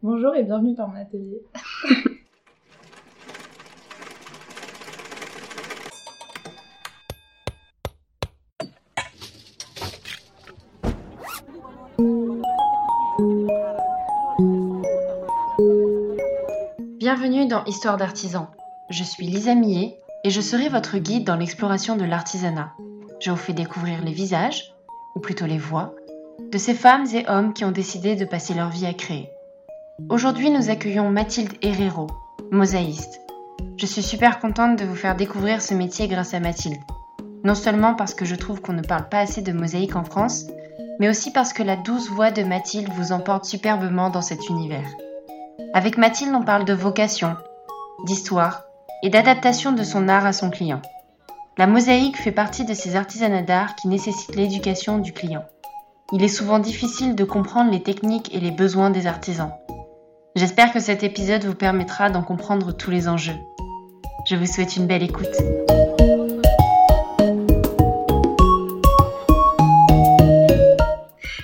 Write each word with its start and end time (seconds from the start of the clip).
Bonjour 0.00 0.32
et 0.36 0.44
bienvenue 0.44 0.74
dans 0.74 0.86
mon 0.86 0.94
atelier. 0.94 1.42
Bienvenue 17.00 17.48
dans 17.48 17.64
Histoire 17.64 17.96
d'artisan. 17.96 18.52
Je 18.90 19.02
suis 19.02 19.26
Lisa 19.26 19.56
Millet 19.56 19.98
et 20.22 20.30
je 20.30 20.40
serai 20.40 20.68
votre 20.68 20.98
guide 20.98 21.24
dans 21.24 21.34
l'exploration 21.34 21.96
de 21.96 22.04
l'artisanat. 22.04 22.72
Je 23.18 23.32
vous 23.32 23.36
fais 23.36 23.52
découvrir 23.52 24.04
les 24.04 24.12
visages, 24.12 24.76
ou 25.16 25.20
plutôt 25.20 25.46
les 25.46 25.58
voix, 25.58 25.96
de 26.52 26.58
ces 26.58 26.74
femmes 26.74 27.06
et 27.12 27.28
hommes 27.28 27.52
qui 27.52 27.64
ont 27.64 27.72
décidé 27.72 28.14
de 28.14 28.24
passer 28.24 28.54
leur 28.54 28.68
vie 28.70 28.86
à 28.86 28.94
créer. 28.94 29.28
Aujourd'hui, 30.06 30.48
nous 30.50 30.70
accueillons 30.70 31.10
Mathilde 31.10 31.54
Herrero, 31.60 32.06
mosaïste. 32.52 33.20
Je 33.76 33.84
suis 33.84 34.02
super 34.02 34.38
contente 34.38 34.78
de 34.78 34.84
vous 34.84 34.94
faire 34.94 35.16
découvrir 35.16 35.60
ce 35.60 35.74
métier 35.74 36.06
grâce 36.06 36.34
à 36.34 36.40
Mathilde. 36.40 36.78
Non 37.42 37.56
seulement 37.56 37.94
parce 37.94 38.14
que 38.14 38.24
je 38.24 38.36
trouve 38.36 38.60
qu'on 38.60 38.74
ne 38.74 38.82
parle 38.82 39.08
pas 39.08 39.18
assez 39.18 39.42
de 39.42 39.50
mosaïque 39.50 39.96
en 39.96 40.04
France, 40.04 40.46
mais 41.00 41.08
aussi 41.08 41.32
parce 41.32 41.52
que 41.52 41.64
la 41.64 41.74
douce 41.74 42.10
voix 42.10 42.30
de 42.30 42.44
Mathilde 42.44 42.88
vous 42.92 43.10
emporte 43.10 43.44
superbement 43.44 44.08
dans 44.08 44.22
cet 44.22 44.48
univers. 44.48 44.88
Avec 45.74 45.98
Mathilde, 45.98 46.32
on 46.32 46.44
parle 46.44 46.64
de 46.64 46.74
vocation, 46.74 47.34
d'histoire 48.04 48.62
et 49.02 49.10
d'adaptation 49.10 49.72
de 49.72 49.82
son 49.82 50.08
art 50.08 50.26
à 50.26 50.32
son 50.32 50.48
client. 50.48 50.80
La 51.58 51.66
mosaïque 51.66 52.18
fait 52.18 52.30
partie 52.30 52.64
de 52.64 52.72
ces 52.72 52.94
artisanats 52.94 53.42
d'art 53.42 53.74
qui 53.74 53.88
nécessitent 53.88 54.36
l'éducation 54.36 54.98
du 54.98 55.12
client. 55.12 55.44
Il 56.12 56.22
est 56.22 56.28
souvent 56.28 56.60
difficile 56.60 57.16
de 57.16 57.24
comprendre 57.24 57.72
les 57.72 57.82
techniques 57.82 58.32
et 58.32 58.38
les 58.38 58.52
besoins 58.52 58.90
des 58.90 59.08
artisans. 59.08 59.50
J'espère 60.38 60.72
que 60.72 60.78
cet 60.78 61.02
épisode 61.02 61.42
vous 61.42 61.56
permettra 61.56 62.10
d'en 62.10 62.22
comprendre 62.22 62.70
tous 62.70 62.92
les 62.92 63.08
enjeux. 63.08 63.34
Je 64.30 64.36
vous 64.36 64.46
souhaite 64.46 64.76
une 64.76 64.86
belle 64.86 65.02
écoute. 65.02 65.26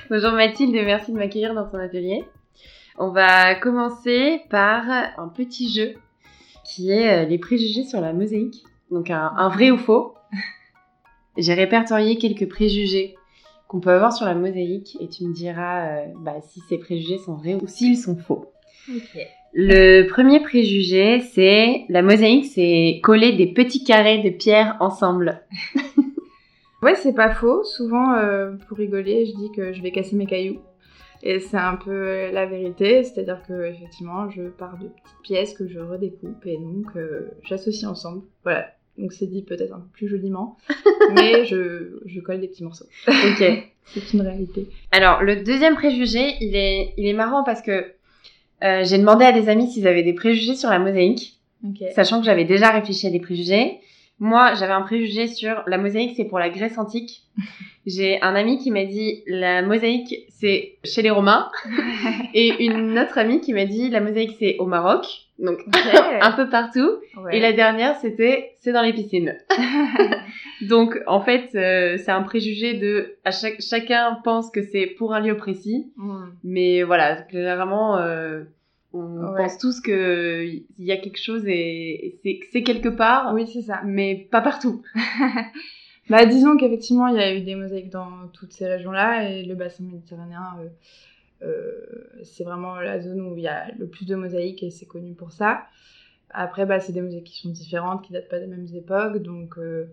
Bonjour 0.08 0.30
Mathilde 0.30 0.76
merci 0.84 1.10
de 1.10 1.16
m'accueillir 1.16 1.54
dans 1.54 1.68
ton 1.68 1.78
atelier. 1.78 2.24
On 2.96 3.08
va 3.08 3.56
commencer 3.56 4.42
par 4.48 4.88
un 4.88 5.26
petit 5.26 5.74
jeu 5.74 5.96
qui 6.64 6.92
est 6.92 7.24
euh, 7.24 7.28
les 7.28 7.38
préjugés 7.38 7.82
sur 7.82 8.00
la 8.00 8.12
mosaïque. 8.12 8.62
Donc 8.92 9.10
un, 9.10 9.32
un 9.36 9.48
vrai 9.48 9.72
ou 9.72 9.76
faux. 9.76 10.14
J'ai 11.36 11.54
répertorié 11.54 12.16
quelques 12.16 12.48
préjugés 12.48 13.16
qu'on 13.66 13.80
peut 13.80 13.90
avoir 13.90 14.12
sur 14.12 14.26
la 14.26 14.36
mosaïque 14.36 14.96
et 15.00 15.08
tu 15.08 15.24
me 15.24 15.34
diras 15.34 15.88
euh, 15.88 16.06
bah, 16.20 16.36
si 16.42 16.60
ces 16.68 16.78
préjugés 16.78 17.18
sont 17.18 17.34
vrais 17.34 17.54
ou 17.54 17.66
s'ils 17.66 17.98
sont 17.98 18.16
faux. 18.16 18.53
Le 19.52 20.06
premier 20.08 20.40
préjugé, 20.40 21.20
c'est 21.20 21.84
la 21.88 22.02
mosaïque, 22.02 22.46
c'est 22.46 23.00
coller 23.02 23.32
des 23.32 23.46
petits 23.46 23.84
carrés 23.84 24.18
de 24.18 24.30
pierre 24.30 24.76
ensemble. 24.80 25.42
Ouais, 26.84 26.94
c'est 26.96 27.14
pas 27.14 27.30
faux. 27.30 27.64
Souvent, 27.64 28.12
euh, 28.12 28.52
pour 28.68 28.76
rigoler, 28.76 29.24
je 29.24 29.34
dis 29.34 29.50
que 29.56 29.72
je 29.72 29.80
vais 29.80 29.90
casser 29.90 30.16
mes 30.16 30.26
cailloux. 30.26 30.60
Et 31.22 31.40
c'est 31.40 31.56
un 31.56 31.76
peu 31.76 32.30
la 32.30 32.44
vérité, 32.44 33.02
c'est-à-dire 33.02 33.40
que 33.48 33.70
effectivement, 33.70 34.28
je 34.28 34.42
pars 34.42 34.76
de 34.76 34.88
petites 34.88 35.22
pièces 35.22 35.54
que 35.54 35.66
je 35.66 35.78
redécoupe 35.80 36.44
et 36.44 36.58
donc 36.58 36.94
euh, 36.96 37.30
j'associe 37.42 37.90
ensemble. 37.90 38.24
Voilà. 38.42 38.66
Donc 38.98 39.14
c'est 39.14 39.26
dit 39.26 39.42
peut-être 39.42 39.72
un 39.72 39.80
peu 39.80 39.88
plus 39.94 40.08
joliment, 40.08 40.58
mais 41.14 41.46
je, 41.46 42.00
je 42.04 42.20
colle 42.20 42.40
des 42.42 42.48
petits 42.48 42.64
morceaux. 42.64 42.84
Ok. 43.08 43.42
C'est 43.86 44.14
une 44.14 44.22
réalité. 44.22 44.68
Alors, 44.92 45.22
le 45.22 45.42
deuxième 45.42 45.74
préjugé, 45.74 46.36
il 46.40 46.56
est, 46.56 46.94
il 46.96 47.06
est 47.06 47.12
marrant 47.12 47.44
parce 47.44 47.60
que 47.60 47.93
euh, 48.64 48.84
j'ai 48.84 48.98
demandé 48.98 49.24
à 49.24 49.32
des 49.32 49.48
amis 49.48 49.70
s'ils 49.70 49.86
avaient 49.86 50.02
des 50.02 50.14
préjugés 50.14 50.54
sur 50.54 50.70
la 50.70 50.78
mosaïque, 50.78 51.38
sachant 51.94 52.20
que 52.20 52.26
j'avais 52.26 52.44
déjà 52.44 52.70
réfléchi 52.70 53.06
à 53.06 53.10
des 53.10 53.20
préjugés. 53.20 53.80
Moi, 54.20 54.54
j'avais 54.54 54.72
un 54.72 54.82
préjugé 54.82 55.26
sur 55.26 55.62
la 55.66 55.76
mosaïque, 55.76 56.14
c'est 56.16 56.24
pour 56.24 56.38
la 56.38 56.48
Grèce 56.48 56.78
antique. 56.78 57.22
J'ai 57.86 58.22
un 58.22 58.34
ami 58.34 58.58
qui 58.58 58.70
m'a 58.70 58.84
dit 58.84 59.22
la 59.26 59.60
mosaïque, 59.60 60.14
c'est 60.30 60.76
chez 60.84 61.02
les 61.02 61.10
Romains. 61.10 61.50
Et 62.34 62.64
une 62.64 62.98
autre 62.98 63.18
amie 63.18 63.40
qui 63.40 63.52
m'a 63.52 63.66
dit 63.66 63.90
la 63.90 64.00
mosaïque, 64.00 64.36
c'est 64.38 64.56
au 64.58 64.66
Maroc. 64.66 65.04
Donc, 65.38 65.58
un 66.20 66.32
peu 66.32 66.48
partout. 66.48 66.90
Ouais. 67.18 67.36
Et 67.36 67.40
la 67.40 67.52
dernière, 67.52 67.96
c'était 67.96 68.54
c'est 68.60 68.72
dans 68.72 68.82
les 68.82 68.92
piscines. 68.92 69.36
Donc, 70.62 70.98
en 71.06 71.20
fait, 71.20 71.50
euh, 71.56 71.98
c'est 71.98 72.12
un 72.12 72.22
préjugé 72.22 72.74
de 72.74 73.16
à 73.24 73.32
chaque, 73.32 73.60
chacun 73.60 74.16
pense 74.24 74.50
que 74.50 74.62
c'est 74.62 74.86
pour 74.86 75.12
un 75.12 75.20
lieu 75.20 75.36
précis. 75.36 75.92
Mm. 75.96 76.24
Mais 76.44 76.82
voilà, 76.84 77.16
clairement, 77.16 77.98
euh, 77.98 78.44
on 78.94 79.32
Ouais. 79.32 79.42
pense 79.42 79.58
tous 79.58 79.80
que 79.80 80.44
il 80.46 80.64
y 80.84 80.92
a 80.92 80.96
quelque 80.96 81.18
chose 81.20 81.42
et, 81.46 82.18
et 82.24 82.40
c'est 82.52 82.62
quelque 82.62 82.88
part, 82.88 83.34
Oui, 83.34 83.46
c'est 83.46 83.62
ça. 83.62 83.82
mais 83.84 84.28
pas 84.30 84.40
partout. 84.40 84.82
Bah, 86.10 86.26
disons 86.26 86.58
qu'effectivement, 86.58 87.08
il 87.08 87.16
y 87.16 87.18
a 87.18 87.34
eu 87.34 87.40
des 87.40 87.54
mosaïques 87.54 87.88
dans 87.90 88.28
toutes 88.34 88.52
ces 88.52 88.66
régions-là 88.66 89.30
et 89.30 89.42
le 89.42 89.54
bassin 89.54 89.84
méditerranéen, 89.84 90.58
euh, 90.60 90.68
euh, 91.46 92.20
c'est 92.22 92.44
vraiment 92.44 92.76
la 92.76 93.00
zone 93.00 93.20
où 93.22 93.36
il 93.38 93.42
y 93.42 93.48
a 93.48 93.72
le 93.78 93.86
plus 93.88 94.04
de 94.06 94.14
mosaïques 94.14 94.62
et 94.62 94.70
c'est 94.70 94.84
connu 94.86 95.14
pour 95.14 95.32
ça. 95.32 95.64
Après, 96.30 96.66
bah, 96.66 96.78
c'est 96.80 96.92
des 96.92 97.00
mosaïques 97.00 97.24
qui 97.24 97.40
sont 97.40 97.48
différentes, 97.48 98.04
qui 98.04 98.12
datent 98.12 98.28
pas 98.28 98.38
des 98.38 98.46
mêmes 98.46 98.66
époques, 98.74 99.22
donc 99.22 99.56
euh, 99.56 99.86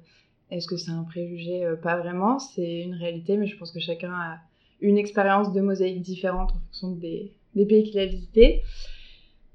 est-ce 0.50 0.68
que 0.68 0.76
c'est 0.76 0.92
un 0.92 1.04
préjugé? 1.04 1.66
Pas 1.82 1.96
vraiment, 1.98 2.40
c'est 2.40 2.82
une 2.82 2.96
réalité, 2.96 3.38
mais 3.38 3.48
je 3.48 3.56
pense 3.58 3.72
que 3.72 3.80
chacun 3.80 4.12
a 4.12 4.40
une 4.82 4.98
expérience 4.98 5.54
de 5.54 5.62
mosaïque 5.62 6.02
différente 6.02 6.52
en 6.52 6.60
fonction 6.60 6.92
des, 6.92 7.32
des 7.56 7.66
pays 7.66 7.84
qu'il 7.84 8.00
a 8.00 8.06
visités. 8.06 8.62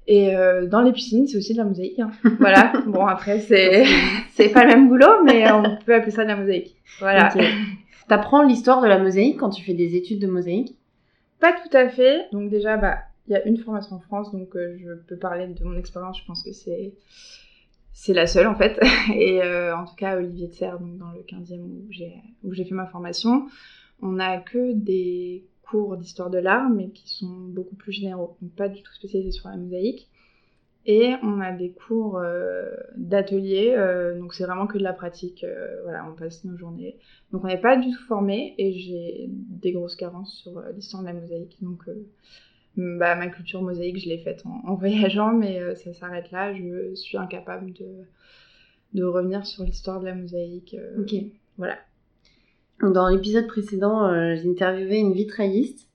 Et 0.09 0.35
euh, 0.35 0.67
dans 0.67 0.81
les 0.81 0.93
piscines, 0.93 1.27
c'est 1.27 1.37
aussi 1.37 1.53
de 1.53 1.57
la 1.57 1.65
mosaïque. 1.65 1.99
hein. 1.99 2.11
Voilà. 2.39 2.71
Bon, 2.87 3.05
après, 3.05 3.39
c'est 3.39 3.83
c'est 4.35 4.49
pas 4.49 4.63
le 4.63 4.69
même 4.69 4.87
boulot, 4.87 5.23
mais 5.25 5.51
on 5.51 5.63
peut 5.85 5.93
appeler 5.95 6.11
ça 6.11 6.23
de 6.23 6.29
la 6.29 6.37
mosaïque. 6.37 6.75
Voilà. 6.99 7.33
T'apprends 8.07 8.41
l'histoire 8.43 8.81
de 8.81 8.87
la 8.87 8.99
mosaïque 8.99 9.37
quand 9.37 9.49
tu 9.49 9.63
fais 9.63 9.73
des 9.73 9.95
études 9.95 10.19
de 10.19 10.27
mosaïque? 10.27 10.77
Pas 11.41 11.51
tout 11.53 11.75
à 11.75 11.89
fait. 11.89 12.27
Donc 12.31 12.49
déjà, 12.49 12.77
bah, 12.77 12.99
il 13.27 13.33
y 13.33 13.35
a 13.35 13.45
une 13.45 13.57
formation 13.57 13.97
en 13.97 13.99
France, 13.99 14.31
donc 14.31 14.55
euh, 14.55 14.77
je 14.79 14.93
peux 15.07 15.17
parler 15.17 15.45
de 15.47 15.63
mon 15.65 15.77
expérience. 15.77 16.17
Je 16.19 16.25
pense 16.25 16.41
que 16.41 16.53
c'est 16.53 16.93
c'est 17.91 18.13
la 18.13 18.27
seule 18.27 18.47
en 18.47 18.55
fait. 18.55 18.79
Et 19.13 19.41
euh, 19.41 19.75
en 19.75 19.83
tout 19.85 19.95
cas, 19.95 20.11
à 20.11 20.17
Olivier 20.17 20.47
de 20.47 20.53
Serre, 20.53 20.79
donc 20.79 20.97
dans 20.97 21.11
le 21.11 21.19
15e 21.19 21.59
où 21.59 21.87
j'ai 21.89 22.13
où 22.43 22.53
j'ai 22.53 22.63
fait 22.63 22.75
ma 22.75 22.85
formation, 22.85 23.47
on 24.01 24.13
n'a 24.13 24.37
que 24.37 24.71
des 24.73 25.43
cours 25.69 25.97
d'histoire 25.97 26.29
de 26.29 26.37
l'art, 26.37 26.69
mais 26.69 26.89
qui 26.89 27.09
sont 27.09 27.27
beaucoup 27.49 27.75
plus 27.75 27.91
généraux, 27.91 28.37
donc 28.41 28.51
pas 28.55 28.69
du 28.69 28.81
tout 28.83 28.93
spécialisés 28.93 29.31
sur 29.31 29.49
la 29.49 29.57
mosaïque. 29.57 30.07
Et 30.89 31.15
on 31.21 31.41
a 31.41 31.51
des 31.51 31.71
cours 31.71 32.17
euh, 32.17 32.69
d'atelier, 32.95 33.75
euh, 33.77 34.17
donc 34.17 34.33
c'est 34.33 34.45
vraiment 34.45 34.67
que 34.67 34.77
de 34.77 34.83
la 34.83 34.93
pratique. 34.93 35.43
euh, 35.43 35.81
voilà, 35.83 36.05
on 36.09 36.15
passe 36.15 36.45
nos 36.45 36.55
journées. 36.57 36.97
Donc 37.33 37.43
on 37.43 37.47
n'est 37.47 37.59
pas 37.59 37.75
du 37.75 37.91
tout 37.91 38.03
formé 38.07 38.55
et 38.57 38.71
j'ai 38.71 39.25
des 39.29 39.73
grosses 39.73 39.97
carences 39.97 40.33
sur 40.41 40.57
euh, 40.57 40.71
l'histoire 40.71 41.03
de 41.03 41.07
la 41.07 41.13
mosaïque. 41.13 41.57
Donc 41.61 41.83
bah, 42.77 43.15
ma 43.15 43.27
culture 43.27 43.61
mosaïque, 43.61 43.97
je 43.99 44.07
l'ai 44.07 44.19
faite 44.19 44.43
en, 44.45 44.61
en 44.65 44.75
voyageant, 44.81 45.33
mais 45.33 45.75
ça 45.75 45.93
s'arrête 45.93 46.31
là. 46.31 46.53
Je 46.53 46.95
suis 46.95 47.17
incapable 47.17 47.73
de, 47.73 47.87
de 48.93 49.03
revenir 49.03 49.45
sur 49.45 49.65
l'histoire 49.65 49.99
de 49.99 50.05
la 50.05 50.15
mosaïque. 50.15 50.77
Ok. 50.99 51.15
Voilà. 51.57 51.77
Dans 52.81 53.07
l'épisode 53.09 53.47
précédent, 53.47 54.05
euh, 54.05 54.35
j'ai 54.35 54.49
interviewé 54.49 54.97
une 54.97 55.13
vitrailliste 55.13 55.87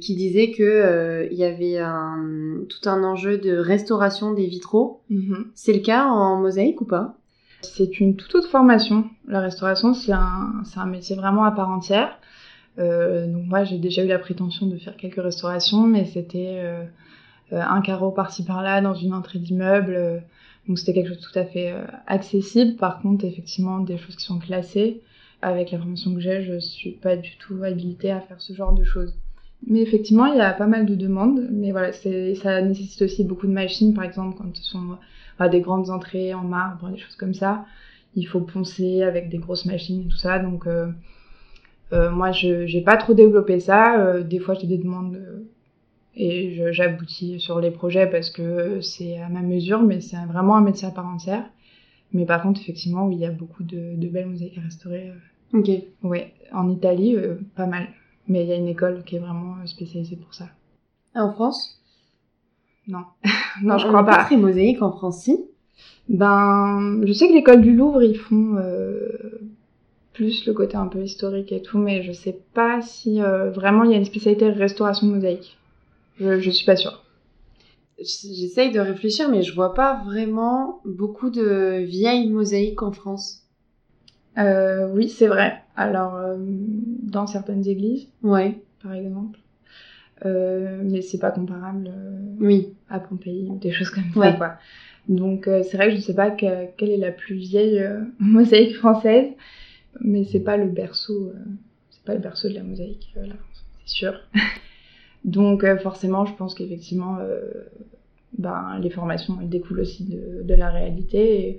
qui 0.00 0.14
disait 0.14 0.50
que 0.50 0.62
euh, 0.62 1.28
il 1.30 1.36
y 1.36 1.44
avait 1.44 1.78
un, 1.78 2.60
tout 2.68 2.88
un 2.88 3.04
enjeu 3.04 3.38
de 3.38 3.56
restauration 3.56 4.32
des 4.32 4.46
vitraux. 4.46 5.02
C'est 5.54 5.72
le 5.72 5.80
cas 5.80 6.06
en 6.06 6.40
mosaïque 6.40 6.80
ou 6.80 6.86
pas? 6.86 7.16
C'est 7.60 8.00
une 8.00 8.16
toute 8.16 8.34
autre 8.34 8.48
formation. 8.48 9.04
La 9.28 9.40
restauration, 9.40 9.94
c'est 9.94 10.12
un, 10.12 10.86
métier 10.86 11.14
vraiment 11.14 11.44
à 11.44 11.52
part 11.52 11.68
entière. 11.68 12.18
Euh, 12.78 13.26
donc 13.26 13.46
moi, 13.46 13.64
j'ai 13.64 13.78
déjà 13.78 14.02
eu 14.02 14.08
la 14.08 14.18
prétention 14.18 14.66
de 14.66 14.78
faire 14.78 14.96
quelques 14.96 15.22
restaurations, 15.22 15.86
mais 15.86 16.06
c'était 16.06 16.62
euh, 16.62 16.84
un 17.50 17.82
carreau 17.82 18.10
par-ci 18.10 18.44
par-là 18.44 18.80
dans 18.80 18.94
une 18.94 19.12
entrée 19.12 19.38
d'immeuble. 19.38 20.22
donc 20.66 20.78
c'était 20.78 20.94
quelque 20.94 21.08
chose 21.08 21.20
de 21.20 21.22
tout 21.22 21.38
à 21.38 21.44
fait 21.44 21.74
accessible. 22.06 22.76
Par 22.76 23.00
contre, 23.02 23.26
effectivement, 23.26 23.78
des 23.80 23.98
choses 23.98 24.16
qui 24.16 24.24
sont 24.24 24.38
classées. 24.38 25.02
Avec 25.42 25.72
la 25.72 25.78
formation 25.78 26.14
que 26.14 26.20
j'ai, 26.20 26.42
je 26.42 26.58
suis 26.60 26.92
pas 26.92 27.16
du 27.16 27.36
tout 27.38 27.62
habilitée 27.64 28.12
à 28.12 28.20
faire 28.20 28.40
ce 28.40 28.52
genre 28.52 28.72
de 28.72 28.84
choses. 28.84 29.14
Mais 29.66 29.80
effectivement, 29.80 30.26
il 30.26 30.36
y 30.36 30.40
a 30.40 30.52
pas 30.52 30.66
mal 30.66 30.86
de 30.86 30.94
demandes. 30.94 31.48
Mais 31.50 31.72
voilà, 31.72 31.92
ça 31.92 32.62
nécessite 32.62 33.02
aussi 33.02 33.24
beaucoup 33.24 33.46
de 33.46 33.52
machines, 33.52 33.94
par 33.94 34.04
exemple, 34.04 34.36
quand 34.38 34.56
ce 34.56 34.62
sont 34.62 34.98
bah, 35.38 35.48
des 35.48 35.60
grandes 35.60 35.90
entrées 35.90 36.34
en 36.34 36.44
marbre, 36.44 36.90
des 36.90 36.98
choses 36.98 37.16
comme 37.16 37.34
ça. 37.34 37.64
Il 38.14 38.24
faut 38.24 38.40
poncer 38.40 39.02
avec 39.02 39.28
des 39.30 39.38
grosses 39.38 39.64
machines 39.64 40.02
et 40.02 40.08
tout 40.08 40.16
ça. 40.16 40.38
Donc, 40.38 40.66
euh, 40.66 40.88
euh, 41.92 42.10
moi, 42.10 42.32
je 42.32 42.66
j'ai 42.66 42.80
pas 42.80 42.96
trop 42.96 43.14
développé 43.14 43.60
ça. 43.60 44.00
Euh, 44.00 44.22
des 44.22 44.38
fois, 44.38 44.54
j'ai 44.54 44.66
des 44.66 44.78
demandes 44.78 45.20
et 46.14 46.72
j'aboutis 46.72 47.40
sur 47.40 47.60
les 47.60 47.70
projets 47.70 48.06
parce 48.06 48.30
que 48.30 48.80
c'est 48.80 49.18
à 49.18 49.28
ma 49.28 49.40
mesure, 49.40 49.82
mais 49.82 50.00
c'est 50.00 50.16
vraiment 50.26 50.56
un 50.56 50.60
métier 50.60 50.86
à 50.88 50.90
part 50.90 51.06
entière. 51.06 51.44
Mais 52.12 52.26
par 52.26 52.42
contre, 52.42 52.60
effectivement, 52.60 53.10
il 53.10 53.18
y 53.18 53.24
a 53.24 53.30
beaucoup 53.30 53.62
de, 53.62 53.96
de 53.96 54.08
belles 54.08 54.26
mosaïques 54.26 54.58
à 54.58 54.60
restaurer. 54.62 55.12
Ok. 55.52 55.70
Ouais, 56.02 56.34
en 56.52 56.68
Italie, 56.70 57.16
euh, 57.16 57.36
pas 57.56 57.66
mal. 57.66 57.88
Mais 58.28 58.44
il 58.44 58.48
y 58.48 58.52
a 58.52 58.56
une 58.56 58.68
école 58.68 59.02
qui 59.04 59.16
est 59.16 59.18
vraiment 59.18 59.56
euh, 59.62 59.66
spécialisée 59.66 60.16
pour 60.16 60.34
ça. 60.34 60.48
En 61.14 61.32
France? 61.32 61.78
Non. 62.88 63.04
non, 63.62 63.78
je 63.78 63.86
crois 63.86 64.04
pas. 64.04 64.24
très 64.24 64.36
mosaïque 64.36 64.82
en 64.82 64.90
France, 64.90 65.22
si? 65.22 65.38
Ben, 66.08 67.00
je 67.04 67.12
sais 67.12 67.28
que 67.28 67.32
l'école 67.32 67.60
du 67.60 67.72
Louvre, 67.76 68.02
ils 68.02 68.18
font 68.18 68.56
euh, 68.56 69.40
plus 70.12 70.46
le 70.46 70.52
côté 70.52 70.76
un 70.76 70.88
peu 70.88 71.00
historique 71.00 71.52
et 71.52 71.62
tout, 71.62 71.78
mais 71.78 72.02
je 72.02 72.10
sais 72.10 72.40
pas 72.54 72.82
si 72.82 73.22
euh, 73.22 73.50
vraiment 73.50 73.84
il 73.84 73.92
y 73.92 73.94
a 73.94 73.98
une 73.98 74.04
spécialité 74.04 74.48
restauration 74.50 75.06
mosaïque. 75.06 75.56
Je, 76.18 76.40
je 76.40 76.50
suis 76.50 76.66
pas 76.66 76.74
sûre. 76.74 77.04
J'essaye 77.98 78.72
de 78.72 78.80
réfléchir, 78.80 79.28
mais 79.28 79.42
je 79.42 79.54
vois 79.54 79.74
pas 79.74 80.02
vraiment 80.04 80.80
beaucoup 80.84 81.30
de 81.30 81.84
vieilles 81.84 82.30
mosaïques 82.30 82.82
en 82.82 82.90
France. 82.90 83.41
Euh, 84.38 84.88
oui, 84.92 85.08
c'est 85.08 85.26
vrai. 85.26 85.62
Alors, 85.76 86.16
euh, 86.16 86.36
dans 86.38 87.26
certaines 87.26 87.66
églises, 87.68 88.08
Ouais, 88.22 88.58
par 88.82 88.94
exemple. 88.94 89.38
Euh, 90.24 90.80
mais 90.84 91.02
c'est 91.02 91.18
pas 91.18 91.30
comparable 91.32 91.90
oui. 92.38 92.74
à 92.88 93.00
Pompéi 93.00 93.46
ou 93.48 93.58
des 93.58 93.72
choses 93.72 93.90
comme 93.90 94.04
ça, 94.14 94.32
quoi. 94.32 94.54
Donc, 95.08 95.44
c'est 95.46 95.76
vrai 95.76 95.88
que 95.90 95.96
je 95.96 96.00
sais 96.00 96.14
pas 96.14 96.30
que- 96.30 96.66
quelle 96.76 96.90
est 96.90 96.96
la 96.96 97.10
plus 97.10 97.34
vieille 97.34 97.82
mosaïque 98.20 98.76
française, 98.76 99.30
mais 100.00 100.24
c'est 100.24 100.40
pas 100.40 100.56
le 100.56 100.68
berceau, 100.68 101.32
c'est 101.90 102.04
pas 102.04 102.14
le 102.14 102.20
berceau 102.20 102.48
de 102.48 102.54
la 102.54 102.62
mosaïque, 102.62 103.12
la 103.16 103.34
France, 103.34 103.64
c'est 103.84 103.94
sûr. 103.94 104.14
Donc, 105.24 105.64
forcément, 105.82 106.24
je 106.24 106.34
pense 106.34 106.54
qu'effectivement, 106.54 107.18
ben, 108.38 108.78
les 108.80 108.90
formations, 108.90 109.38
elles 109.40 109.48
découlent 109.48 109.80
aussi 109.80 110.04
de, 110.04 110.42
de 110.42 110.54
la 110.54 110.70
réalité. 110.70 111.48
Et 111.48 111.58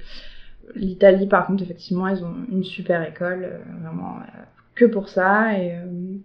L'Italie, 0.76 1.28
par 1.28 1.48
contre, 1.48 1.64
effectivement, 1.64 2.08
ils 2.08 2.24
ont 2.24 2.36
une 2.52 2.64
super 2.64 3.08
école, 3.08 3.44
euh, 3.44 3.58
vraiment 3.82 4.18
euh, 4.18 4.42
que 4.76 4.86
pour 4.86 5.10
ça, 5.10 5.58
et, 5.58 5.76
euh, 5.76 6.16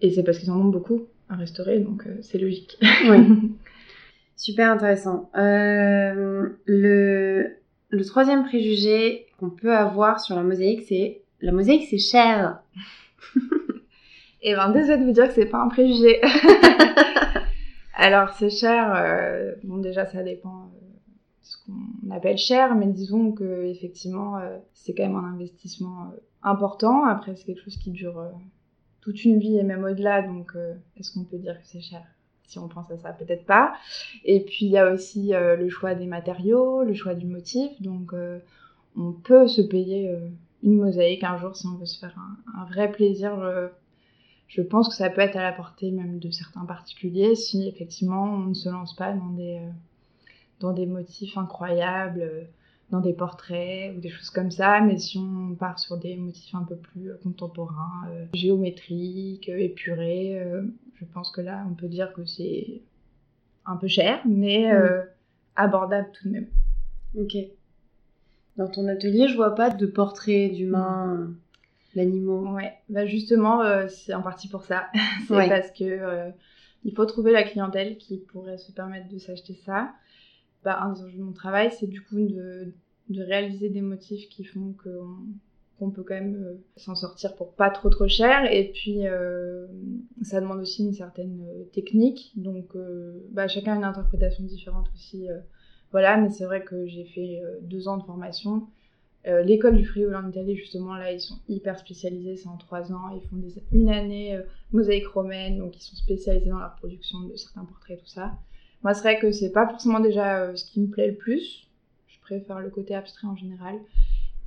et 0.00 0.10
c'est 0.10 0.22
parce 0.22 0.38
qu'ils 0.38 0.50
en 0.50 0.60
ont 0.60 0.64
beaucoup 0.64 1.04
à 1.28 1.36
restaurer, 1.36 1.78
donc 1.78 2.04
c'est 2.20 2.38
logique. 2.38 2.78
Oui. 3.08 3.52
Super 4.36 4.72
intéressant. 4.72 5.30
Le, 5.34 6.58
le 7.88 8.04
troisième 8.04 8.44
préjugé 8.44 9.26
qu'on 9.38 9.48
peut 9.48 9.72
avoir 9.74 10.20
sur 10.20 10.36
la 10.36 10.42
mosaïque, 10.42 10.82
c'est 10.86 11.22
la 11.40 11.52
mosaïque, 11.52 11.86
c'est 11.88 11.98
cher. 11.98 12.60
Et 14.42 14.54
ben 14.54 14.70
désolé 14.70 14.98
de 14.98 15.04
vous 15.04 15.12
dire 15.12 15.28
que 15.28 15.34
c'est 15.34 15.46
pas 15.46 15.62
un 15.62 15.68
préjugé. 15.68 16.20
Alors 17.96 18.30
c'est 18.30 18.50
cher, 18.50 19.54
bon 19.62 19.78
déjà 19.78 20.04
ça 20.04 20.22
dépend 20.22 20.68
qu'on 21.66 22.10
appelle 22.10 22.38
cher, 22.38 22.74
mais 22.74 22.86
disons 22.86 23.32
que 23.32 23.64
effectivement 23.66 24.38
euh, 24.38 24.58
c'est 24.72 24.94
quand 24.94 25.04
même 25.04 25.16
un 25.16 25.32
investissement 25.32 26.02
euh, 26.02 26.16
important. 26.42 27.04
Après 27.04 27.36
c'est 27.36 27.44
quelque 27.44 27.62
chose 27.62 27.76
qui 27.76 27.90
dure 27.90 28.18
euh, 28.18 28.30
toute 29.00 29.24
une 29.24 29.38
vie 29.38 29.58
et 29.58 29.62
même 29.62 29.84
au-delà, 29.84 30.22
donc 30.22 30.56
est-ce 30.96 31.12
qu'on 31.12 31.24
peut 31.24 31.36
dire 31.36 31.60
que 31.60 31.66
c'est 31.66 31.82
cher? 31.82 32.02
Si 32.46 32.58
on 32.58 32.68
pense 32.68 32.90
à 32.90 32.96
ça, 32.98 33.12
peut-être 33.12 33.44
pas. 33.44 33.74
Et 34.24 34.40
puis 34.40 34.64
il 34.66 34.70
y 34.70 34.78
a 34.78 34.90
aussi 34.90 35.32
le 35.34 35.68
choix 35.68 35.94
des 35.94 36.06
matériaux, 36.06 36.82
le 36.84 36.94
choix 36.94 37.14
du 37.14 37.26
motif, 37.26 37.70
donc 37.82 38.14
on 38.96 39.12
peut 39.12 39.46
se 39.46 39.60
payer 39.60 40.10
une 40.62 40.76
mosaïque 40.76 41.22
un 41.22 41.36
jour 41.36 41.54
si 41.54 41.66
on 41.66 41.76
veut 41.76 41.84
se 41.84 41.98
faire 41.98 42.16
un, 42.56 42.64
vrai 42.64 42.90
plaisir. 42.90 43.36
je 44.48 44.62
pense 44.62 44.88
que 44.88 44.94
ça 44.94 45.10
peut 45.10 45.20
être 45.20 45.36
à 45.36 45.42
la 45.42 45.52
portée 45.52 45.90
même 45.90 46.18
de 46.18 46.30
certains 46.30 46.64
particuliers 46.64 47.34
si 47.34 47.68
effectivement 47.68 48.24
on 48.24 48.46
ne 48.46 48.54
se 48.54 48.70
lance 48.70 48.96
pas 48.96 49.12
dans 49.12 49.32
des, 49.34 49.60
dans 50.60 50.72
des 50.72 50.86
motifs 50.86 51.36
incroyables, 51.36 52.20
euh, 52.22 52.44
dans 52.90 53.00
des 53.00 53.12
portraits 53.14 53.96
ou 53.96 54.00
des 54.00 54.10
choses 54.10 54.30
comme 54.30 54.50
ça, 54.50 54.80
mais 54.80 54.98
si 54.98 55.18
on 55.18 55.54
part 55.54 55.78
sur 55.78 55.96
des 55.96 56.16
motifs 56.16 56.54
un 56.54 56.64
peu 56.64 56.76
plus 56.76 57.10
euh, 57.10 57.16
contemporains, 57.22 58.06
euh, 58.10 58.26
géométriques, 58.34 59.48
épurés, 59.48 60.38
euh, 60.38 60.62
je 60.94 61.04
pense 61.06 61.30
que 61.30 61.40
là 61.40 61.64
on 61.70 61.74
peut 61.74 61.88
dire 61.88 62.12
que 62.12 62.24
c'est 62.24 62.82
un 63.66 63.76
peu 63.76 63.88
cher, 63.88 64.20
mais 64.26 64.70
euh, 64.72 65.02
abordable 65.56 66.10
tout 66.12 66.28
de 66.28 66.34
même. 66.34 66.48
Ok. 67.18 67.36
Dans 68.56 68.68
ton 68.68 68.86
atelier, 68.86 69.26
je 69.28 69.34
vois 69.36 69.54
pas 69.54 69.70
de 69.70 69.86
portrait 69.86 70.48
d'humains, 70.50 71.30
d'animaux. 71.96 72.52
Ouais, 72.52 72.74
bah 72.88 73.04
justement, 73.06 73.62
c'est 73.88 74.14
en 74.14 74.22
partie 74.22 74.48
pour 74.48 74.62
ça. 74.64 74.86
c'est 75.26 75.34
Ouais. 75.34 75.48
parce 75.48 75.70
que 75.72 76.30
il 76.84 76.94
faut 76.94 77.06
trouver 77.06 77.32
la 77.32 77.42
clientèle 77.42 77.96
qui 77.96 78.18
pourrait 78.18 78.58
se 78.58 78.70
permettre 78.70 79.08
de 79.08 79.18
s'acheter 79.18 79.54
ça. 79.64 79.90
Bah, 80.64 80.80
un 80.80 80.94
des 80.94 81.02
enjeux 81.02 81.18
de 81.18 81.22
mon 81.22 81.32
travail, 81.32 81.70
c'est 81.78 81.86
du 81.86 82.00
coup 82.00 82.16
de, 82.18 82.72
réaliser 83.10 83.68
des 83.68 83.82
motifs 83.82 84.30
qui 84.30 84.44
font 84.44 84.74
qu'on 85.78 85.90
peut 85.90 86.02
quand 86.02 86.14
même 86.14 86.42
euh, 86.42 86.54
s'en 86.76 86.94
sortir 86.94 87.36
pour 87.36 87.52
pas 87.52 87.68
trop 87.68 87.90
trop 87.90 88.08
cher. 88.08 88.50
Et 88.50 88.70
puis, 88.72 89.06
euh, 89.06 89.66
ça 90.22 90.40
demande 90.40 90.60
aussi 90.60 90.82
une 90.82 90.94
certaine 90.94 91.44
euh, 91.46 91.64
technique. 91.74 92.32
Donc, 92.36 92.76
bah, 93.30 93.46
chacun 93.46 93.74
a 93.74 93.76
une 93.76 93.84
interprétation 93.84 94.44
différente 94.44 94.88
aussi. 94.94 95.26
voilà, 95.92 96.16
mais 96.16 96.30
c'est 96.30 96.46
vrai 96.46 96.64
que 96.64 96.86
j'ai 96.86 97.04
fait 97.04 97.42
deux 97.60 97.86
ans 97.86 97.98
de 97.98 98.04
formation. 98.04 98.66
L'école 99.26 99.76
du 99.76 99.86
Friuli 99.86 100.14
en 100.14 100.28
Italie, 100.28 100.54
justement, 100.54 100.96
là, 100.96 101.10
ils 101.12 101.20
sont 101.20 101.38
hyper 101.48 101.78
spécialisés, 101.78 102.36
c'est 102.36 102.48
en 102.48 102.58
trois 102.58 102.92
ans. 102.92 103.08
Ils 103.14 103.26
font 103.28 103.36
des, 103.36 103.54
une 103.72 103.88
année 103.88 104.38
mosaïque 104.72 105.08
romaine, 105.08 105.58
donc 105.58 105.76
ils 105.76 105.82
sont 105.82 105.96
spécialisés 105.96 106.50
dans 106.50 106.58
la 106.58 106.68
production 106.68 107.20
de 107.20 107.36
certains 107.36 107.64
portraits, 107.64 107.98
tout 108.00 108.06
ça. 108.06 108.32
Moi, 108.84 108.92
c'est 108.92 109.00
vrai 109.00 109.18
que 109.18 109.32
c'est 109.32 109.50
pas 109.50 109.66
forcément 109.66 109.98
déjà 109.98 110.40
euh, 110.40 110.54
ce 110.54 110.64
qui 110.66 110.78
me 110.80 110.88
plaît 110.88 111.08
le 111.08 111.16
plus. 111.16 111.66
Je 112.06 112.20
préfère 112.20 112.60
le 112.60 112.68
côté 112.68 112.94
abstrait 112.94 113.26
en 113.26 113.34
général. 113.34 113.76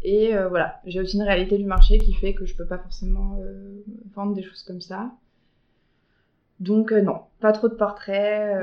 Et 0.04 0.36
euh, 0.36 0.48
voilà, 0.48 0.80
j'ai 0.86 1.02
aussi 1.02 1.18
une 1.18 1.24
réalité 1.24 1.58
du 1.58 1.66
marché 1.66 1.98
qui 1.98 2.14
fait 2.14 2.36
que 2.36 2.46
je 2.46 2.56
peux 2.56 2.66
pas 2.66 2.78
forcément 2.78 3.40
euh, 3.42 3.84
vendre 4.16 4.36
des 4.36 4.44
choses 4.44 4.62
comme 4.62 4.80
ça. 4.80 5.12
Donc 6.60 6.92
euh, 6.92 7.02
non, 7.02 7.22
pas 7.40 7.52
trop 7.52 7.68
de 7.68 7.74
portraits, 7.74 8.56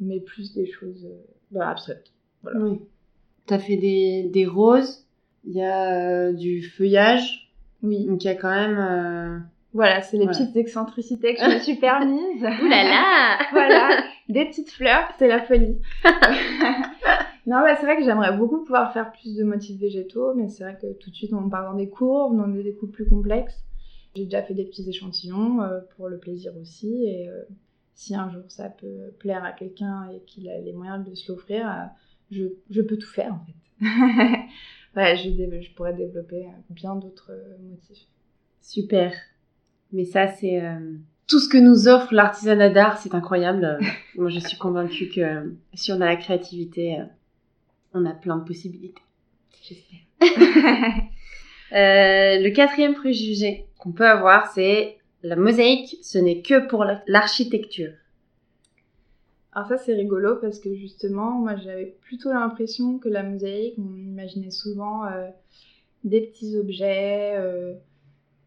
mais 0.00 0.18
plus 0.18 0.52
des 0.54 0.66
choses 0.66 1.08
bah, 1.52 1.70
abstraites. 1.70 2.10
Voilà. 2.42 2.60
Oui. 2.60 2.80
T'as 3.46 3.60
fait 3.60 3.76
des, 3.76 4.24
des 4.24 4.46
roses, 4.46 5.06
il 5.44 5.52
y 5.52 5.62
a 5.62 6.32
du 6.32 6.62
feuillage, 6.62 7.52
Oui, 7.82 8.06
donc 8.06 8.24
il 8.24 8.26
y 8.26 8.30
a 8.30 8.34
quand 8.34 8.50
même... 8.50 9.46
voilà, 9.74 10.00
c'est 10.00 10.16
les 10.16 10.24
Voilà. 10.24 10.38
petites 10.38 10.56
excentricités 10.56 11.34
que 11.34 11.40
je 11.44 11.54
me 11.54 11.58
suis 11.58 11.74
permises. 11.76 12.42
Ouh 12.42 12.68
là 12.68 12.84
là 12.84 13.38
voilà, 13.52 14.02
des 14.28 14.46
petites 14.46 14.70
fleurs, 14.70 15.06
c'est 15.18 15.28
la 15.28 15.42
folie. 15.42 15.78
non, 17.46 17.60
bah, 17.60 17.76
c'est 17.76 17.84
vrai 17.84 17.96
que 17.96 18.04
j'aimerais 18.04 18.36
beaucoup 18.36 18.62
pouvoir 18.62 18.92
faire 18.92 19.12
plus 19.12 19.34
de 19.36 19.44
motifs 19.44 19.78
végétaux, 19.78 20.32
mais 20.34 20.48
c'est 20.48 20.64
vrai 20.64 20.78
que 20.80 20.92
tout 20.94 21.10
de 21.10 21.14
suite 21.14 21.32
on 21.34 21.48
part 21.48 21.70
dans 21.70 21.76
des 21.76 21.88
courbes, 21.90 22.36
dans 22.36 22.48
des 22.48 22.62
découpes 22.62 22.92
plus 22.92 23.06
complexes. 23.08 23.62
J'ai 24.16 24.24
déjà 24.24 24.42
fait 24.42 24.54
des 24.54 24.64
petits 24.64 24.88
échantillons 24.88 25.60
euh, 25.60 25.80
pour 25.96 26.08
le 26.08 26.18
plaisir 26.18 26.52
aussi, 26.60 27.04
et 27.04 27.28
euh, 27.28 27.42
si 27.94 28.14
un 28.14 28.30
jour 28.30 28.42
ça 28.48 28.68
peut 28.70 29.12
plaire 29.18 29.44
à 29.44 29.52
quelqu'un 29.52 30.08
et 30.14 30.20
qu'il 30.24 30.48
a 30.48 30.58
les 30.58 30.72
moyens 30.72 31.04
de 31.04 31.14
se 31.14 31.30
l'offrir, 31.32 31.68
euh, 31.68 31.84
je, 32.30 32.44
je 32.70 32.80
peux 32.80 32.96
tout 32.96 33.10
faire 33.10 33.34
en 33.34 33.44
fait. 33.44 33.54
ouais, 34.96 35.16
je, 35.16 35.60
je 35.60 35.74
pourrais 35.74 35.94
développer 35.94 36.46
bien 36.70 36.94
d'autres 36.94 37.32
motifs. 37.68 38.06
Super. 38.60 39.12
Mais 39.92 40.04
ça, 40.04 40.26
c'est 40.28 40.60
euh, 40.60 40.78
tout 41.26 41.38
ce 41.38 41.48
que 41.48 41.58
nous 41.58 41.88
offre 41.88 42.12
l'artisanat 42.14 42.70
d'art, 42.70 42.98
c'est 42.98 43.14
incroyable. 43.14 43.78
Moi, 44.16 44.28
je 44.30 44.38
suis 44.40 44.58
convaincue 44.58 45.08
que 45.08 45.20
euh, 45.20 45.44
si 45.74 45.92
on 45.92 46.00
a 46.00 46.06
la 46.06 46.16
créativité, 46.16 46.98
euh, 47.00 47.04
on 47.92 48.04
a 48.06 48.12
plein 48.12 48.36
de 48.36 48.44
possibilités. 48.44 49.02
J'espère. 49.62 50.00
Euh, 51.72 52.38
le 52.38 52.50
quatrième 52.50 52.94
préjugé 52.94 53.66
qu'on 53.78 53.90
peut 53.90 54.06
avoir, 54.06 54.52
c'est 54.52 54.98
la 55.24 55.34
mosaïque, 55.34 55.96
ce 56.02 56.18
n'est 56.18 56.40
que 56.40 56.68
pour 56.68 56.84
la- 56.84 57.02
l'architecture. 57.08 57.90
Alors 59.52 59.66
ça 59.68 59.78
c'est 59.78 59.94
rigolo 59.94 60.36
parce 60.36 60.60
que 60.60 60.72
justement 60.74 61.32
moi 61.32 61.56
j'avais 61.56 61.96
plutôt 62.02 62.32
l'impression 62.32 62.98
que 62.98 63.08
la 63.08 63.24
mosaïque 63.24 63.74
on 63.78 63.96
imaginait 63.96 64.50
souvent 64.52 65.06
euh, 65.06 65.26
des 66.04 66.20
petits 66.20 66.56
objets, 66.58 67.32
euh, 67.38 67.74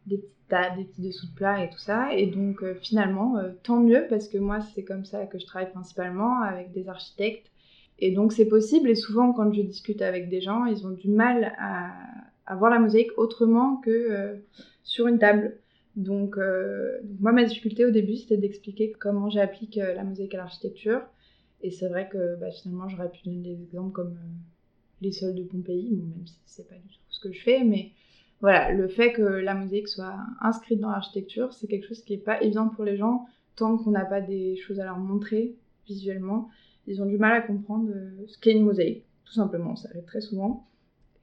des 0.07 0.17
petites 0.17 0.37
des 0.77 0.85
petits 0.85 1.01
dessous 1.01 1.27
de 1.27 1.33
plats 1.33 1.63
et 1.63 1.69
tout 1.69 1.77
ça 1.77 2.13
et 2.13 2.27
donc 2.27 2.63
euh, 2.63 2.75
finalement 2.75 3.37
euh, 3.37 3.49
tant 3.63 3.79
mieux 3.79 4.05
parce 4.09 4.27
que 4.27 4.37
moi 4.37 4.61
c'est 4.61 4.83
comme 4.83 5.03
ça 5.03 5.25
que 5.25 5.37
je 5.39 5.45
travaille 5.45 5.71
principalement 5.71 6.41
avec 6.41 6.71
des 6.71 6.87
architectes 6.87 7.51
et 7.99 8.11
donc 8.11 8.31
c'est 8.31 8.47
possible 8.47 8.89
et 8.89 8.95
souvent 8.95 9.33
quand 9.33 9.51
je 9.51 9.61
discute 9.61 10.01
avec 10.01 10.29
des 10.29 10.39
gens 10.39 10.65
ils 10.65 10.85
ont 10.85 10.91
du 10.91 11.09
mal 11.09 11.53
à, 11.59 12.55
voir 12.55 12.71
la 12.71 12.79
mosaïque 12.79 13.11
autrement 13.17 13.77
que 13.77 13.89
euh, 13.89 14.35
sur 14.83 15.07
une 15.07 15.19
table. 15.19 15.57
Donc, 15.97 16.37
moi, 17.19 17.31
ma 17.31 17.43
difficulté 17.43 17.83
au 17.83 17.89
début, 17.89 18.17
c'était 18.17 18.37
d'expliquer 18.37 18.91
comment 18.91 19.31
j'applique 19.31 19.77
la 19.77 20.03
mosaïque 20.03 20.35
à 20.35 20.37
l'architecture. 20.37 21.01
Et 21.63 21.71
c'est 21.71 21.87
vrai 21.87 22.07
que 22.07 22.35
bah, 22.39 22.51
finalement, 22.51 22.87
j'aurais 22.87 23.09
pu 23.09 23.17
donner 23.25 23.55
des 23.55 23.63
exemples 23.63 23.93
comme 23.93 24.15
les 25.01 25.11
sols 25.11 25.33
de 25.33 25.41
Pompéi, 25.41 25.89
même 25.89 26.27
si 26.27 26.35
c'est 26.45 26.69
pas 26.69 26.75
du 26.75 26.97
tout 26.97 27.01
ce 27.09 27.19
que 27.19 27.33
je 27.33 27.41
fais, 27.41 27.63
mais 27.63 27.93
voilà, 28.41 28.71
le 28.71 28.87
fait 28.87 29.13
que 29.13 29.21
la 29.21 29.55
mosaïque 29.55 29.87
soit 29.87 30.15
inscrite 30.41 30.79
dans 30.79 30.91
l'architecture, 30.91 31.53
c'est 31.53 31.67
quelque 31.67 31.87
chose 31.87 32.03
qui 32.03 32.13
est 32.13 32.17
pas 32.23 32.41
évident 32.41 32.69
pour 32.69 32.83
les 32.83 32.97
gens 32.97 33.25
tant 33.55 33.77
qu'on 33.77 33.91
n'a 33.91 34.05
pas 34.05 34.21
des 34.21 34.55
choses 34.55 34.79
à 34.79 34.85
leur 34.85 34.99
montrer 34.99 35.55
visuellement. 35.87 36.49
Ils 36.85 37.01
ont 37.01 37.07
du 37.07 37.17
mal 37.17 37.33
à 37.33 37.41
comprendre 37.41 37.89
euh, 37.89 38.11
ce 38.27 38.37
qu'est 38.37 38.51
une 38.51 38.63
mosaïque, 38.63 39.05
tout 39.25 39.33
simplement, 39.33 39.75
ça 39.75 39.89
arrive 39.89 40.05
très 40.05 40.21
souvent, 40.21 40.67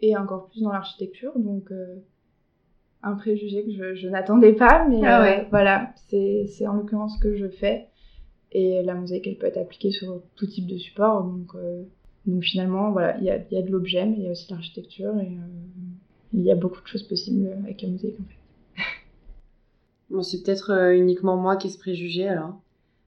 et 0.01 0.17
encore 0.17 0.49
plus 0.49 0.63
dans 0.63 0.73
l'architecture, 0.73 1.39
donc 1.39 1.71
euh, 1.71 1.97
un 3.03 3.15
préjugé 3.15 3.65
que 3.65 3.71
je, 3.71 3.95
je 3.95 4.09
n'attendais 4.09 4.53
pas, 4.53 4.87
mais 4.89 5.01
Ah 5.05 5.21
euh, 5.21 5.25
ouais. 5.25 5.47
voilà, 5.51 5.95
c'est 6.09 6.67
en 6.67 6.75
l'occurrence 6.75 7.15
ce 7.17 7.21
que 7.21 7.37
je 7.37 7.49
fais. 7.49 7.87
Et 8.51 8.83
la 8.83 8.95
mosaïque, 8.95 9.27
elle 9.27 9.37
peut 9.37 9.47
être 9.47 9.59
appliquée 9.59 9.91
sur 9.91 10.23
tout 10.37 10.47
type 10.47 10.69
de 10.69 10.77
support. 10.77 11.25
Donc, 11.25 11.57
donc 12.25 12.43
finalement, 12.45 12.93
voilà, 12.93 13.19
il 13.19 13.25
y 13.25 13.31
a, 13.31 13.39
y 13.51 13.57
a, 13.57 13.63
de 13.63 13.71
l'objet, 13.71 14.07
mais 14.07 14.17
il 14.19 14.23
y 14.23 14.29
a 14.29 14.31
aussi 14.31 14.49
l'architecture. 14.53 15.19
Et 15.19 15.37
il 16.35 16.43
y 16.43 16.51
a 16.51 16.55
beaucoup 16.55 16.81
de 16.83 16.87
choses 16.87 17.05
possibles 17.05 17.51
avec 17.65 17.83
la 17.83 17.89
mosaïque, 17.89 18.21
en 18.21 18.25
fait. 18.25 18.83
Bon, 20.11 20.23
c'est 20.23 20.43
peut-être 20.43 20.93
uniquement 20.93 21.37
moi 21.37 21.57
qui 21.57 21.69
ai 21.69 21.71
ce 21.71 21.79
préjugé, 21.79 22.29
alors. 22.29 22.61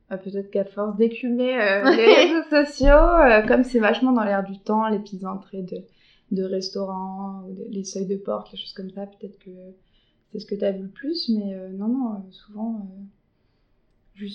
Ah, 0.10 0.18
peut-être 0.18 0.50
qu'à 0.50 0.66
force 0.66 0.98
d'écumer 0.98 1.56
les 1.96 2.16
réseaux 2.16 2.50
sociaux, 2.50 3.48
comme 3.48 3.64
c'est 3.64 3.80
vachement 3.80 4.12
dans 4.12 4.24
l'air 4.24 4.44
du 4.44 4.58
temps, 4.60 4.88
les 4.90 5.00
petites 5.00 5.24
entrées 5.24 5.62
de, 5.62 5.78
de 6.32 6.44
restaurants, 6.44 7.44
ou 7.48 7.56
les 7.70 7.84
seuils 7.84 8.08
de 8.08 8.18
porte, 8.18 8.52
les 8.52 8.58
choses 8.58 8.74
comme 8.74 8.90
ça, 8.90 9.06
peut-être 9.06 9.38
que 9.40 9.52
c'est 10.32 10.40
ce 10.40 10.46
que 10.46 10.56
tu 10.56 10.66
as 10.66 10.72
vu 10.72 10.84
le 10.84 10.90
plus, 10.90 11.30
mais 11.30 11.56
non, 11.74 11.88
non, 11.88 12.24
souvent, 12.32 12.88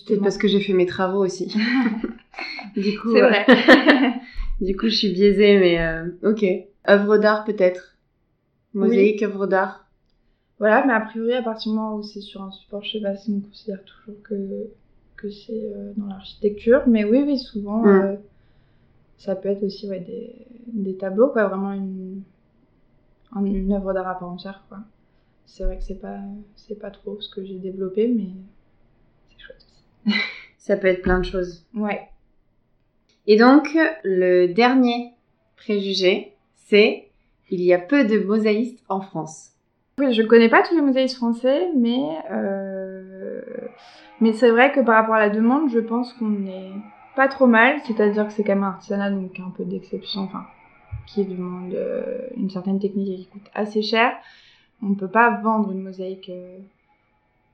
c'est 0.06 0.20
parce 0.20 0.38
que 0.38 0.48
j'ai 0.48 0.60
fait 0.60 0.72
mes 0.72 0.86
travaux 0.86 1.24
aussi. 1.24 1.46
du 2.76 2.98
coup, 2.98 3.12
c'est 3.12 3.20
vrai. 3.20 3.44
du 4.60 4.76
coup, 4.76 4.88
je 4.88 4.94
suis 4.94 5.12
biaisée, 5.12 5.58
mais 5.58 5.80
euh, 5.80 6.06
ok. 6.22 6.44
Œuvre 6.88 7.18
d'art 7.18 7.44
peut-être. 7.44 7.91
Mosaïque, 8.74 9.22
œuvre 9.22 9.46
d'art. 9.46 9.86
Voilà, 10.58 10.84
mais 10.86 10.92
a 10.92 11.00
priori, 11.00 11.34
à 11.34 11.42
partir 11.42 11.72
du 11.72 11.78
moment 11.78 11.96
où 11.96 12.02
c'est 12.02 12.20
sur 12.20 12.42
un 12.42 12.50
support, 12.50 12.84
je 12.84 12.92
sais 12.92 13.00
pas 13.00 13.16
si 13.16 13.30
on 13.32 13.40
considère 13.40 13.82
toujours 13.84 14.22
que, 14.22 14.68
que 15.16 15.30
c'est 15.30 15.52
euh, 15.52 15.92
dans 15.96 16.06
l'architecture. 16.06 16.82
Mais 16.86 17.04
oui, 17.04 17.22
oui, 17.26 17.38
souvent, 17.38 17.82
mm. 17.82 17.88
euh, 17.88 18.16
ça 19.18 19.34
peut 19.34 19.48
être 19.48 19.64
aussi 19.64 19.88
ouais, 19.88 20.00
des, 20.00 20.34
des 20.68 20.96
tableaux, 20.96 21.28
quoi. 21.28 21.48
Vraiment 21.48 21.72
une, 21.72 22.22
une 23.36 23.72
œuvre 23.72 23.92
d'art 23.92 24.08
à 24.08 24.18
part 24.18 24.30
entière, 24.30 24.64
quoi. 24.68 24.78
C'est 25.46 25.64
vrai 25.64 25.78
que 25.78 25.84
c'est 25.84 26.00
pas, 26.00 26.20
c'est 26.56 26.78
pas 26.78 26.90
trop 26.90 27.20
ce 27.20 27.28
que 27.28 27.44
j'ai 27.44 27.58
développé, 27.58 28.08
mais 28.08 28.28
Ça 30.58 30.76
peut 30.76 30.86
être 30.86 31.02
plein 31.02 31.18
de 31.18 31.24
choses. 31.24 31.66
Ouais. 31.74 32.08
Et 33.26 33.36
donc, 33.36 33.76
le 34.04 34.46
dernier 34.46 35.12
préjugé, 35.56 36.34
c'est 36.54 37.10
il 37.52 37.60
y 37.60 37.74
a 37.74 37.78
peu 37.78 38.04
de 38.04 38.18
mosaïstes 38.18 38.82
en 38.88 39.02
France. 39.02 39.50
Je 39.98 40.22
connais 40.22 40.48
pas 40.48 40.62
tous 40.62 40.74
les 40.74 40.80
mosaïstes 40.80 41.16
français, 41.16 41.68
mais 41.76 42.02
euh, 42.30 43.42
mais 44.20 44.32
c'est 44.32 44.50
vrai 44.50 44.72
que 44.72 44.80
par 44.80 44.94
rapport 44.94 45.14
à 45.14 45.20
la 45.20 45.28
demande, 45.28 45.68
je 45.68 45.78
pense 45.78 46.14
qu'on 46.14 46.46
est 46.46 46.72
pas 47.14 47.28
trop 47.28 47.46
mal. 47.46 47.76
C'est-à-dire 47.84 48.26
que 48.26 48.32
c'est 48.32 48.42
quand 48.42 48.54
même 48.54 48.64
un 48.64 48.68
artisanat, 48.68 49.10
donc 49.10 49.38
un 49.38 49.50
peu 49.50 49.64
d'exception, 49.64 50.22
enfin, 50.22 50.46
qui 51.06 51.26
demande 51.26 51.74
euh, 51.74 52.26
une 52.36 52.48
certaine 52.48 52.78
technique 52.78 53.10
et 53.10 53.16
qui 53.22 53.26
coûte 53.26 53.50
assez 53.54 53.82
cher. 53.82 54.12
On 54.82 54.94
peut 54.94 55.10
pas 55.10 55.40
vendre 55.42 55.70
une 55.70 55.82
mosaïque 55.82 56.30
euh, 56.30 56.58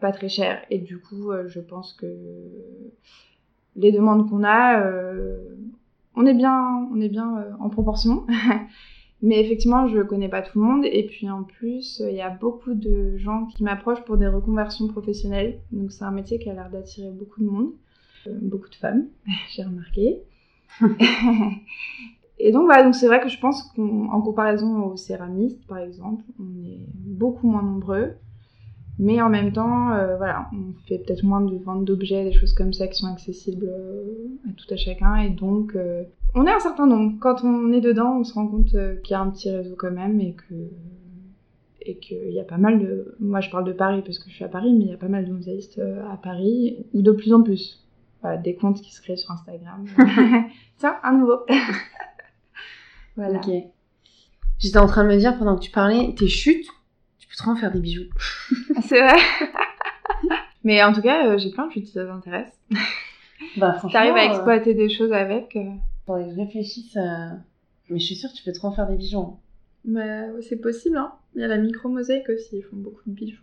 pas 0.00 0.12
très 0.12 0.28
cher. 0.28 0.62
Et 0.70 0.78
du 0.78 1.00
coup, 1.00 1.32
je 1.46 1.58
pense 1.58 1.92
que 1.92 2.06
les 3.74 3.90
demandes 3.90 4.30
qu'on 4.30 4.44
a, 4.44 4.80
on 6.14 6.24
est 6.24 6.34
bien, 6.34 6.88
on 6.94 7.00
est 7.00 7.08
bien 7.08 7.46
en 7.58 7.68
proportion. 7.68 8.24
Mais 9.20 9.40
effectivement, 9.40 9.88
je 9.88 10.00
connais 10.00 10.28
pas 10.28 10.42
tout 10.42 10.60
le 10.60 10.64
monde. 10.64 10.84
Et 10.84 11.04
puis 11.04 11.28
en 11.28 11.42
plus, 11.42 12.02
il 12.08 12.14
y 12.14 12.20
a 12.20 12.30
beaucoup 12.30 12.74
de 12.74 13.16
gens 13.16 13.46
qui 13.46 13.64
m'approchent 13.64 14.04
pour 14.04 14.16
des 14.16 14.28
reconversions 14.28 14.86
professionnelles. 14.88 15.60
Donc 15.72 15.92
c'est 15.92 16.04
un 16.04 16.12
métier 16.12 16.38
qui 16.38 16.48
a 16.48 16.54
l'air 16.54 16.70
d'attirer 16.70 17.10
beaucoup 17.10 17.40
de 17.40 17.48
monde. 17.48 17.72
beaucoup 18.42 18.68
de 18.68 18.74
femmes, 18.74 19.06
j'ai 19.54 19.64
remarqué. 19.64 20.22
et 22.38 22.52
donc 22.52 22.66
voilà, 22.66 22.84
donc 22.84 22.94
c'est 22.94 23.06
vrai 23.06 23.20
que 23.20 23.28
je 23.28 23.40
pense 23.40 23.62
qu'en 23.74 24.20
comparaison 24.20 24.84
aux 24.84 24.96
céramistes, 24.96 25.66
par 25.66 25.78
exemple, 25.78 26.22
on 26.38 26.64
est 26.64 26.86
beaucoup 26.94 27.48
moins 27.48 27.62
nombreux. 27.62 28.14
Mais 28.98 29.22
en 29.22 29.28
même 29.28 29.52
temps, 29.52 29.92
euh, 29.92 30.16
voilà, 30.16 30.50
on 30.52 30.72
fait 30.88 30.98
peut-être 30.98 31.22
moins 31.22 31.40
de 31.40 31.56
ventes 31.56 31.84
d'objets, 31.84 32.24
des 32.24 32.32
choses 32.32 32.52
comme 32.52 32.72
ça 32.72 32.88
qui 32.88 32.98
sont 32.98 33.06
accessibles 33.06 33.68
euh, 33.68 34.26
à 34.48 34.52
tout 34.52 34.74
à 34.74 34.76
chacun. 34.76 35.14
Et 35.16 35.30
donc, 35.30 35.76
euh, 35.76 36.02
on 36.34 36.46
est 36.46 36.52
un 36.52 36.60
certain 36.60 36.86
nombre. 36.86 37.18
Quand 37.20 37.44
on 37.44 37.72
est 37.72 37.80
dedans, 37.80 38.18
on 38.18 38.24
se 38.24 38.34
rend 38.34 38.46
compte 38.46 38.70
qu'il 38.70 39.10
y 39.10 39.14
a 39.14 39.20
un 39.20 39.30
petit 39.30 39.50
réseau 39.50 39.74
quand 39.76 39.90
même 39.90 40.20
et 40.20 40.34
que 40.34 40.54
et 41.80 41.96
qu'il 41.96 42.32
y 42.32 42.40
a 42.40 42.44
pas 42.44 42.58
mal 42.58 42.80
de... 42.80 43.16
Moi, 43.18 43.40
je 43.40 43.48
parle 43.48 43.64
de 43.64 43.72
Paris 43.72 44.02
parce 44.04 44.18
que 44.18 44.28
je 44.28 44.34
suis 44.34 44.44
à 44.44 44.48
Paris, 44.48 44.74
mais 44.74 44.84
il 44.84 44.90
y 44.90 44.92
a 44.92 44.98
pas 44.98 45.08
mal 45.08 45.24
de 45.24 45.32
mosaïstes 45.32 45.80
à 46.12 46.18
Paris, 46.18 46.84
ou 46.92 47.00
de 47.00 47.12
plus 47.12 47.32
en 47.32 47.42
plus. 47.42 47.82
Voilà, 48.20 48.36
des 48.36 48.54
comptes 48.56 48.80
qui 48.82 48.92
se 48.92 49.00
créent 49.00 49.16
sur 49.16 49.30
Instagram. 49.30 49.86
Tiens, 50.78 50.96
un 51.02 51.12
nouveau. 51.12 51.46
voilà. 53.16 53.38
Ok. 53.38 53.50
J'étais 54.58 54.78
en 54.78 54.86
train 54.86 55.04
de 55.04 55.08
me 55.08 55.16
dire, 55.16 55.38
pendant 55.38 55.56
que 55.56 55.62
tu 55.62 55.70
parlais, 55.70 56.14
tes 56.16 56.26
chutes, 56.26 56.66
tu 57.18 57.28
peux 57.28 57.36
trop 57.36 57.52
en 57.52 57.56
faire 57.56 57.72
des 57.72 57.80
bijoux. 57.80 58.08
c'est 58.82 59.00
vrai. 59.00 59.18
Mais 60.64 60.82
en 60.82 60.92
tout 60.92 61.00
cas, 61.00 61.28
euh, 61.28 61.38
j'ai 61.38 61.50
plein 61.50 61.68
de 61.68 61.72
choses 61.72 61.84
qui 61.84 61.92
t'intéressent. 61.92 62.58
Bah, 63.56 63.74
franchement. 63.74 63.90
T'arrives 63.90 64.16
à 64.16 64.24
euh, 64.24 64.28
exploiter 64.30 64.74
des 64.74 64.88
choses 64.88 65.12
avec. 65.12 65.54
Euh... 65.54 65.70
je 66.16 66.34
réfléchisse 66.36 66.96
à... 66.96 67.32
Mais 67.90 67.98
je 67.98 68.04
suis 68.04 68.14
sûre 68.14 68.30
que 68.30 68.36
tu 68.36 68.44
peux 68.44 68.52
trop 68.52 68.68
en 68.68 68.72
faire 68.72 68.88
des 68.88 68.96
bijoux. 68.96 69.20
Hein. 69.20 69.36
Bah, 69.84 70.40
c'est 70.42 70.60
possible, 70.60 70.96
hein. 70.96 71.12
Il 71.34 71.40
y 71.40 71.44
a 71.44 71.48
la 71.48 71.58
micro-mosaïque 71.58 72.28
aussi, 72.28 72.58
ils 72.58 72.62
font 72.62 72.76
beaucoup 72.76 73.02
de 73.06 73.14
bijoux. 73.14 73.42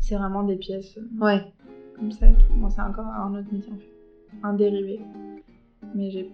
C'est 0.00 0.16
vraiment 0.16 0.42
des 0.42 0.56
pièces. 0.56 0.98
Euh, 0.98 1.24
ouais. 1.24 1.42
Comme 1.94 2.12
ça. 2.12 2.26
Bon, 2.56 2.68
c'est 2.68 2.80
encore 2.80 3.06
un 3.06 3.38
autre 3.38 3.48
métier 3.52 3.72
en 3.72 3.76
fait. 3.76 4.38
Un 4.42 4.52
dérivé. 4.54 5.00
Mais 5.94 6.10
j'ai 6.10 6.30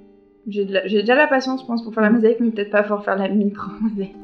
j'ai 0.47 0.65
déjà 0.65 1.15
la 1.15 1.29
patience, 1.29 1.63
je 1.63 1.67
pense, 1.67 1.85
pour 1.85 1.95
faire 1.95 2.03
la 2.03 2.11
mosaïque, 2.11 2.41
mais 2.41 2.51
peut-être 2.51 2.71
pas 2.71 2.83
pour 2.83 3.05
faire 3.05 3.17
la 3.17 3.29
micro-mosaïque. 3.29 4.17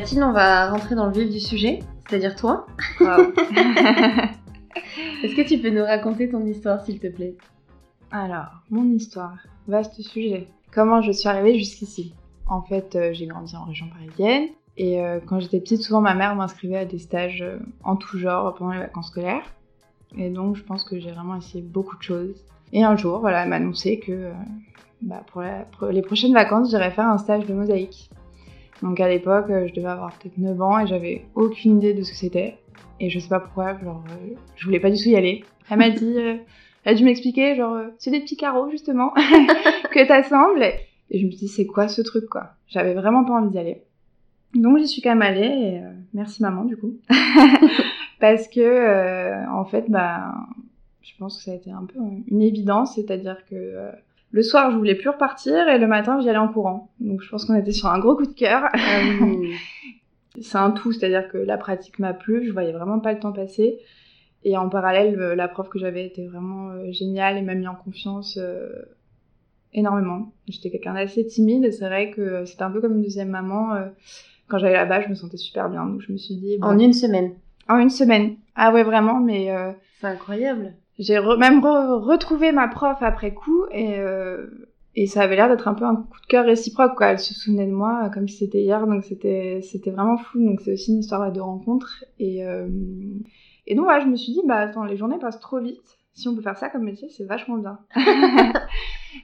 Mathilde, 0.00 0.22
on 0.22 0.32
va 0.32 0.70
rentrer 0.70 0.94
dans 0.94 1.04
le 1.04 1.12
vif 1.12 1.28
du 1.28 1.40
sujet, 1.40 1.80
c'est-à-dire 2.08 2.34
toi. 2.34 2.64
Est-ce 5.22 5.36
que 5.36 5.46
tu 5.46 5.58
peux 5.58 5.68
nous 5.68 5.84
raconter 5.84 6.30
ton 6.30 6.42
histoire, 6.46 6.82
s'il 6.82 6.98
te 6.98 7.08
plaît? 7.08 7.36
Alors, 8.10 8.62
mon 8.70 8.90
histoire, 8.92 9.36
vaste 9.68 10.00
sujet. 10.00 10.48
Comment 10.72 11.02
je 11.02 11.12
suis 11.12 11.28
arrivée 11.28 11.58
jusqu'ici? 11.58 12.14
En 12.46 12.62
fait, 12.62 12.96
euh, 12.96 13.10
j'ai 13.12 13.26
grandi 13.26 13.54
en 13.54 13.64
région 13.64 13.88
parisienne. 13.90 14.48
Et 14.78 15.02
euh, 15.02 15.20
quand 15.20 15.38
j'étais 15.38 15.60
petite, 15.60 15.82
souvent 15.82 16.00
ma 16.00 16.14
mère 16.14 16.34
m'inscrivait 16.34 16.78
à 16.78 16.86
des 16.86 16.98
stages 16.98 17.42
euh, 17.42 17.58
en 17.84 17.96
tout 17.96 18.18
genre 18.18 18.54
pendant 18.54 18.72
les 18.72 18.78
vacances 18.78 19.08
scolaires. 19.08 19.44
Et 20.16 20.30
donc, 20.30 20.56
je 20.56 20.62
pense 20.62 20.82
que 20.82 20.98
j'ai 20.98 21.10
vraiment 21.10 21.36
essayé 21.36 21.62
beaucoup 21.62 21.98
de 21.98 22.02
choses. 22.02 22.42
Et 22.72 22.82
un 22.82 22.96
jour, 22.96 23.20
voilà, 23.20 23.42
elle 23.42 23.50
m'a 23.50 23.56
annoncé 23.56 24.00
que 24.00 24.32
bah, 25.02 25.22
pour, 25.30 25.42
pour, 25.76 25.88
les 25.88 26.00
prochaines 26.00 26.32
vacances, 26.32 26.70
j'irais 26.70 26.90
faire 26.90 27.06
un 27.06 27.18
stage 27.18 27.44
de 27.44 27.52
mosaïque. 27.52 28.08
Donc 28.82 29.00
à 29.00 29.08
l'époque, 29.08 29.50
euh, 29.50 29.66
je 29.68 29.74
devais 29.74 29.88
avoir 29.88 30.12
peut-être 30.18 30.38
9 30.38 30.60
ans 30.60 30.78
et 30.78 30.86
j'avais 30.86 31.26
aucune 31.34 31.78
idée 31.78 31.94
de 31.94 32.02
ce 32.02 32.12
que 32.12 32.16
c'était. 32.16 32.58
Et 32.98 33.10
je 33.10 33.18
sais 33.18 33.28
pas 33.28 33.40
pourquoi, 33.40 33.78
genre, 33.78 34.02
euh, 34.10 34.34
je 34.56 34.64
voulais 34.64 34.80
pas 34.80 34.90
du 34.90 34.96
tout 35.00 35.08
y 35.08 35.16
aller. 35.16 35.44
Elle 35.70 35.78
m'a 35.78 35.90
dit, 35.90 36.14
euh, 36.16 36.36
elle 36.84 36.92
a 36.92 36.94
dû 36.94 37.04
m'expliquer, 37.04 37.56
genre, 37.56 37.78
c'est 37.98 38.10
des 38.10 38.20
petits 38.20 38.36
carreaux 38.36 38.70
justement 38.70 39.10
que 39.92 40.06
t'assembles. 40.06 40.64
Et 41.10 41.18
je 41.18 41.26
me 41.26 41.30
suis 41.30 41.40
dit, 41.40 41.48
c'est 41.48 41.66
quoi 41.66 41.88
ce 41.88 42.02
truc 42.02 42.26
quoi? 42.26 42.52
J'avais 42.68 42.94
vraiment 42.94 43.24
pas 43.24 43.34
envie 43.34 43.50
d'y 43.50 43.58
aller. 43.58 43.82
Donc 44.54 44.78
j'y 44.78 44.88
suis 44.88 45.02
quand 45.02 45.10
même 45.10 45.22
allée 45.22 45.46
et 45.46 45.80
merci 46.12 46.42
maman 46.42 46.64
du 46.64 46.76
coup. 46.76 46.96
Parce 48.20 48.48
que 48.48 49.48
en 49.48 49.64
fait, 49.64 49.84
bah, 49.88 50.34
je 51.02 51.12
pense 51.18 51.38
que 51.38 51.44
ça 51.44 51.52
a 51.52 51.54
été 51.54 51.70
un 51.70 51.84
peu 51.84 51.98
une 52.26 52.42
évidence, 52.42 52.96
c'est-à-dire 52.96 53.44
que 53.48 53.92
le 54.32 54.42
soir, 54.42 54.70
je 54.70 54.76
voulais 54.76 54.94
plus 54.94 55.08
repartir 55.08 55.68
et 55.68 55.78
le 55.78 55.86
matin, 55.86 56.20
j'y 56.20 56.28
allais 56.28 56.38
en 56.38 56.48
courant. 56.48 56.90
Donc 57.00 57.20
je 57.20 57.28
pense 57.28 57.44
qu'on 57.44 57.56
était 57.56 57.72
sur 57.72 57.88
un 57.88 57.98
gros 57.98 58.14
coup 58.14 58.26
de 58.26 58.32
cœur. 58.32 58.64
Euh, 58.74 59.46
c'est 60.40 60.58
un 60.58 60.70
tout, 60.70 60.92
c'est-à-dire 60.92 61.28
que 61.28 61.38
la 61.38 61.56
pratique 61.56 61.98
m'a 61.98 62.14
plu, 62.14 62.46
je 62.46 62.52
voyais 62.52 62.72
vraiment 62.72 63.00
pas 63.00 63.12
le 63.12 63.18
temps 63.18 63.32
passer. 63.32 63.78
Et 64.44 64.56
en 64.56 64.68
parallèle, 64.68 65.18
euh, 65.20 65.34
la 65.34 65.48
prof 65.48 65.68
que 65.68 65.78
j'avais 65.78 66.06
était 66.06 66.26
vraiment 66.26 66.70
euh, 66.70 66.92
géniale 66.92 67.36
et 67.36 67.42
m'a 67.42 67.54
mis 67.54 67.66
en 67.66 67.74
confiance 67.74 68.38
énormément. 69.72 70.32
J'étais 70.48 70.70
quelqu'un 70.70 70.94
d'assez 70.94 71.26
timide 71.26 71.64
et 71.64 71.72
c'est 71.72 71.86
vrai 71.86 72.10
que 72.10 72.44
c'était 72.44 72.62
un 72.62 72.70
peu 72.70 72.80
comme 72.80 72.96
une 72.96 73.02
deuxième 73.02 73.30
maman. 73.30 73.76
quand 74.48 74.58
j'allais 74.58 74.74
là-bas, 74.74 75.02
je 75.02 75.08
me 75.08 75.14
sentais 75.14 75.36
super 75.38 75.68
bien. 75.68 75.86
Donc 75.86 76.02
je 76.02 76.12
me 76.12 76.16
suis 76.16 76.36
dit... 76.36 76.58
En 76.62 76.78
une 76.78 76.92
semaine 76.92 77.34
En 77.68 77.78
une 77.78 77.90
semaine. 77.90 78.36
Ah 78.54 78.72
ouais, 78.72 78.84
vraiment, 78.84 79.18
mais... 79.18 79.48
C'est 80.00 80.06
incroyable 80.06 80.74
j'ai 80.98 81.18
même 81.38 81.64
retrouvé 81.64 82.52
ma 82.52 82.68
prof 82.68 82.98
après 83.00 83.32
coup 83.32 83.64
et, 83.70 83.98
euh, 83.98 84.46
et 84.96 85.06
ça 85.06 85.22
avait 85.22 85.36
l'air 85.36 85.48
d'être 85.48 85.68
un 85.68 85.74
peu 85.74 85.84
un 85.84 85.96
coup 85.96 86.20
de 86.20 86.26
cœur 86.26 86.44
réciproque 86.44 86.96
quoi. 86.96 87.08
Elle 87.08 87.18
se 87.18 87.34
souvenait 87.34 87.66
de 87.66 87.72
moi 87.72 88.02
euh, 88.04 88.08
comme 88.10 88.28
si 88.28 88.38
c'était 88.38 88.62
hier 88.62 88.86
donc 88.86 89.04
c'était 89.04 89.60
c'était 89.62 89.90
vraiment 89.90 90.18
fou 90.18 90.44
donc 90.44 90.60
c'est 90.60 90.72
aussi 90.72 90.92
une 90.92 91.00
histoire 91.00 91.30
de 91.32 91.40
rencontre 91.40 92.04
et 92.18 92.44
euh, 92.44 92.68
et 93.66 93.74
donc 93.74 93.84
voilà 93.84 94.00
je 94.00 94.08
me 94.08 94.16
suis 94.16 94.32
dit 94.32 94.42
bah 94.46 94.56
attends 94.56 94.84
les 94.84 94.96
journées 94.96 95.18
passent 95.18 95.40
trop 95.40 95.60
vite 95.60 95.98
si 96.14 96.28
on 96.28 96.34
peut 96.34 96.42
faire 96.42 96.58
ça 96.58 96.68
comme 96.68 96.84
métier 96.84 97.08
c'est 97.08 97.24
vachement 97.24 97.56
bien 97.56 97.78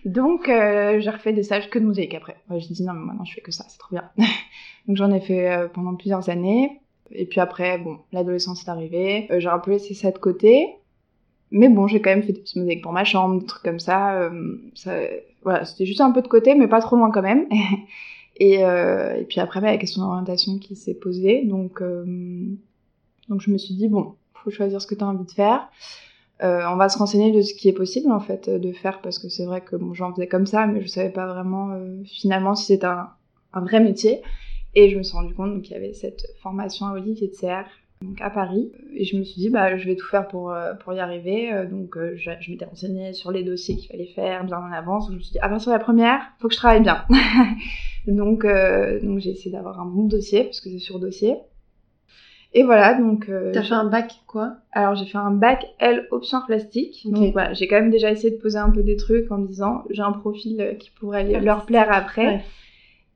Donc, 0.05 0.49
euh, 0.49 0.99
j'ai 0.99 1.11
refait 1.11 1.33
des 1.33 1.45
stages 1.45 1.71
que 1.71 1.79
de 1.79 1.85
mosaïque 1.85 2.15
après. 2.15 2.37
Ouais, 2.51 2.59
j'ai 2.59 2.75
dit 2.75 2.83
non, 2.83 2.93
mais 2.93 3.07
maintenant 3.07 3.25
je 3.25 3.35
fais 3.35 3.41
que 3.41 3.53
ça, 3.53 3.65
c'est 3.69 3.79
trop 3.79 3.95
bien. 3.95 4.11
Donc, 4.89 4.97
j'en 4.97 5.13
ai 5.13 5.21
fait 5.21 5.69
pendant 5.73 5.95
plusieurs 5.95 6.29
années. 6.29 6.81
Et 7.11 7.27
puis 7.27 7.41
après, 7.41 7.79
bon, 7.79 7.99
l'adolescence 8.13 8.65
est 8.65 8.71
arrivée. 8.71 9.27
Euh, 9.31 9.41
j'ai 9.41 9.49
un 9.49 9.59
peu 9.59 9.73
laissé 9.73 9.95
ça 9.95 10.11
de 10.11 10.19
côté. 10.19 10.69
Mais 11.51 11.69
bon, 11.69 11.87
j'ai 11.87 12.01
quand 12.01 12.11
même 12.11 12.23
fait 12.23 12.33
des 12.33 12.41
petites 12.41 12.57
mosaïques 12.57 12.83
pour 12.83 12.93
ma 12.93 13.05
chambre, 13.05 13.41
des 13.41 13.47
trucs 13.47 13.63
comme 13.63 13.79
ça. 13.79 14.21
euh, 14.23 14.57
voilà, 15.43 15.65
c'était 15.65 15.87
juste 15.87 16.01
un 16.01 16.11
peu 16.11 16.23
de 16.23 16.29
côté, 16.29 16.55
mais 16.55 16.67
pas 16.67 16.81
trop 16.81 16.97
loin 16.97 17.11
quand 17.11 17.23
même. 17.23 17.47
et, 18.37 18.65
euh, 18.65 19.15
et 19.15 19.25
puis 19.25 19.41
après, 19.41 19.61
bah, 19.61 19.71
la 19.71 19.79
question 19.79 20.03
d'orientation 20.03 20.59
qui 20.59 20.75
s'est 20.75 20.95
posée. 20.95 21.45
Donc, 21.45 21.81
euh, 21.81 22.05
donc, 23.29 23.41
je 23.41 23.51
me 23.51 23.59
suis 23.59 23.75
dit, 23.75 23.89
bon, 23.89 24.15
faut 24.35 24.51
choisir 24.51 24.81
ce 24.83 24.87
que 24.87 24.95
tu 24.95 25.05
as 25.05 25.07
envie 25.07 25.25
de 25.25 25.31
faire. 25.31 25.69
Euh, 26.43 26.63
on 26.69 26.77
va 26.77 26.89
se 26.89 26.99
renseigner 26.99 27.33
de 27.33 27.41
ce 27.43 27.55
qui 27.55 27.69
est 27.69 27.73
possible 27.73 28.13
en 28.13 28.21
fait 28.21 28.51
de 28.51 28.71
faire 28.71 29.01
parce 29.01 29.19
que 29.19 29.31
c'est 29.31 29.47
vrai 29.47 29.63
que 29.63 29.75
bon, 29.75 29.95
j'en 29.95 30.13
faisais 30.13 30.27
comme 30.27 30.45
ça, 30.45 30.67
mais 30.67 30.83
je 30.83 30.87
savais 30.87 31.09
pas 31.09 31.27
vraiment 31.27 31.71
finalement 32.05 32.55
si 32.55 32.67
c'était 32.67 32.85
un, 32.85 33.09
un 33.55 33.61
vrai 33.63 33.81
métier. 33.81 34.21
Et 34.75 34.91
je 34.91 34.99
me 34.99 35.03
suis 35.03 35.17
rendu 35.17 35.35
compte 35.35 35.63
qu'il 35.63 35.73
y 35.73 35.77
avait 35.77 35.95
cette 35.95 36.27
formation 36.43 36.87
à 36.87 36.93
Olivier 36.93 37.29
de 37.29 37.33
Serre 37.33 37.67
donc 38.03 38.21
à 38.21 38.31
Paris. 38.31 38.71
Et 38.95 39.05
je 39.05 39.17
me 39.17 39.25
suis 39.25 39.41
dit, 39.41 39.51
bah, 39.51 39.77
je 39.77 39.87
vais 39.87 39.97
tout 39.97 40.07
faire 40.07 40.29
pour, 40.29 40.51
euh, 40.53 40.75
pour 40.75 40.93
y 40.93 41.01
arriver. 41.01 41.53
Euh, 41.53 41.67
Donc, 41.67 41.97
euh, 41.97 42.15
je, 42.17 42.31
je 42.41 42.51
m'étais 42.51 42.65
renseignée 42.65 43.13
sur 43.13 43.31
les 43.33 43.43
dossiers 43.43 43.77
qu'il 43.77 43.89
fallait 43.89 44.07
faire 44.07 44.45
bien 44.45 44.59
en 44.59 44.73
avance. 44.73 45.09
Je 45.11 45.15
me 45.17 45.21
suis 45.21 45.33
dit, 45.33 45.39
à 45.41 45.49
partir 45.49 45.73
de 45.73 45.79
la 45.79 45.83
première, 45.83 46.21
faut 46.39 46.49
que 46.49 46.55
je 46.55 46.59
travaille 46.59 46.83
bien. 46.83 47.05
donc, 48.07 48.45
euh, 48.45 49.01
donc 49.01 49.19
j'ai 49.21 49.31
essayé 49.31 49.51
d'avoir 49.51 49.81
un 49.81 49.87
bon 49.87 50.05
dossier, 50.05 50.45
parce 50.45 50.61
que 50.61 50.71
c'est 50.71 50.79
sur 50.79 50.99
dossier. 51.01 51.35
Et 52.53 52.63
voilà, 52.63 52.95
donc... 52.95 53.29
euh, 53.29 53.51
T'as 53.53 53.63
fait 53.63 53.75
un 53.75 53.85
bac 53.85 54.15
quoi? 54.27 54.55
Alors 54.73 54.95
j'ai 54.95 55.05
fait 55.05 55.19
un 55.19 55.31
bac 55.33 55.67
L 55.79 56.07
option 56.11 56.39
plastique. 56.47 57.03
Donc 57.11 57.33
voilà, 57.33 57.53
j'ai 57.53 57.67
quand 57.67 57.77
même 57.77 57.91
déjà 57.91 58.11
essayé 58.11 58.31
de 58.31 58.41
poser 58.41 58.57
un 58.59 58.71
peu 58.71 58.83
des 58.83 58.97
trucs 58.97 59.31
en 59.31 59.39
me 59.39 59.47
disant 59.47 59.83
j'ai 59.91 60.01
un 60.03 60.13
profil 60.13 60.77
qui 60.79 60.91
pourrait 60.91 61.21
aller- 61.21 61.41
leur 61.41 61.67
plaire 61.67 61.89
après. 61.93 62.27
Ouais. 62.27 62.45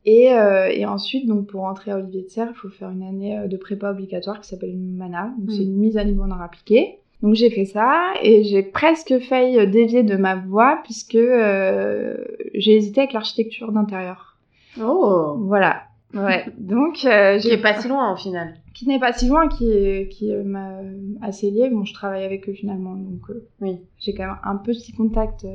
Et, 0.07 0.33
euh, 0.33 0.69
et 0.73 0.87
ensuite, 0.87 1.27
donc 1.27 1.47
pour 1.47 1.65
entrer 1.65 1.91
à 1.91 1.99
Olivier 1.99 2.23
de 2.23 2.29
Serre, 2.29 2.49
il 2.51 2.57
faut 2.57 2.69
faire 2.71 2.91
une 2.91 3.03
année 3.03 3.39
euh, 3.39 3.49
de 3.49 3.57
prépa 3.57 3.91
obligatoire 3.91 4.41
qui 4.41 4.49
s'appelle 4.49 4.71
une 4.71 4.97
MANA. 4.97 5.35
Donc 5.39 5.51
c'est 5.51 5.59
Mm. 5.63 5.69
une 5.69 5.77
mise 5.77 5.97
à 5.99 6.05
niveau 6.05 6.23
en 6.23 6.31
art 6.31 6.43
appliqué. 6.43 6.97
Donc 7.23 7.35
j'ai 7.35 7.51
fait 7.51 7.67
ça 7.67 8.13
et 8.23 8.45
j'ai 8.45 8.63
presque 8.63 9.19
failli 9.19 9.59
euh, 9.59 9.67
dévier 9.67 10.03
de 10.03 10.17
ma 10.17 10.37
voie 10.37 10.81
puisque 10.85 11.17
euh, 11.17 12.17
j'ai 12.55 12.77
hésité 12.77 13.01
avec 13.03 13.13
l'architecture 13.13 13.73
d'intérieur. 13.73 14.39
Oh 14.83 15.35
Voilà. 15.41 15.83
Ouais. 16.15 16.47
Donc 16.59 17.05
euh, 17.05 17.37
Qui 17.39 17.49
j'ai 17.49 17.55
est 17.55 17.59
pas 17.63 17.75
si 17.79 17.87
loin 17.89 18.13
au 18.13 18.17
final. 18.17 18.55
qui 18.73 18.89
n'est 18.89 18.99
pas 18.99 19.13
si 19.13 19.29
loin, 19.29 19.49
qui, 19.49 19.71
est- 19.71 20.09
qui 20.09 20.33
m'a 20.33 20.79
assez 21.21 21.51
lié. 21.51 21.69
Bon, 21.69 21.85
je 21.85 21.93
travaille 21.93 22.25
avec 22.25 22.49
eux 22.49 22.55
finalement, 22.55 22.95
donc 22.95 23.21
Oui. 23.61 23.77
j'ai 23.99 24.15
quand 24.15 24.25
même 24.27 24.39
un 24.43 24.57
petit 24.57 24.93
contact 24.93 25.47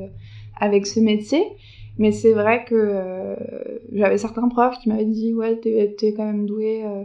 avec 0.60 0.86
ce 0.86 1.00
métier. 1.00 1.42
Mais 1.98 2.12
c'est 2.12 2.32
vrai 2.32 2.64
que 2.64 2.74
euh, 2.74 3.36
j'avais 3.92 4.18
certains 4.18 4.48
profs 4.48 4.78
qui 4.78 4.88
m'avaient 4.88 5.04
dit 5.04 5.32
Ouais, 5.34 5.56
t'es 5.56 6.14
quand 6.14 6.24
même 6.24 6.46
doué 6.46 6.84
euh, 6.84 7.02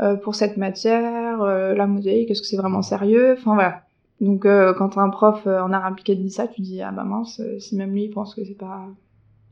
euh, 0.00 0.16
pour 0.16 0.34
cette 0.34 0.56
matière, 0.56 1.38
la 1.42 1.86
mosaïque, 1.86 2.30
est-ce 2.30 2.42
que 2.42 2.48
c'est 2.48 2.56
vraiment 2.56 2.82
sérieux? 2.82 3.34
Enfin 3.38 3.54
voilà. 3.54 3.82
Donc 4.20 4.42
quand 4.42 4.98
un 4.98 5.10
prof 5.10 5.46
en 5.46 5.72
art 5.72 5.86
impliqué 5.86 6.16
te 6.16 6.20
dit 6.20 6.30
ça, 6.30 6.48
tu 6.48 6.60
dis 6.60 6.82
Ah 6.82 6.90
bah 6.90 7.04
mince, 7.04 7.40
si 7.58 7.76
même 7.76 7.92
lui 7.92 8.04
il 8.04 8.10
pense 8.10 8.34
que 8.34 8.44
c'est 8.44 8.58
pas 8.58 8.86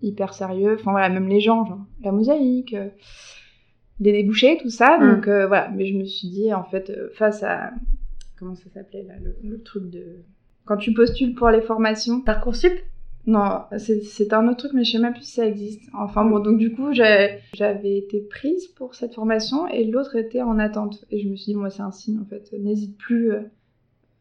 hyper 0.02 0.34
sérieux. 0.34 0.76
Enfin 0.78 0.90
voilà, 0.90 1.08
même 1.08 1.28
les 1.28 1.40
gens, 1.40 1.64
genre 1.64 1.78
la 2.02 2.12
mosaïque. 2.12 2.74
les 4.00 4.12
débouchés, 4.12 4.58
tout 4.60 4.70
ça. 4.70 4.98
Mm. 4.98 5.14
Donc 5.14 5.28
euh, 5.28 5.46
voilà, 5.46 5.70
mais 5.70 5.86
je 5.86 5.94
me 5.94 6.04
suis 6.04 6.28
dit, 6.28 6.52
en 6.52 6.64
fait, 6.64 6.90
euh, 6.90 7.08
face 7.14 7.42
à. 7.42 7.70
Comment 8.38 8.54
ça 8.54 8.68
s'appelait 8.72 9.04
là, 9.04 9.14
le, 9.22 9.36
le 9.42 9.62
truc 9.62 9.88
de. 9.90 10.04
Quand 10.64 10.76
tu 10.76 10.92
postules 10.92 11.34
pour 11.34 11.48
les 11.50 11.62
formations. 11.62 12.20
Parcoursup? 12.20 12.72
Non, 13.26 13.62
c'est 13.78 14.32
un 14.32 14.46
autre 14.46 14.58
truc, 14.58 14.72
mais 14.72 14.84
je 14.84 14.92
sais 14.92 14.98
même 14.98 15.12
plus 15.12 15.24
si 15.24 15.32
ça 15.32 15.46
existe. 15.46 15.82
Enfin 15.92 16.24
bon, 16.24 16.38
donc 16.38 16.58
du 16.58 16.72
coup, 16.72 16.92
j'avais 16.92 17.98
été 17.98 18.20
prise 18.20 18.68
pour 18.68 18.94
cette 18.94 19.14
formation 19.14 19.66
et 19.66 19.84
l'autre 19.84 20.14
était 20.14 20.42
en 20.42 20.60
attente. 20.60 21.04
Et 21.10 21.18
je 21.18 21.28
me 21.28 21.34
suis 21.34 21.52
dit, 21.52 21.56
moi, 21.56 21.68
c'est 21.68 21.82
un 21.82 21.90
signe, 21.90 22.20
en 22.20 22.24
fait. 22.24 22.52
N'hésite 22.56 22.96
plus, 22.96 23.32
euh, 23.32 23.40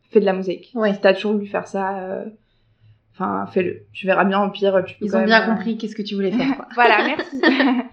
fais 0.09 0.19
de 0.19 0.25
la 0.25 0.33
mosaïque. 0.33 0.71
Ouais. 0.73 0.91
Si 0.93 1.01
t'as 1.01 1.13
toujours 1.13 1.33
voulu 1.33 1.45
faire 1.45 1.67
ça, 1.67 1.99
euh, 1.99 2.25
enfin, 3.13 3.45
fais-le. 3.51 3.83
Tu 3.93 4.07
verras 4.07 4.25
bien, 4.25 4.43
au 4.43 4.49
pire, 4.49 4.83
tu 4.83 4.97
peux 4.97 5.05
Ils 5.05 5.15
ont 5.15 5.19
même, 5.19 5.27
bien 5.27 5.43
euh, 5.43 5.53
compris 5.53 5.77
qu'est-ce 5.77 5.95
que 5.95 6.01
tu 6.01 6.15
voulais 6.15 6.31
faire 6.31 6.55
quoi. 6.55 6.67
voilà, 6.73 7.05
merci. 7.05 7.39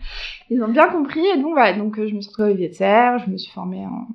Ils 0.51 0.63
ont 0.63 0.69
bien 0.69 0.89
compris. 0.89 1.25
Et 1.27 1.37
donc, 1.37 1.53
voilà. 1.53 1.77
Donc, 1.77 1.99
euh, 1.99 2.09
je 2.09 2.15
me 2.15 2.23
suis 2.23 2.31
retrouvée 2.31 2.49
Olivier 2.49 2.71
de 2.71 2.75
Serre. 2.75 3.19
Je 3.19 3.31
me 3.31 3.37
suis 3.37 3.53
formée 3.53 3.85
en, 3.85 4.07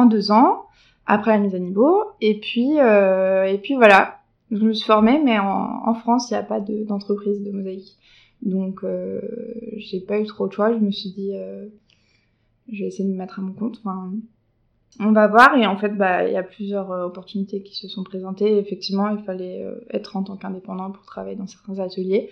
en 0.00 0.06
deux 0.06 0.30
ans, 0.30 0.66
après 1.06 1.32
la 1.32 1.38
mise 1.38 1.56
à 1.56 1.58
niveau. 1.58 2.04
Et 2.20 2.38
puis, 2.38 2.78
euh, 2.78 3.46
et 3.46 3.58
puis 3.58 3.74
voilà. 3.74 4.17
Je 4.50 4.56
me 4.56 4.72
suis 4.72 4.86
formée, 4.86 5.20
mais 5.22 5.38
en, 5.38 5.82
en 5.86 5.94
France, 5.94 6.30
il 6.30 6.34
n'y 6.34 6.38
a 6.38 6.42
pas 6.42 6.60
de- 6.60 6.84
d'entreprise 6.84 7.42
de, 7.42 7.50
mosaïque. 7.50 7.96
Donc, 8.42 8.84
euh, 8.84 9.20
j'ai 9.76 10.00
pas 10.00 10.18
eu 10.20 10.24
trop 10.24 10.46
de 10.48 10.52
choix. 10.52 10.72
Je 10.72 10.78
me 10.78 10.90
suis 10.90 11.10
dit, 11.10 11.32
euh, 11.34 11.66
je 12.72 12.80
vais 12.82 12.88
essayer 12.88 13.04
de 13.04 13.12
me 13.12 13.18
mettre 13.18 13.38
à 13.40 13.42
mon 13.42 13.52
compte. 13.52 13.78
Enfin, 13.84 14.12
on 15.00 15.12
va 15.12 15.26
voir. 15.26 15.56
Et 15.56 15.66
en 15.66 15.76
fait, 15.76 15.90
bah, 15.90 16.26
il 16.26 16.32
y 16.32 16.36
a 16.36 16.42
plusieurs 16.42 16.92
euh, 16.92 17.06
opportunités 17.06 17.62
qui 17.62 17.76
se 17.76 17.88
sont 17.88 18.04
présentées. 18.04 18.58
Effectivement, 18.58 19.08
il 19.08 19.22
fallait 19.24 19.64
euh, 19.64 19.74
être 19.90 20.16
en 20.16 20.22
tant 20.22 20.36
qu'indépendant 20.36 20.90
pour 20.90 21.04
travailler 21.04 21.36
dans 21.36 21.46
certains 21.46 21.78
ateliers. 21.78 22.30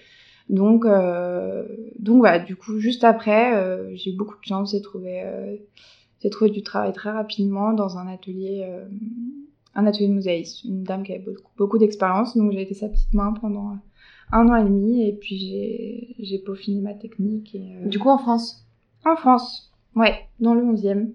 Donc, 0.49 0.85
euh, 0.85 1.67
donc 1.99 2.19
voilà, 2.19 2.39
du 2.39 2.57
coup, 2.57 2.79
juste 2.79 3.05
après, 3.05 3.57
euh, 3.57 3.95
j'ai 3.97 4.13
eu 4.13 4.17
beaucoup 4.17 4.37
de 4.39 4.45
chance, 4.45 4.73
j'ai 4.73 4.81
trouvé, 4.81 5.23
euh, 5.25 5.57
trouvé 6.31 6.51
du 6.51 6.63
travail 6.63 6.93
très 6.93 7.11
rapidement 7.11 7.73
dans 7.73 7.99
un 7.99 8.07
atelier, 8.07 8.65
euh, 8.69 8.85
un 9.77 9.87
atelier 9.87 10.09
de 10.09 10.15
mosaïsme, 10.15 10.69
une 10.69 10.83
dame 10.83 11.03
qui 11.03 11.13
avait 11.13 11.23
beaucoup, 11.23 11.53
beaucoup 11.57 11.79
d'expérience, 11.79 12.37
donc 12.37 12.51
j'ai 12.53 12.63
été 12.63 12.75
sa 12.75 12.89
petite 12.89 13.13
main 13.13 13.33
pendant 13.33 13.77
un 14.33 14.49
an 14.49 14.57
et 14.57 14.65
demi, 14.65 15.07
et 15.07 15.13
puis 15.13 16.17
j'ai, 16.19 16.39
peaufiné 16.39 16.81
ma 16.81 16.95
technique. 16.95 17.55
Et, 17.55 17.77
euh, 17.77 17.87
Du 17.87 17.99
coup 17.99 18.09
en 18.09 18.19
France? 18.19 18.67
En 19.05 19.17
France, 19.17 19.73
ouais, 19.95 20.27
dans 20.41 20.55
le 20.55 20.63
11e. 20.63 21.13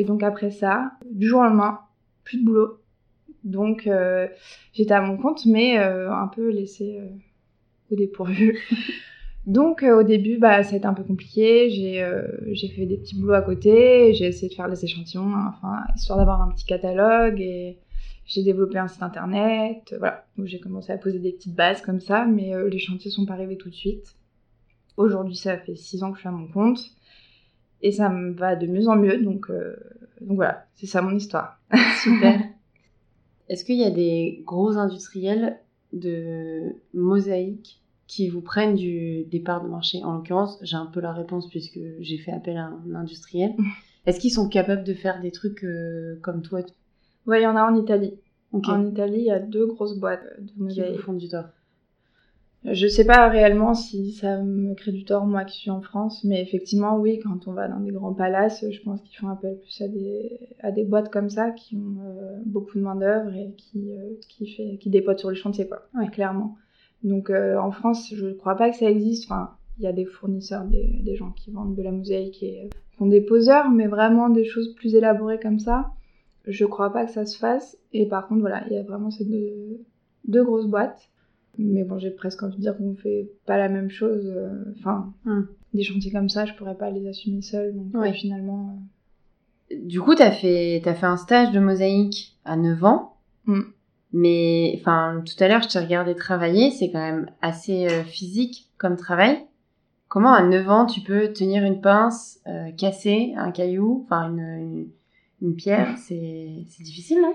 Et 0.00 0.04
donc 0.04 0.22
après 0.22 0.50
ça, 0.50 0.92
du 1.10 1.26
jour 1.26 1.40
au 1.40 1.44
lendemain, 1.44 1.80
plus 2.24 2.38
de 2.38 2.44
boulot. 2.44 2.78
Donc 3.44 3.86
euh, 3.86 4.26
j'étais 4.72 4.94
à 4.94 5.02
mon 5.02 5.16
compte, 5.16 5.44
mais 5.46 5.78
euh, 5.78 6.10
un 6.10 6.28
peu 6.28 6.48
laissée 6.50 7.00
au 7.90 7.96
dépourvu. 7.96 8.58
donc 9.46 9.82
au 9.82 10.02
début, 10.02 10.38
bah, 10.38 10.62
ça 10.62 10.74
a 10.74 10.78
été 10.78 10.86
un 10.86 10.94
peu 10.94 11.04
compliqué. 11.04 11.68
J'ai 11.70 12.68
fait 12.68 12.86
des 12.86 12.96
petits 12.96 13.16
boulots 13.16 13.34
à 13.34 13.42
côté, 13.42 14.14
j'ai 14.14 14.26
essayé 14.26 14.48
de 14.48 14.54
faire 14.54 14.68
des 14.68 14.84
échantillons, 14.84 15.32
enfin, 15.48 15.82
histoire 15.94 16.18
d'avoir 16.18 16.42
un 16.42 16.48
petit 16.48 16.64
catalogue. 16.64 17.40
Et 17.40 17.78
j'ai 18.28 18.42
développé 18.42 18.78
un 18.78 18.88
site 18.88 19.02
internet, 19.02 19.94
voilà. 19.98 20.26
Donc 20.36 20.46
j'ai 20.46 20.60
commencé 20.60 20.92
à 20.92 20.98
poser 20.98 21.18
des 21.18 21.32
petites 21.32 21.54
bases 21.54 21.80
comme 21.80 21.98
ça, 21.98 22.26
mais 22.26 22.54
euh, 22.54 22.68
les 22.68 22.78
chantiers 22.78 23.10
sont 23.10 23.24
pas 23.24 23.32
arrivés 23.32 23.56
tout 23.56 23.70
de 23.70 23.74
suite. 23.74 24.14
Aujourd'hui, 24.98 25.34
ça 25.34 25.56
fait 25.56 25.74
six 25.74 26.02
ans 26.02 26.10
que 26.10 26.16
je 26.16 26.20
suis 26.20 26.28
à 26.28 26.32
mon 26.32 26.46
compte 26.46 26.90
et 27.80 27.90
ça 27.90 28.10
me 28.10 28.32
va 28.32 28.54
de 28.54 28.66
mieux 28.66 28.86
en 28.86 28.96
mieux. 28.96 29.22
Donc, 29.22 29.48
euh, 29.48 29.74
donc 30.20 30.36
voilà, 30.36 30.66
c'est 30.74 30.86
ça 30.86 31.00
mon 31.00 31.16
histoire. 31.16 31.58
Super. 32.02 32.38
Est-ce 33.48 33.64
qu'il 33.64 33.76
y 33.76 33.84
a 33.84 33.90
des 33.90 34.42
gros 34.44 34.76
industriels 34.76 35.58
de 35.94 36.76
mosaïque 36.92 37.80
qui 38.06 38.28
vous 38.28 38.42
prennent 38.42 38.74
du, 38.74 39.24
des 39.24 39.40
parts 39.40 39.64
de 39.64 39.70
marché? 39.70 40.04
En 40.04 40.12
l'occurrence, 40.12 40.58
j'ai 40.60 40.76
un 40.76 40.86
peu 40.86 41.00
la 41.00 41.14
réponse 41.14 41.48
puisque 41.48 41.80
j'ai 42.00 42.18
fait 42.18 42.32
appel 42.32 42.58
à 42.58 42.66
un 42.66 42.94
industriel. 42.94 43.54
Est-ce 44.04 44.20
qu'ils 44.20 44.32
sont 44.32 44.50
capables 44.50 44.84
de 44.84 44.92
faire 44.92 45.22
des 45.22 45.30
trucs 45.30 45.64
euh, 45.64 46.18
comme 46.20 46.42
toi 46.42 46.60
Ouais, 47.26 47.40
il 47.40 47.44
y 47.44 47.46
en 47.46 47.56
a 47.56 47.62
en 47.70 47.74
Italie. 47.76 48.14
En 48.52 48.86
Italie, 48.86 49.18
il 49.18 49.24
y 49.26 49.30
a 49.30 49.38
deux 49.38 49.66
grosses 49.66 49.98
boîtes 49.98 50.24
de 50.40 50.46
Qui 50.46 50.54
vous 50.56 50.64
mosaïque. 50.64 51.00
font 51.00 51.12
du 51.12 51.28
tort. 51.28 51.44
Je 52.64 52.88
sais 52.88 53.04
pas 53.04 53.28
réellement 53.28 53.74
si 53.74 54.12
ça 54.12 54.42
me 54.42 54.74
crée 54.74 54.90
du 54.90 55.04
tort, 55.04 55.26
moi 55.26 55.44
qui 55.44 55.56
suis 55.58 55.70
en 55.70 55.80
France, 55.80 56.24
mais 56.24 56.42
effectivement, 56.42 56.98
oui, 56.98 57.20
quand 57.22 57.46
on 57.46 57.52
va 57.52 57.68
dans 57.68 57.78
des 57.80 57.92
grands 57.92 58.14
palaces, 58.14 58.64
je 58.68 58.82
pense 58.82 59.00
qu'ils 59.02 59.16
font 59.16 59.28
appel 59.28 59.58
plus 59.60 59.80
à 59.82 59.88
des, 59.88 60.40
à 60.60 60.72
des 60.72 60.84
boîtes 60.84 61.10
comme 61.10 61.30
ça 61.30 61.50
qui 61.52 61.76
ont 61.76 62.02
euh, 62.04 62.38
beaucoup 62.46 62.76
de 62.76 62.82
main-d'œuvre 62.82 63.32
et 63.34 63.54
qui, 63.56 63.92
euh, 63.92 64.14
qui, 64.28 64.48
fait, 64.48 64.76
qui 64.80 64.90
dépotent 64.90 65.20
sur 65.20 65.30
les 65.30 65.36
chantiers, 65.36 65.68
quoi, 65.68 65.82
Ouais. 65.94 66.08
clairement. 66.08 66.56
Donc 67.04 67.30
euh, 67.30 67.56
en 67.58 67.70
France, 67.70 68.12
je 68.12 68.30
crois 68.32 68.56
pas 68.56 68.70
que 68.70 68.76
ça 68.76 68.90
existe. 68.90 69.30
Enfin, 69.30 69.50
il 69.78 69.84
y 69.84 69.86
a 69.86 69.92
des 69.92 70.04
fournisseurs, 70.04 70.64
des, 70.64 71.00
des 71.04 71.14
gens 71.14 71.30
qui 71.30 71.52
vendent 71.52 71.76
de 71.76 71.82
la 71.82 71.92
mosaïque 71.92 72.42
et 72.42 72.64
euh, 72.64 72.68
font 72.98 73.06
des 73.06 73.20
poseurs, 73.20 73.70
mais 73.70 73.86
vraiment 73.86 74.30
des 74.30 74.44
choses 74.44 74.74
plus 74.74 74.96
élaborées 74.96 75.38
comme 75.38 75.60
ça, 75.60 75.92
je 76.48 76.64
crois 76.64 76.92
pas 76.92 77.04
que 77.06 77.12
ça 77.12 77.24
se 77.26 77.38
fasse. 77.38 77.76
Et 77.92 78.06
par 78.06 78.26
contre, 78.28 78.40
voilà, 78.40 78.64
il 78.68 78.72
y 78.74 78.78
a 78.78 78.82
vraiment 78.82 79.10
ces 79.10 79.24
deux, 79.24 79.80
deux 80.26 80.44
grosses 80.44 80.66
boîtes. 80.66 81.08
Mais 81.58 81.82
bon, 81.84 81.98
j'ai 81.98 82.10
presque 82.10 82.42
envie 82.42 82.56
de 82.56 82.60
dire 82.60 82.76
qu'on 82.76 82.94
fait 82.94 83.30
pas 83.46 83.58
la 83.58 83.68
même 83.68 83.90
chose. 83.90 84.26
euh, 84.26 84.72
Enfin, 84.78 85.12
Hmm. 85.24 85.42
des 85.74 85.82
chantiers 85.82 86.12
comme 86.12 86.28
ça, 86.28 86.44
je 86.46 86.54
pourrais 86.54 86.76
pas 86.76 86.90
les 86.90 87.06
assumer 87.08 87.42
seule. 87.42 87.74
Donc 87.74 87.94
Ouais. 87.94 88.10
euh, 88.10 88.12
finalement, 88.12 88.78
Du 89.86 90.00
coup, 90.00 90.14
t'as 90.14 90.30
fait, 90.30 90.80
t'as 90.84 90.94
fait 90.94 91.06
un 91.06 91.16
stage 91.18 91.50
de 91.52 91.58
mosaïque 91.60 92.38
à 92.44 92.56
9 92.56 92.82
ans. 92.84 93.16
Mm. 93.46 93.60
Mais, 94.14 94.72
enfin, 94.80 95.22
tout 95.26 95.44
à 95.44 95.48
l'heure, 95.48 95.60
je 95.62 95.68
t'ai 95.68 95.78
regardé 95.78 96.14
travailler. 96.14 96.70
C'est 96.70 96.90
quand 96.90 97.00
même 97.00 97.30
assez 97.42 97.86
euh, 97.86 98.02
physique 98.04 98.70
comme 98.78 98.96
travail. 98.96 99.44
Comment 100.08 100.32
à 100.32 100.42
9 100.42 100.70
ans, 100.70 100.86
tu 100.86 101.00
peux 101.02 101.32
tenir 101.34 101.64
une 101.64 101.82
pince, 101.82 102.40
euh, 102.46 102.70
casser 102.78 103.34
un 103.36 103.50
caillou, 103.50 104.04
enfin 104.06 104.30
une, 104.30 104.38
une, 104.40 104.86
une 105.42 105.54
pierre 105.54 105.96
C'est 105.98 106.64
difficile, 106.80 107.20
non? 107.20 107.34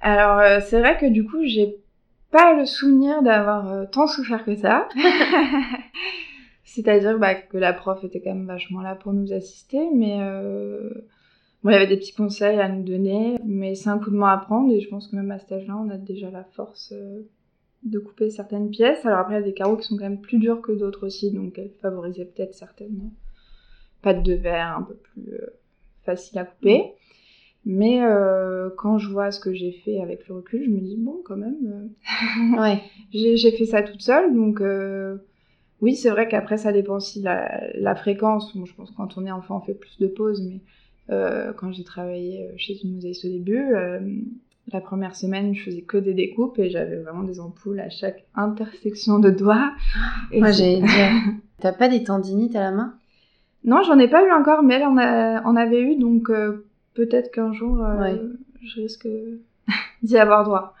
Alors, 0.00 0.38
euh, 0.38 0.60
c'est 0.66 0.78
vrai 0.78 0.96
que 0.98 1.06
du 1.06 1.24
coup, 1.24 1.44
j'ai 1.44 1.76
pas 2.30 2.54
le 2.54 2.64
souvenir 2.64 3.22
d'avoir 3.22 3.90
tant 3.90 4.06
souffert 4.06 4.44
que 4.44 4.56
ça. 4.56 4.88
C'est-à-dire 6.64 7.18
bah, 7.18 7.34
que 7.34 7.58
la 7.58 7.72
prof 7.72 8.02
était 8.04 8.20
quand 8.20 8.34
même 8.34 8.46
vachement 8.46 8.80
là 8.80 8.94
pour 8.94 9.12
nous 9.12 9.32
assister, 9.32 9.80
mais 9.92 10.18
bon, 11.64 11.70
il 11.70 11.72
y 11.72 11.74
avait 11.74 11.88
des 11.88 11.96
petits 11.96 12.14
conseils 12.14 12.60
à 12.60 12.68
nous 12.68 12.84
donner, 12.84 13.36
mais 13.44 13.74
c'est 13.74 13.90
un 13.90 13.98
coup 13.98 14.10
de 14.10 14.16
main 14.16 14.32
à 14.32 14.38
prendre 14.38 14.72
et 14.72 14.80
je 14.80 14.88
pense 14.88 15.08
que 15.08 15.16
même 15.16 15.32
à 15.32 15.40
cet 15.40 15.50
âge-là, 15.50 15.76
on 15.76 15.90
a 15.90 15.96
déjà 15.96 16.30
la 16.30 16.44
force 16.44 16.94
de 17.82 17.98
couper 17.98 18.30
certaines 18.30 18.70
pièces. 18.70 19.04
Alors 19.06 19.20
après, 19.20 19.34
il 19.34 19.40
y 19.40 19.42
a 19.42 19.46
des 19.46 19.54
carreaux 19.54 19.76
qui 19.76 19.86
sont 19.86 19.96
quand 19.96 20.04
même 20.04 20.20
plus 20.20 20.38
durs 20.38 20.60
que 20.60 20.72
d'autres 20.72 21.06
aussi, 21.06 21.30
donc 21.30 21.58
elles 21.58 21.72
favorisaient 21.80 22.26
peut-être 22.26 22.54
certaines 22.54 23.10
pattes 24.02 24.22
de 24.22 24.34
verre 24.34 24.76
un 24.78 24.82
peu 24.82 24.94
plus 24.94 25.32
euh, 25.32 25.58
faciles 26.04 26.38
à 26.38 26.44
couper. 26.44 26.92
Mais 27.66 28.02
euh, 28.02 28.70
quand 28.78 28.98
je 28.98 29.08
vois 29.10 29.30
ce 29.30 29.38
que 29.38 29.52
j'ai 29.52 29.72
fait 29.72 30.00
avec 30.00 30.26
le 30.28 30.36
recul, 30.36 30.64
je 30.64 30.70
me 30.70 30.80
dis 30.80 30.96
bon, 30.96 31.20
quand 31.24 31.36
même, 31.36 31.90
euh, 32.56 32.60
ouais. 32.60 32.82
j'ai 33.12 33.50
fait 33.52 33.66
ça 33.66 33.82
toute 33.82 34.02
seule, 34.02 34.34
donc 34.34 34.62
oui, 35.82 35.94
c'est 35.94 36.10
vrai 36.10 36.28
qu'après 36.28 36.56
ça 36.56 36.72
dépend 36.72 36.96
aussi 36.96 37.20
la, 37.20 37.62
la 37.74 37.94
fréquence. 37.94 38.52
je 38.54 38.74
pense 38.74 38.90
que 38.90 38.96
quand 38.96 39.18
on 39.18 39.26
est 39.26 39.30
enfant, 39.30 39.58
on 39.58 39.60
fait 39.60 39.74
plus 39.74 39.98
de 39.98 40.06
pauses, 40.06 40.42
mais 40.42 40.60
quand 41.56 41.72
j'ai 41.72 41.84
travaillé 41.84 42.48
chez 42.56 42.80
une 42.82 42.94
mosaïste 42.94 43.24
au 43.24 43.28
début, 43.28 43.74
la 44.72 44.80
première 44.80 45.16
semaine, 45.16 45.54
je 45.54 45.64
faisais 45.64 45.82
que 45.82 45.96
des 45.96 46.14
découpes 46.14 46.58
et 46.58 46.70
j'avais 46.70 46.96
vraiment 46.96 47.22
des 47.22 47.40
ampoules 47.40 47.80
à 47.80 47.90
chaque 47.90 48.24
intersection 48.34 49.18
de 49.18 49.30
doigts. 49.30 49.72
Moi, 50.32 50.52
j'ai 50.52 50.82
t'as 51.60 51.72
pas 51.72 51.88
des 51.88 52.04
tendinites 52.04 52.56
à 52.56 52.60
la 52.60 52.70
main? 52.70 52.94
Non, 53.64 53.82
j'en 53.82 53.98
ai 53.98 54.08
pas 54.08 54.24
eu 54.26 54.32
encore, 54.32 54.62
mais 54.62 54.74
elle 54.74 54.84
en, 54.84 55.56
avait 55.56 55.82
eu, 55.82 55.96
donc 55.96 56.30
euh, 56.30 56.66
peut-être 56.94 57.30
qu'un 57.30 57.52
jour, 57.52 57.82
euh, 57.84 58.16
je 58.62 58.80
risque 58.80 59.08
d'y 60.02 60.16
avoir 60.18 60.44
droit. 60.44 60.74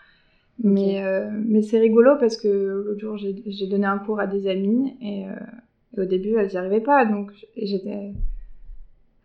Mais, 0.62 1.02
euh, 1.02 1.30
mais 1.32 1.62
c'est 1.62 1.78
rigolo 1.78 2.16
parce 2.20 2.36
que 2.36 2.82
l'autre 2.86 3.00
jour, 3.00 3.16
j'ai 3.16 3.66
donné 3.66 3.86
un 3.86 3.98
cours 3.98 4.20
à 4.20 4.26
des 4.26 4.46
amis 4.46 4.94
et, 5.00 5.24
et 5.96 6.00
au 6.00 6.04
début, 6.04 6.36
elles 6.36 6.48
n'y 6.48 6.56
arrivaient 6.56 6.82
pas, 6.82 7.06
donc 7.06 7.32
j'étais 7.56 8.12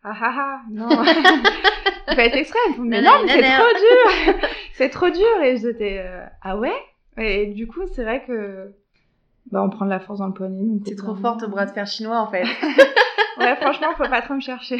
ah 0.07 0.13
ah 0.21 0.33
ah, 0.37 0.61
non, 0.69 0.87
être 2.07 2.35
extrême. 2.37 2.73
Mais 2.77 3.01
non, 3.01 3.23
mais 3.25 3.31
c'est 3.31 3.41
trop 3.41 3.73
dur, 3.73 4.47
c'est 4.73 4.89
trop 4.89 5.09
dur. 5.09 5.41
Et 5.43 5.57
j'étais, 5.57 5.97
euh, 6.05 6.23
ah 6.43 6.57
ouais? 6.57 6.75
Et 7.17 7.47
du 7.47 7.65
coup, 7.65 7.81
c'est 7.91 8.03
vrai 8.03 8.23
que, 8.23 8.71
bah, 9.51 9.63
on 9.63 9.69
prend 9.71 9.85
de 9.85 9.89
la 9.89 9.99
force 9.99 10.19
dans 10.19 10.27
le 10.27 10.33
poignet. 10.33 10.79
C'est 10.85 10.95
trop 10.95 11.15
fort 11.15 11.39
au 11.43 11.47
bras 11.49 11.65
de 11.65 11.71
fer 11.71 11.87
chinois, 11.87 12.19
en 12.19 12.27
fait. 12.27 12.43
ouais, 13.39 13.55
franchement, 13.55 13.87
faut 13.97 14.07
pas 14.07 14.21
trop 14.21 14.35
me 14.35 14.41
chercher. 14.41 14.79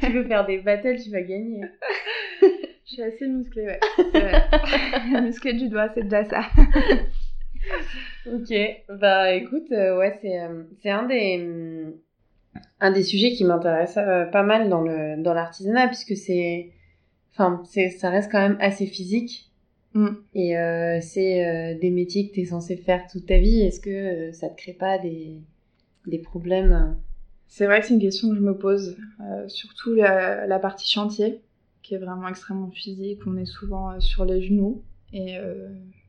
Tu 0.00 0.12
veux 0.12 0.24
faire 0.24 0.46
des 0.46 0.58
battles, 0.58 1.00
tu 1.02 1.10
vas 1.10 1.22
gagner. 1.22 1.62
Je 2.86 2.92
suis 2.92 3.02
assez 3.02 3.26
musclée, 3.26 3.66
ouais. 3.66 3.80
musclée 5.22 5.54
du 5.54 5.68
doigt, 5.68 5.88
c'est 5.94 6.02
déjà 6.02 6.24
ça 6.24 6.42
ok, 8.26 8.54
bah 9.00 9.34
écoute, 9.34 9.70
euh, 9.72 9.98
ouais, 9.98 10.18
c'est 10.20 10.40
euh, 10.40 10.64
c'est 10.82 10.90
un 10.90 11.06
des 11.06 11.46
un 12.80 12.90
des 12.92 13.02
sujets 13.02 13.32
qui 13.32 13.44
m'intéresse 13.44 13.96
euh, 13.96 14.24
pas 14.26 14.42
mal 14.42 14.68
dans 14.68 14.80
le 14.80 15.20
dans 15.22 15.34
l'artisanat 15.34 15.88
puisque 15.88 16.16
c'est 16.16 16.70
enfin 17.32 17.62
c'est 17.64 17.90
ça 17.90 18.10
reste 18.10 18.30
quand 18.30 18.40
même 18.40 18.58
assez 18.60 18.86
physique 18.86 19.50
mm. 19.94 20.08
et 20.34 20.54
c'est 21.00 21.78
des 21.80 21.90
métiers 21.90 22.28
que 22.28 22.34
tu 22.34 22.40
es 22.40 22.44
censé 22.44 22.76
faire 22.76 23.06
toute 23.10 23.26
ta 23.26 23.38
vie. 23.38 23.62
Est-ce 23.62 23.80
que 23.80 24.32
ça 24.32 24.48
te 24.48 24.56
crée 24.56 24.74
pas 24.74 24.98
des 24.98 25.40
des 26.06 26.18
problèmes 26.18 26.96
C'est 27.48 27.66
vrai 27.66 27.80
que 27.80 27.86
c'est 27.86 27.94
une 27.94 28.00
question 28.00 28.30
que 28.30 28.36
je 28.36 28.40
me 28.40 28.56
pose, 28.56 28.96
surtout 29.48 29.94
la, 29.94 30.58
partie 30.58 30.90
chantier 30.90 31.40
qui 31.82 31.94
est 31.94 31.98
vraiment 31.98 32.28
extrêmement 32.28 32.70
physique. 32.70 33.20
On 33.26 33.36
est 33.36 33.44
souvent 33.44 34.00
sur 34.00 34.24
les 34.24 34.42
genoux 34.42 34.82
et 35.12 35.38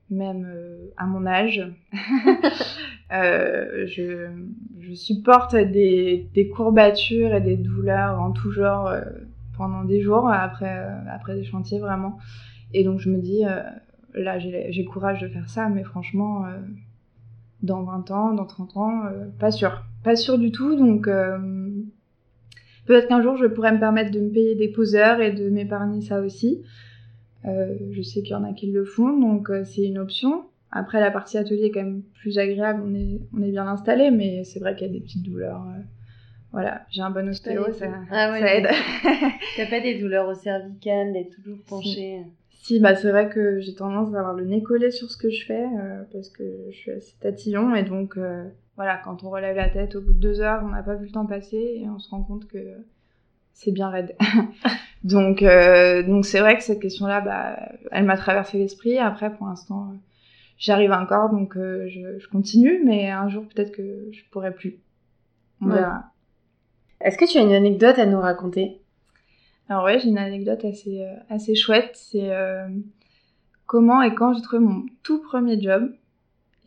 même 0.09 0.45
euh, 0.47 0.91
à 0.97 1.05
mon 1.05 1.25
âge. 1.25 1.61
euh, 3.13 3.87
je, 3.87 4.29
supporte 4.93 5.55
des, 5.55 6.29
des, 6.33 6.47
courbatures 6.47 7.33
et 7.33 7.41
des 7.41 7.57
douleurs 7.57 8.21
en 8.21 8.31
tout 8.31 8.51
genre 8.51 8.87
euh, 8.87 9.01
pendant 9.57 9.83
des 9.83 10.01
jours 10.01 10.29
après, 10.29 10.77
euh, 10.77 11.11
après 11.11 11.35
des 11.35 11.43
chantiers 11.43 11.79
vraiment. 11.79 12.17
Et 12.73 12.83
donc 12.83 12.99
je 12.99 13.09
me 13.09 13.17
dis, 13.17 13.43
là 14.13 14.39
j'ai 14.39 14.85
courage 14.85 15.21
de 15.21 15.27
faire 15.27 15.49
ça, 15.49 15.69
mais 15.69 15.83
franchement, 15.83 16.45
dans 17.61 17.83
20 17.83 18.11
ans, 18.11 18.33
dans 18.33 18.45
30 18.45 18.77
ans, 18.77 19.01
pas 19.39 19.51
sûr. 19.51 19.83
Pas 20.03 20.15
sûr 20.15 20.37
du 20.37 20.51
tout, 20.51 20.75
donc 20.75 21.09
peut-être 22.85 23.07
qu'un 23.07 23.21
jour 23.21 23.37
je 23.37 23.45
pourrais 23.45 23.71
me 23.71 23.79
permettre 23.79 24.11
de 24.11 24.19
me 24.19 24.29
payer 24.29 24.55
des 24.55 24.67
poseurs 24.67 25.19
et 25.21 25.31
de 25.31 25.49
m'épargner 25.49 26.01
ça 26.01 26.21
aussi. 26.21 26.61
Euh, 27.47 27.75
je 27.91 28.01
sais 28.01 28.21
qu'il 28.21 28.31
y 28.31 28.35
en 28.35 28.43
a 28.43 28.53
qui 28.53 28.71
le 28.71 28.85
font, 28.85 29.17
donc 29.19 29.49
euh, 29.49 29.63
c'est 29.63 29.83
une 29.83 29.97
option. 29.97 30.45
Après, 30.71 30.99
la 30.99 31.11
partie 31.11 31.37
atelier 31.37 31.65
est 31.65 31.71
quand 31.71 31.83
même 31.83 32.01
plus 32.19 32.37
agréable, 32.37 32.81
on 32.85 32.93
est, 32.95 33.21
on 33.37 33.41
est 33.43 33.51
bien 33.51 33.67
installé, 33.67 34.11
mais 34.11 34.43
c'est 34.43 34.59
vrai 34.59 34.75
qu'il 34.75 34.87
y 34.87 34.89
a 34.89 34.93
des 34.93 34.99
petites 34.99 35.23
douleurs. 35.23 35.61
Euh, 35.61 35.81
voilà, 36.51 36.85
j'ai 36.89 37.01
un 37.01 37.11
bon 37.11 37.27
ostéo, 37.29 37.71
ça, 37.73 37.87
ah 38.11 38.31
ouais, 38.31 38.39
ça 38.39 38.55
aide. 38.55 38.67
T'as 39.57 39.69
pas 39.69 39.79
des 39.79 39.99
douleurs 39.99 40.27
au 40.27 40.33
cervical, 40.33 41.13
d'être 41.13 41.35
toujours 41.35 41.59
penché 41.67 41.89
si. 41.89 42.15
Bah 42.79 42.95
c'est 42.95 43.09
vrai 43.09 43.29
que 43.29 43.59
j'ai 43.59 43.75
tendance 43.75 44.13
à 44.13 44.19
avoir 44.19 44.33
le 44.33 44.45
nez 44.45 44.63
collé 44.63 44.91
sur 44.91 45.09
ce 45.09 45.17
que 45.17 45.29
je 45.29 45.45
fais, 45.45 45.65
parce 46.11 46.29
que 46.29 46.43
je 46.71 46.75
suis 46.75 46.91
assez 46.91 47.15
tatillon, 47.19 47.75
et 47.75 47.83
donc 47.83 48.17
voilà, 48.75 48.97
quand 49.03 49.23
on 49.23 49.29
relève 49.29 49.55
la 49.55 49.69
tête 49.69 49.95
au 49.95 50.01
bout 50.01 50.13
de 50.13 50.19
deux 50.19 50.41
heures, 50.41 50.61
on 50.63 50.69
n'a 50.69 50.83
pas 50.83 50.95
vu 50.95 51.05
le 51.05 51.11
temps 51.11 51.25
passer, 51.25 51.81
et 51.81 51.89
on 51.89 51.99
se 51.99 52.09
rend 52.09 52.23
compte 52.23 52.47
que 52.47 52.59
c'est 53.55 53.71
bien 53.71 53.89
raide. 53.89 54.15
donc, 55.03 55.41
euh, 55.41 56.03
donc 56.03 56.25
c'est 56.25 56.39
vrai 56.39 56.57
que 56.57 56.63
cette 56.63 56.81
question-là, 56.81 57.21
bah, 57.21 57.57
elle 57.91 58.03
m'a 58.03 58.17
traversé 58.17 58.57
l'esprit. 58.59 58.99
Après, 58.99 59.33
pour 59.33 59.47
l'instant, 59.47 59.89
euh, 59.91 59.97
j'arrive 60.57 60.91
encore, 60.91 61.29
donc 61.31 61.57
euh, 61.57 61.87
je, 61.87 62.19
je, 62.19 62.27
continue, 62.27 62.81
mais 62.85 63.09
un 63.09 63.29
jour 63.29 63.45
peut-être 63.47 63.71
que 63.71 64.09
je 64.11 64.21
pourrai 64.29 64.53
plus. 64.53 64.77
On 65.61 65.67
verra. 65.69 66.11
Est-ce 66.99 67.17
que 67.17 67.29
tu 67.29 67.37
as 67.37 67.41
une 67.41 67.53
anecdote 67.53 67.97
à 67.97 68.05
nous 68.05 68.19
raconter? 68.19 68.81
Alors 69.69 69.83
ouais, 69.85 69.99
j'ai 69.99 70.09
une 70.09 70.17
anecdote 70.17 70.63
assez 70.65 71.05
assez 71.29 71.55
chouette. 71.55 71.91
C'est 71.93 72.31
comment 73.65 74.01
et 74.01 74.13
quand 74.13 74.33
j'ai 74.33 74.41
trouvé 74.41 74.63
mon 74.63 74.85
tout 75.03 75.21
premier 75.21 75.59
job. 75.61 75.91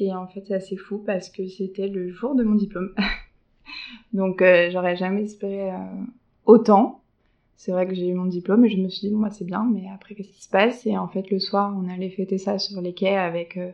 Et 0.00 0.14
en 0.14 0.26
fait, 0.26 0.44
c'est 0.46 0.54
assez 0.54 0.76
fou 0.76 0.98
parce 0.98 1.28
que 1.28 1.46
c'était 1.48 1.88
le 1.88 2.10
jour 2.10 2.34
de 2.34 2.44
mon 2.44 2.54
diplôme. 2.54 2.94
donc, 4.12 4.42
j'aurais 4.70 4.96
jamais 4.96 5.24
espéré 5.24 5.72
autant. 6.44 7.02
C'est 7.58 7.72
vrai 7.72 7.88
que 7.88 7.94
j'ai 7.94 8.06
eu 8.06 8.14
mon 8.14 8.26
diplôme 8.26 8.64
et 8.64 8.70
je 8.70 8.76
me 8.76 8.88
suis 8.88 9.08
dit, 9.08 9.12
bon, 9.12 9.18
bah, 9.18 9.30
c'est 9.30 9.44
bien, 9.44 9.68
mais 9.68 9.88
après, 9.92 10.14
qu'est-ce 10.14 10.28
qui 10.28 10.44
se 10.44 10.48
passe? 10.48 10.86
Et 10.86 10.96
en 10.96 11.08
fait, 11.08 11.28
le 11.28 11.40
soir, 11.40 11.76
on 11.76 11.88
allait 11.88 12.08
fêter 12.08 12.38
ça 12.38 12.56
sur 12.60 12.80
les 12.80 12.94
quais 12.94 13.16
avec 13.16 13.56
euh, 13.56 13.72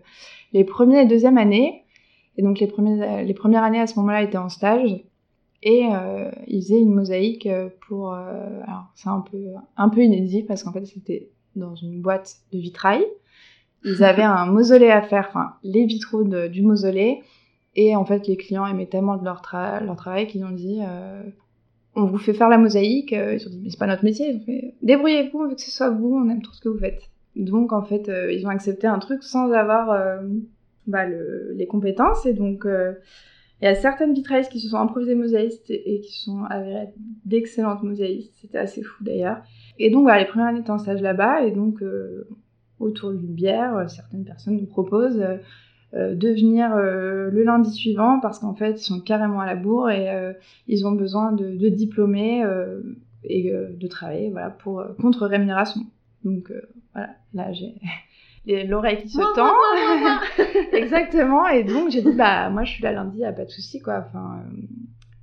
les 0.54 0.64
premières 0.64 1.02
et 1.02 1.06
deuxièmes 1.06 1.36
années. 1.36 1.84
Et 2.38 2.42
donc, 2.42 2.60
les, 2.60 2.66
premières, 2.66 3.22
les 3.22 3.34
premières 3.34 3.62
années, 3.62 3.80
à 3.80 3.86
ce 3.86 3.96
moment-là, 4.00 4.22
étaient 4.22 4.38
en 4.38 4.48
stage. 4.48 5.04
Et 5.64 5.86
euh, 5.90 6.30
ils 6.46 6.62
faisaient 6.62 6.80
une 6.80 6.94
mosaïque 6.94 7.48
pour... 7.88 8.12
Euh, 8.12 8.60
alors, 8.66 8.92
c'est 8.94 9.08
un 9.08 9.20
peu, 9.20 9.38
un 9.76 9.88
peu 9.88 10.02
inédit 10.02 10.42
parce 10.42 10.62
qu'en 10.62 10.72
fait, 10.72 10.84
c'était 10.84 11.30
dans 11.56 11.74
une 11.74 12.00
boîte 12.00 12.36
de 12.52 12.58
vitrail. 12.58 13.04
Ils 13.84 14.04
avaient 14.04 14.22
un 14.22 14.46
mausolée 14.46 14.90
à 14.90 15.02
faire, 15.02 15.26
enfin, 15.30 15.54
les 15.64 15.86
vitraux 15.86 16.22
du 16.22 16.62
mausolée. 16.62 17.22
Et 17.74 17.96
en 17.96 18.04
fait, 18.04 18.28
les 18.28 18.36
clients 18.36 18.66
aimaient 18.66 18.86
tellement 18.86 19.16
de 19.16 19.24
leur, 19.24 19.42
leur 19.52 19.96
travail 19.96 20.28
qu'ils 20.28 20.44
ont 20.44 20.52
dit 20.52 20.80
on 21.96 22.06
vous 22.06 22.18
fait 22.18 22.34
faire 22.34 22.48
la 22.48 22.58
mosaïque. 22.58 23.12
Euh, 23.12 23.34
ils 23.34 23.46
ont 23.46 23.50
dit, 23.50 23.60
mais 23.62 23.70
c'est 23.70 23.78
pas 23.78 23.86
notre 23.86 24.04
métier. 24.04 24.30
Ils 24.30 24.36
ont 24.36 24.44
fait, 24.44 24.74
débrouillez-vous, 24.82 25.38
on 25.38 25.48
veut 25.48 25.54
que 25.54 25.60
ce 25.60 25.70
soit 25.70 25.90
vous, 25.90 26.14
on 26.14 26.28
aime 26.28 26.42
trop 26.42 26.54
ce 26.54 26.60
que 26.60 26.68
vous 26.68 26.78
faites. 26.78 27.02
Donc, 27.36 27.72
en 27.72 27.82
fait, 27.82 28.08
euh, 28.08 28.32
ils 28.32 28.46
ont 28.46 28.50
accepté 28.50 28.86
un 28.86 28.98
truc 28.98 29.22
sans 29.22 29.50
avoir 29.52 29.90
euh, 29.90 30.18
bah, 30.86 31.06
le, 31.06 31.52
les 31.54 31.66
compétences. 31.66 32.26
Et 32.26 32.32
donc, 32.32 32.66
il 33.60 33.64
y 33.64 33.68
a 33.68 33.74
certaines 33.74 34.14
vitraillistes 34.14 34.50
qui 34.50 34.60
se 34.60 34.68
sont 34.68 34.76
improvisées 34.76 35.14
mosaïstes 35.14 35.70
et, 35.70 36.00
qui 36.00 36.20
sont 36.20 36.44
avérées 36.44 36.88
d'excellentes 37.24 37.82
mosaïstes. 37.82 38.34
C'était 38.40 38.58
assez 38.58 38.82
fou 38.82 39.02
d'ailleurs. 39.02 39.38
Et 39.78 39.90
donc, 39.90 40.02
voilà, 40.02 40.20
les 40.20 40.26
premières 40.26 40.48
années 40.48 40.68
en 40.68 40.78
stage 40.78 41.00
là-bas. 41.00 41.44
Et 41.44 41.50
donc, 41.50 41.82
autour 42.78 43.12
d'une 43.12 43.32
bière, 43.32 43.88
certaines 43.88 44.24
personnes 44.24 44.56
nous 44.56 44.66
proposent 44.66 45.24
euh, 45.94 46.14
de 46.16 46.28
venir 46.30 46.74
euh, 46.74 47.30
le 47.30 47.44
lundi 47.44 47.70
suivant 47.70 48.18
parce 48.18 48.40
qu'en 48.40 48.54
fait 48.54 48.80
ils 48.80 48.84
sont 48.84 48.98
carrément 48.98 49.40
à 49.40 49.46
la 49.46 49.54
bourre 49.54 49.90
et 49.90 50.10
euh, 50.10 50.32
ils 50.66 50.88
ont 50.88 50.92
besoin 50.92 51.30
de, 51.30 51.56
de 51.56 51.68
diplômés 51.68 52.44
et 53.22 53.52
de 53.52 53.86
travailler 53.86 54.30
voilà 54.30 54.50
pour 54.50 54.84
contre 55.00 55.26
rémunération. 55.26 55.82
Donc 56.24 56.52
voilà, 56.94 57.10
là 57.32 57.52
j'ai 57.52 57.74
l'oreille 58.46 59.02
qui 59.02 59.08
se 59.08 59.34
tend. 59.34 59.52
Exactement. 60.72 61.46
Et 61.48 61.64
donc 61.64 61.90
j'ai 61.90 62.02
dit 62.02 62.12
bah 62.12 62.50
moi 62.50 62.64
je 62.64 62.72
suis 62.72 62.82
là 62.82 62.92
lundi, 62.92 63.18
y 63.18 63.24
a 63.24 63.32
pas 63.32 63.44
de 63.44 63.50
souci 63.50 63.80
quoi. 63.80 64.04
Enfin 64.06 64.42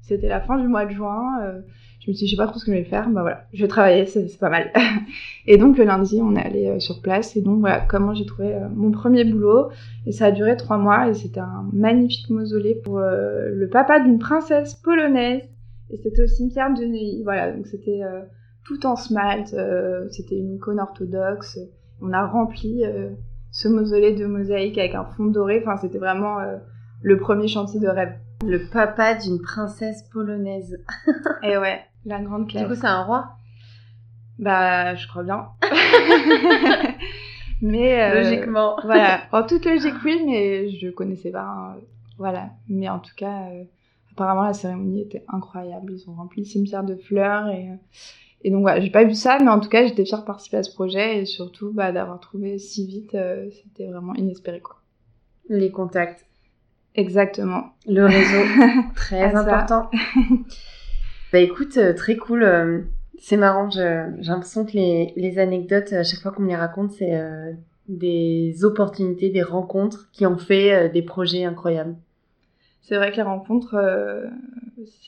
c'était 0.01 0.27
la 0.27 0.41
fin 0.41 0.57
du 0.57 0.67
mois 0.67 0.85
de 0.85 0.91
juin 0.91 1.61
je 2.01 2.09
me 2.09 2.15
suis 2.15 2.25
dit, 2.25 2.31
je 2.31 2.35
sais 2.35 2.37
pas 2.37 2.47
trop 2.47 2.57
ce 2.57 2.65
que 2.65 2.71
je 2.71 2.77
vais 2.77 2.83
faire. 2.83 3.09
Bah 3.09 3.21
voilà, 3.21 3.45
je 3.53 3.61
vais 3.61 3.67
travailler, 3.67 4.07
c'est 4.07 4.39
pas 4.39 4.49
mal. 4.49 4.71
et 5.45 5.57
donc 5.57 5.77
le 5.77 5.83
lundi, 5.83 6.19
on 6.21 6.35
est 6.35 6.43
allé 6.43 6.67
euh, 6.67 6.79
sur 6.79 6.99
place. 6.99 7.35
Et 7.35 7.41
donc 7.41 7.59
voilà 7.59 7.79
comment 7.81 8.15
j'ai 8.15 8.25
trouvé 8.25 8.55
euh, 8.55 8.67
mon 8.73 8.89
premier 8.89 9.23
boulot. 9.23 9.69
Et 10.07 10.11
ça 10.11 10.25
a 10.25 10.31
duré 10.31 10.57
trois 10.57 10.77
mois. 10.77 11.09
Et 11.09 11.13
c'était 11.13 11.41
un 11.41 11.69
magnifique 11.71 12.29
mausolée 12.31 12.73
pour 12.73 12.97
euh, 12.97 13.49
le 13.53 13.69
papa 13.69 13.99
d'une 13.99 14.17
princesse 14.17 14.73
polonaise. 14.73 15.43
Et 15.91 15.97
c'était 15.97 16.23
au 16.23 16.27
cimetière 16.27 16.73
de 16.73 16.83
Neuilly. 16.83 17.21
Voilà, 17.23 17.51
donc 17.51 17.67
c'était 17.67 18.01
tout 18.65 18.83
en 18.87 18.95
smalt. 18.95 19.55
C'était 20.09 20.37
une 20.37 20.55
icône 20.55 20.79
orthodoxe. 20.79 21.59
On 22.01 22.13
a 22.13 22.25
rempli 22.25 22.83
ce 23.51 23.67
mausolée 23.67 24.15
de 24.15 24.25
mosaïque 24.25 24.77
avec 24.77 24.95
un 24.95 25.05
fond 25.05 25.25
doré. 25.25 25.61
Enfin, 25.61 25.77
c'était 25.77 25.99
vraiment 25.99 26.37
le 27.01 27.17
premier 27.17 27.47
chantier 27.47 27.79
de 27.79 27.87
rêve. 27.87 28.13
Le 28.43 28.67
papa 28.69 29.15
d'une 29.15 29.39
princesse 29.39 30.03
polonaise. 30.11 30.83
Et 31.43 31.57
ouais, 31.57 31.79
la 32.05 32.19
grande 32.21 32.49
classe. 32.49 32.63
Du 32.63 32.69
coup, 32.69 32.75
c'est 32.75 32.87
un 32.87 33.03
roi? 33.03 33.35
Bah, 34.39 34.95
je 34.95 35.07
crois 35.07 35.23
bien. 35.23 35.49
mais 37.61 38.01
euh, 38.01 38.23
logiquement. 38.23 38.75
voilà, 38.83 39.21
en 39.31 39.43
toute 39.43 39.65
logique 39.65 39.93
oui, 40.03 40.21
mais 40.25 40.69
je 40.69 40.89
connaissais 40.89 41.31
pas. 41.31 41.43
Hein. 41.43 41.75
Voilà, 42.17 42.49
mais 42.67 42.89
en 42.89 42.99
tout 42.99 43.13
cas, 43.15 43.49
euh, 43.51 43.63
apparemment 44.11 44.43
la 44.43 44.53
cérémonie 44.53 45.01
était 45.01 45.23
incroyable. 45.27 45.93
Ils 45.93 46.09
ont 46.09 46.13
rempli 46.13 46.41
le 46.41 46.47
cimetière 46.47 46.83
de 46.83 46.95
fleurs 46.95 47.47
et 47.49 47.69
euh, 47.69 47.75
et 48.43 48.51
donc 48.51 48.61
voilà, 48.61 48.79
j'ai 48.79 48.89
pas 48.89 49.03
vu 49.03 49.13
ça, 49.13 49.37
mais 49.39 49.49
en 49.49 49.59
tout 49.59 49.69
cas, 49.69 49.85
j'étais 49.85 50.05
fière 50.05 50.21
de 50.21 50.25
participer 50.25 50.57
à 50.57 50.63
ce 50.63 50.73
projet 50.73 51.19
et 51.19 51.25
surtout 51.25 51.71
bah, 51.73 51.91
d'avoir 51.91 52.19
trouvé 52.19 52.57
si 52.57 52.85
vite, 52.87 53.15
c'était 53.51 53.87
vraiment 53.87 54.13
inespéré 54.15 54.59
quoi. 54.59 54.77
Les 55.49 55.71
contacts. 55.71 56.25
Exactement. 56.95 57.73
Le 57.87 58.05
réseau, 58.05 58.43
très 58.95 59.33
important. 59.35 59.89
bah 61.31 61.39
écoute, 61.39 61.77
euh, 61.77 61.93
très 61.93 62.17
cool. 62.17 62.43
Euh, 62.43 62.81
c'est 63.17 63.37
marrant, 63.37 63.69
j'ai 63.69 64.07
l'impression 64.21 64.65
que 64.65 64.73
les, 64.73 65.13
les, 65.15 65.37
anecdotes, 65.37 65.93
à 65.93 66.03
chaque 66.03 66.21
fois 66.21 66.31
qu'on 66.31 66.41
me 66.41 66.47
les 66.47 66.55
raconte, 66.55 66.91
c'est 66.91 67.15
euh, 67.15 67.53
des 67.87 68.65
opportunités, 68.65 69.29
des 69.29 69.43
rencontres 69.43 70.09
qui 70.11 70.25
ont 70.25 70.37
fait 70.37 70.89
des 70.89 71.03
projets 71.03 71.45
incroyables. 71.45 71.95
C'est 72.81 72.95
vrai 72.95 73.11
que 73.11 73.17
les 73.17 73.21
rencontres, 73.21 73.75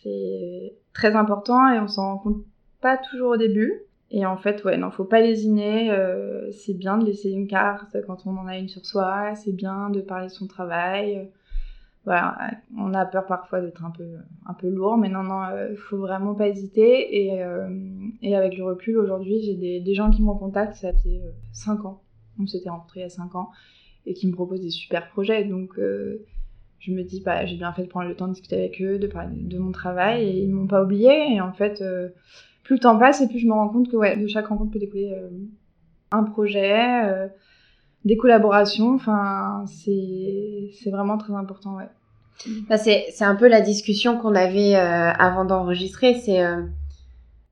c'est 0.03 0.75
très 0.93 1.15
important 1.15 1.73
et 1.73 1.79
on 1.79 1.87
s'en 1.87 2.03
rend 2.03 2.17
compte 2.19 2.43
pas 2.83 2.97
toujours 2.97 3.31
au 3.31 3.37
début. 3.37 3.81
Et 4.11 4.27
en 4.27 4.37
fait, 4.37 4.63
ouais, 4.63 4.77
non, 4.77 4.91
faut 4.91 5.05
pas 5.05 5.21
lésiner. 5.21 5.91
c'est 6.51 6.77
bien 6.77 6.99
de 6.99 7.05
laisser 7.05 7.31
une 7.31 7.47
carte 7.47 7.97
quand 8.05 8.27
on 8.27 8.37
en 8.37 8.45
a 8.45 8.57
une 8.57 8.69
sur 8.69 8.85
soi. 8.85 9.33
C'est 9.33 9.53
bien 9.53 9.89
de 9.89 10.01
parler 10.01 10.27
de 10.27 10.31
son 10.31 10.45
travail 10.45 11.31
voilà, 12.05 12.35
on 12.77 12.93
a 12.93 13.05
peur 13.05 13.25
parfois 13.25 13.61
d'être 13.61 13.83
un 13.85 13.91
peu, 13.91 14.17
un 14.45 14.53
peu 14.53 14.69
lourd, 14.69 14.97
mais 14.97 15.07
non, 15.07 15.23
non, 15.23 15.43
euh, 15.43 15.73
faut 15.75 15.97
vraiment 15.97 16.35
pas 16.35 16.49
hésiter. 16.49 17.25
Et, 17.25 17.41
euh, 17.41 17.69
et 18.21 18.35
avec 18.35 18.57
le 18.57 18.65
recul, 18.65 18.97
aujourd'hui, 18.97 19.41
j'ai 19.41 19.55
des, 19.79 19.93
gens 19.93 20.09
qui 20.09 20.21
me 20.21 20.33
contactent, 20.33 20.75
ça 20.75 20.91
fait 20.91 21.21
5 21.53 21.79
euh, 21.79 21.87
ans, 21.87 22.01
on 22.39 22.45
s'était 22.45 22.69
rencontrés 22.69 23.01
il 23.01 23.03
y 23.03 23.05
a 23.05 23.09
5 23.09 23.35
ans, 23.35 23.51
et 24.05 24.13
qui 24.13 24.27
me 24.27 24.33
proposent 24.33 24.61
des 24.61 24.69
super 24.69 25.09
projets. 25.09 25.45
Donc, 25.45 25.79
je 26.79 26.91
me 26.91 27.03
dis, 27.03 27.21
bah, 27.21 27.45
j'ai 27.45 27.55
bien 27.55 27.71
fait 27.71 27.83
de 27.83 27.87
prendre 27.87 28.09
le 28.09 28.15
temps 28.15 28.27
de 28.27 28.33
discuter 28.33 28.57
avec 28.57 28.81
eux, 28.81 28.99
de 28.99 29.07
parler 29.07 29.37
de 29.37 29.57
mon 29.57 29.71
travail, 29.71 30.25
et 30.25 30.43
ils 30.43 30.51
m'ont 30.51 30.67
pas 30.67 30.83
oublié. 30.83 31.33
Et 31.33 31.39
en 31.39 31.53
fait, 31.53 31.81
plus 32.63 32.75
le 32.75 32.79
temps 32.79 32.97
passe, 32.97 33.21
et 33.21 33.27
plus 33.27 33.39
je 33.39 33.47
me 33.47 33.53
rends 33.53 33.69
compte 33.69 33.89
que 33.89 33.97
ouais, 33.97 34.17
de 34.17 34.27
chaque 34.27 34.47
rencontre 34.47 34.71
peut 34.71 34.79
découler 34.79 35.13
un 36.11 36.23
projet 36.23 37.29
des 38.05 38.17
collaborations. 38.17 38.95
Enfin, 38.95 39.65
c'est 39.67 40.89
vraiment 40.89 41.17
très 41.17 41.33
important, 41.33 41.75
ouais. 41.75 41.89
Bah, 42.69 42.77
c'est 42.77 43.21
un 43.21 43.35
peu 43.35 43.47
la 43.47 43.61
discussion 43.61 44.17
qu'on 44.17 44.35
avait 44.35 44.75
euh, 44.75 45.11
avant 45.11 45.45
d'enregistrer. 45.45 46.15
C'est 46.15 46.43
euh, 46.43 46.61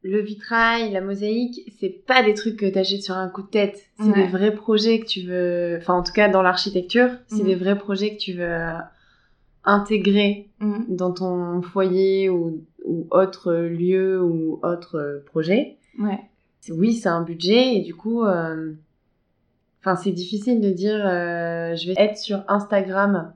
le 0.04 0.21
vitrail, 0.21 0.91
la 0.91 1.02
mosaïque, 1.02 1.71
c'est 1.80 1.89
pas 2.06 2.24
des 2.24 2.34
trucs 2.34 2.58
que 2.58 2.65
t'achètes 2.65 3.04
sur 3.04 3.15
un 3.15 3.30
coup 3.30 3.43
de 3.43 3.47
tête. 3.47 3.80
C'est 4.00 4.13
des 4.13 4.28
vrais 4.28 4.54
projets 4.54 5.00
que 5.00 5.06
tu 5.06 5.21
veux. 5.21 5.78
Enfin, 5.80 5.93
en 5.93 6.04
tout 6.04 6.13
cas, 6.13 6.28
dans 6.30 6.41
l'architecture, 6.41 7.10
c'est 7.28 7.43
mm. 7.43 7.45
des 7.45 7.56
vrais 7.56 7.78
projets 7.78 8.15
que 8.15 8.19
tu 8.19 8.34
veux 8.34 8.43
euh, 8.43 8.78
intégrer 9.63 10.50
mm. 10.60 10.95
dans 10.95 11.12
ton 11.12 11.62
foyer 11.62 12.30
ou, 12.30 12.63
ou, 12.85 13.07
autre 13.11 13.53
lieu 13.53 14.21
ou 14.21 14.59
autre 14.63 15.23
projet. 15.25 15.77
Ouais. 15.99 16.19
Oui, 16.69 16.93
c'est 16.93 17.09
un 17.09 17.21
budget 17.21 17.75
et 17.75 17.81
du 17.81 17.95
coup. 17.95 18.23
Enfin, 19.81 19.95
c'est 19.95 20.11
difficile 20.11 20.61
de 20.61 20.69
dire 20.69 20.95
euh, 20.95 21.75
je 21.75 21.87
vais 21.87 21.95
être 21.97 22.17
sur 22.17 22.43
Instagram 22.47 23.33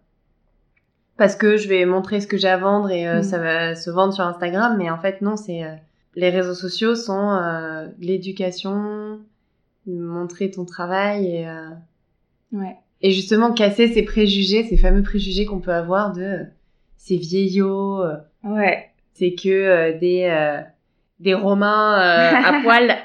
parce 1.17 1.35
que 1.35 1.57
je 1.57 1.67
vais 1.67 1.85
montrer 1.85 2.21
ce 2.21 2.27
que 2.27 2.37
j'ai 2.37 2.49
à 2.49 2.57
vendre 2.57 2.91
et 2.91 3.07
euh, 3.07 3.19
mm. 3.19 3.23
ça 3.23 3.39
va 3.39 3.75
se 3.75 3.89
vendre 3.89 4.13
sur 4.13 4.23
Instagram. 4.23 4.75
Mais 4.77 4.91
en 4.91 4.99
fait, 4.99 5.21
non, 5.21 5.37
c'est 5.37 5.63
euh, 5.63 5.73
les 6.15 6.29
réseaux 6.29 6.53
sociaux 6.53 6.95
sont 6.95 7.39
l'éducation, 7.99 9.19
montrer 9.87 10.51
ton 10.51 10.65
travail 10.65 11.25
et 11.25 11.47
ouais. 12.53 12.77
et 13.01 13.11
justement 13.11 13.51
casser 13.51 13.89
ces 13.89 14.03
préjugés, 14.03 14.63
ces 14.63 14.77
fameux 14.77 15.03
préjugés 15.03 15.45
qu'on 15.45 15.59
peut 15.59 15.73
avoir 15.73 16.13
de 16.13 16.45
ces 16.95 17.17
vieillots. 17.17 18.03
ouais. 18.43 18.91
C'est 19.15 19.33
que 19.33 19.97
des 19.99 20.61
des 21.19 21.33
Romains 21.33 21.93
à 21.93 22.61
poil. 22.63 22.95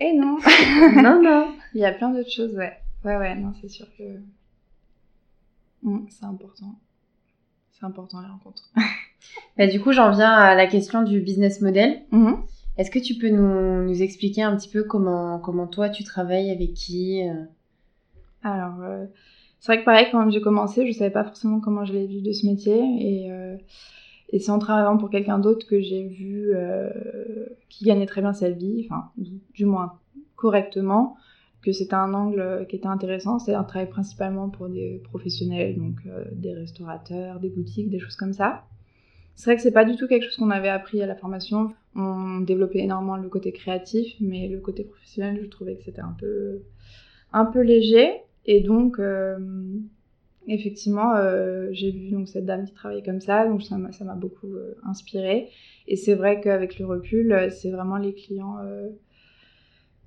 et 0.00 0.12
non. 0.12 0.38
non, 1.02 1.22
non. 1.22 1.54
Il 1.74 1.80
y 1.80 1.84
a 1.84 1.92
plein 1.92 2.10
d'autres 2.10 2.30
choses, 2.30 2.54
ouais. 2.54 2.76
Ouais, 3.04 3.16
ouais, 3.16 3.34
non, 3.34 3.52
c'est 3.60 3.68
sûr 3.68 3.86
que. 3.96 4.02
Mm, 5.82 6.06
c'est 6.08 6.24
important. 6.24 6.74
C'est 7.72 7.86
important 7.86 8.20
les 8.20 8.28
rencontres. 8.28 8.70
bah, 9.56 9.66
du 9.66 9.80
coup, 9.80 9.92
j'en 9.92 10.10
viens 10.10 10.32
à 10.32 10.54
la 10.54 10.66
question 10.66 11.02
du 11.02 11.20
business 11.20 11.60
model. 11.60 12.02
Mm-hmm. 12.12 12.36
Est-ce 12.76 12.90
que 12.90 12.98
tu 12.98 13.14
peux 13.14 13.30
nous, 13.30 13.84
nous, 13.84 14.02
expliquer 14.02 14.42
un 14.42 14.56
petit 14.56 14.68
peu 14.68 14.84
comment, 14.84 15.38
comment 15.38 15.66
toi 15.66 15.88
tu 15.88 16.04
travailles, 16.04 16.50
avec 16.50 16.74
qui 16.74 17.26
euh? 17.28 17.44
Alors, 18.42 18.80
euh, 18.82 19.06
c'est 19.58 19.72
vrai 19.72 19.80
que 19.80 19.84
pareil, 19.84 20.06
quand 20.10 20.30
j'ai 20.30 20.40
commencé, 20.40 20.86
je 20.86 20.96
savais 20.96 21.10
pas 21.10 21.24
forcément 21.24 21.60
comment 21.60 21.84
j'allais 21.84 22.06
vivre 22.06 22.24
de 22.24 22.32
ce 22.32 22.46
métier. 22.46 22.78
Et, 22.78 23.30
euh, 23.30 23.56
et 24.30 24.38
c'est 24.38 24.50
en 24.50 24.58
travaillant 24.58 24.96
pour 24.96 25.10
quelqu'un 25.10 25.38
d'autre 25.38 25.66
que 25.66 25.80
j'ai 25.80 26.06
vu 26.06 26.52
qui 27.68 27.84
gagnait 27.84 28.06
très 28.06 28.20
bien 28.20 28.32
sa 28.32 28.50
vie, 28.50 28.86
enfin, 28.88 29.10
du 29.54 29.66
moins 29.66 29.94
correctement, 30.36 31.16
que 31.62 31.72
c'était 31.72 31.94
un 31.94 32.14
angle 32.14 32.66
qui 32.68 32.76
était 32.76 32.86
intéressant, 32.86 33.38
c'est 33.38 33.54
un 33.54 33.64
travail 33.64 33.88
principalement 33.88 34.48
pour 34.48 34.68
des 34.68 35.02
professionnels, 35.04 35.76
donc 35.76 35.96
euh, 36.06 36.24
des 36.32 36.54
restaurateurs, 36.54 37.38
des 37.40 37.50
boutiques, 37.50 37.90
des 37.90 37.98
choses 37.98 38.16
comme 38.16 38.32
ça. 38.32 38.64
C'est 39.34 39.44
vrai 39.44 39.56
que 39.56 39.62
c'est 39.62 39.72
pas 39.72 39.84
du 39.84 39.96
tout 39.96 40.06
quelque 40.06 40.24
chose 40.24 40.36
qu'on 40.36 40.50
avait 40.50 40.68
appris 40.68 41.02
à 41.02 41.06
la 41.06 41.14
formation. 41.14 41.72
On 41.94 42.40
développait 42.40 42.80
énormément 42.80 43.16
le 43.16 43.28
côté 43.28 43.52
créatif, 43.52 44.14
mais 44.20 44.48
le 44.48 44.58
côté 44.60 44.84
professionnel, 44.84 45.40
je 45.42 45.48
trouvais 45.48 45.76
que 45.76 45.84
c'était 45.84 46.00
un 46.00 46.14
peu, 46.18 46.62
un 47.32 47.46
peu 47.46 47.60
léger. 47.60 48.10
Et 48.46 48.60
donc, 48.60 48.98
euh, 48.98 49.38
effectivement, 50.54 51.14
euh, 51.16 51.68
j'ai 51.72 51.90
vu 51.90 52.10
donc 52.10 52.28
cette 52.28 52.44
dame 52.44 52.66
qui 52.66 52.72
travaillait 52.72 53.02
comme 53.02 53.20
ça, 53.20 53.46
donc 53.46 53.62
ça 53.62 53.76
m'a 53.78 54.14
beaucoup 54.14 54.54
inspiré. 54.84 55.48
Et 55.88 55.96
c'est 55.96 56.14
vrai 56.14 56.40
qu'avec 56.40 56.78
le 56.78 56.86
recul, 56.86 57.48
c'est 57.50 57.70
vraiment 57.70 57.96
les 57.96 58.14
clients 58.14 58.56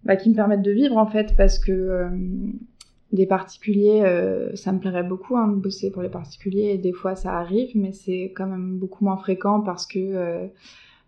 bah, 0.05 0.17
qui 0.17 0.29
me 0.29 0.35
permettent 0.35 0.61
de 0.61 0.71
vivre 0.71 0.97
en 0.97 1.07
fait 1.07 1.33
parce 1.37 1.59
que 1.59 1.71
euh, 1.71 2.09
des 3.13 3.25
particuliers, 3.25 4.01
euh, 4.03 4.53
ça 4.55 4.73
me 4.73 4.79
plairait 4.79 5.03
beaucoup 5.03 5.37
hein, 5.37 5.47
de 5.47 5.55
bosser 5.55 5.91
pour 5.91 6.01
les 6.01 6.09
particuliers 6.09 6.71
et 6.73 6.77
des 6.77 6.91
fois 6.91 7.15
ça 7.15 7.37
arrive, 7.37 7.71
mais 7.75 7.93
c'est 7.93 8.33
quand 8.35 8.47
même 8.47 8.77
beaucoup 8.77 9.05
moins 9.05 9.17
fréquent 9.17 9.61
parce 9.61 9.85
que 9.85 9.99
euh, 9.99 10.47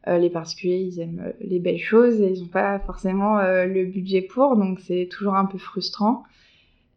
les 0.07 0.29
particuliers 0.29 0.79
ils 0.79 0.99
aiment 1.01 1.33
les 1.41 1.59
belles 1.59 1.79
choses 1.79 2.21
et 2.21 2.31
ils 2.31 2.41
n'ont 2.43 2.47
pas 2.47 2.79
forcément 2.79 3.37
le 3.41 3.85
budget 3.85 4.21
pour, 4.21 4.55
donc 4.55 4.79
c'est 4.79 5.09
toujours 5.11 5.35
un 5.35 5.45
peu 5.45 5.57
frustrant. 5.57 6.23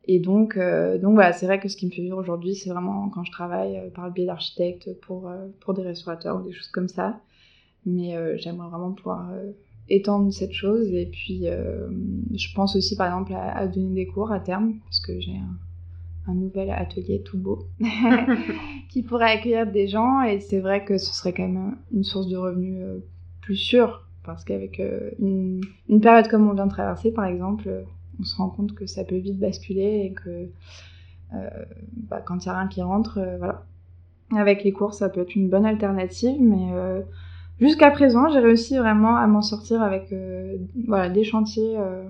Et 0.08 0.18
donc, 0.20 0.58
donc 0.58 1.14
voilà, 1.14 1.32
c'est 1.34 1.44
vrai 1.44 1.60
que 1.60 1.68
ce 1.68 1.76
qui 1.76 1.84
me 1.84 1.90
fait 1.90 2.00
vivre 2.00 2.16
aujourd'hui, 2.16 2.54
c'est 2.54 2.70
vraiment 2.70 3.10
quand 3.10 3.24
je 3.24 3.30
travaille 3.30 3.90
par 3.94 4.06
le 4.06 4.12
biais 4.12 4.24
d'architectes 4.24 4.98
pour, 5.02 5.30
pour 5.60 5.74
des 5.74 5.82
restaurateurs 5.82 6.38
ou 6.38 6.42
des 6.42 6.52
choses 6.52 6.68
comme 6.68 6.88
ça. 6.88 7.20
Mais 7.84 8.16
j'aimerais 8.38 8.68
vraiment 8.68 8.92
pouvoir 8.92 9.30
étendre 9.90 10.32
cette 10.32 10.52
chose. 10.52 10.92
Et 10.92 11.06
puis, 11.06 11.48
euh, 11.48 11.88
je 12.34 12.54
pense 12.54 12.76
aussi, 12.76 12.96
par 12.96 13.06
exemple, 13.06 13.32
à, 13.34 13.66
donner 13.66 13.94
des 13.94 14.06
cours 14.06 14.32
à 14.32 14.40
terme, 14.40 14.74
parce 14.84 15.00
que 15.00 15.18
j'ai 15.20 15.36
un, 15.36 16.34
nouvel 16.34 16.70
atelier 16.70 17.22
tout 17.22 17.38
beau 17.38 17.66
qui 18.90 19.02
pourrait 19.02 19.32
accueillir 19.32 19.70
des 19.70 19.88
gens. 19.88 20.22
Et 20.22 20.40
c'est 20.40 20.60
vrai 20.60 20.84
que 20.84 20.98
ce 20.98 21.14
serait 21.14 21.32
quand 21.32 21.48
même 21.48 21.76
une 21.92 22.04
source 22.04 22.28
de 22.28 22.36
revenus 22.36 22.78
euh, 22.82 22.98
plus 23.40 23.56
sûre, 23.56 24.06
parce 24.24 24.44
qu'avec 24.44 24.78
euh, 24.78 25.10
une, 25.18 25.62
une, 25.88 26.00
période 26.00 26.28
comme 26.28 26.48
on 26.48 26.52
vient 26.52 26.66
de 26.66 26.70
traverser, 26.70 27.12
par 27.12 27.24
exemple, 27.24 27.84
on 28.20 28.24
se 28.24 28.36
rend 28.36 28.48
compte 28.48 28.74
que 28.74 28.86
ça 28.86 29.04
peut 29.04 29.16
vite 29.16 29.38
basculer 29.38 30.02
et 30.04 30.12
que 30.12 30.48
bah, 31.92 32.22
quand 32.24 32.44
il 32.44 32.48
n'y 32.48 32.54
a 32.54 32.58
rien 32.58 32.68
qui 32.68 32.82
rentre, 32.82 33.20
voilà. 33.38 33.64
Avec 34.36 34.62
les 34.62 34.72
cours, 34.72 34.92
ça 34.92 35.08
peut 35.08 35.22
être 35.22 35.34
une 35.36 35.48
bonne 35.48 35.64
alternative, 35.64 36.36
mais 36.40 36.72
Jusqu'à 37.60 37.90
présent, 37.90 38.28
j'ai 38.28 38.38
réussi 38.38 38.76
vraiment 38.76 39.16
à 39.16 39.26
m'en 39.26 39.42
sortir 39.42 39.82
avec 39.82 40.12
euh, 40.12 40.58
voilà, 40.86 41.08
des 41.08 41.24
chantiers 41.24 41.76
euh, 41.76 42.04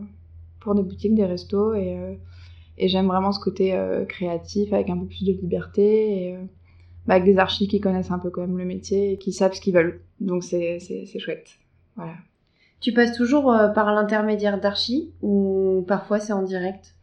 pour 0.61 0.75
des 0.75 0.83
boutiques, 0.83 1.15
des 1.15 1.25
restos 1.25 1.75
et, 1.75 1.97
euh, 1.97 2.15
et 2.77 2.89
j'aime 2.89 3.07
vraiment 3.07 3.33
ce 3.33 3.41
côté 3.41 3.77
créatif 4.09 4.73
avec 4.73 4.91
un 4.91 4.99
peu 4.99 5.07
plus 5.07 5.25
de 5.25 5.33
liberté 5.33 6.29
et 6.29 6.37
bah, 7.07 7.15
avec 7.15 7.25
des 7.25 7.39
archis 7.39 7.67
qui 7.67 7.81
connaissent 7.81 8.11
un 8.11 8.19
peu 8.19 8.31
quand 8.31 8.43
même 8.43 8.59
le 8.59 8.65
métier 8.65 9.13
et 9.13 9.19
qui 9.19 9.33
savent 9.33 9.55
ce 9.55 9.61
qu'ils 9.61 9.75
veulent. 9.75 10.01
Donc 10.21 10.45
c'est 10.45 10.79
chouette. 11.19 11.59
Voilà. 11.97 12.13
Tu 12.81 12.93
passes 12.93 13.17
toujours 13.17 13.53
par 13.75 13.93
l'intermédiaire 13.93 14.61
d'archis 14.61 15.11
ou 15.23 15.85
parfois 15.89 16.21
c'est 16.21 16.33
en 16.33 16.43
direct? 16.43 16.95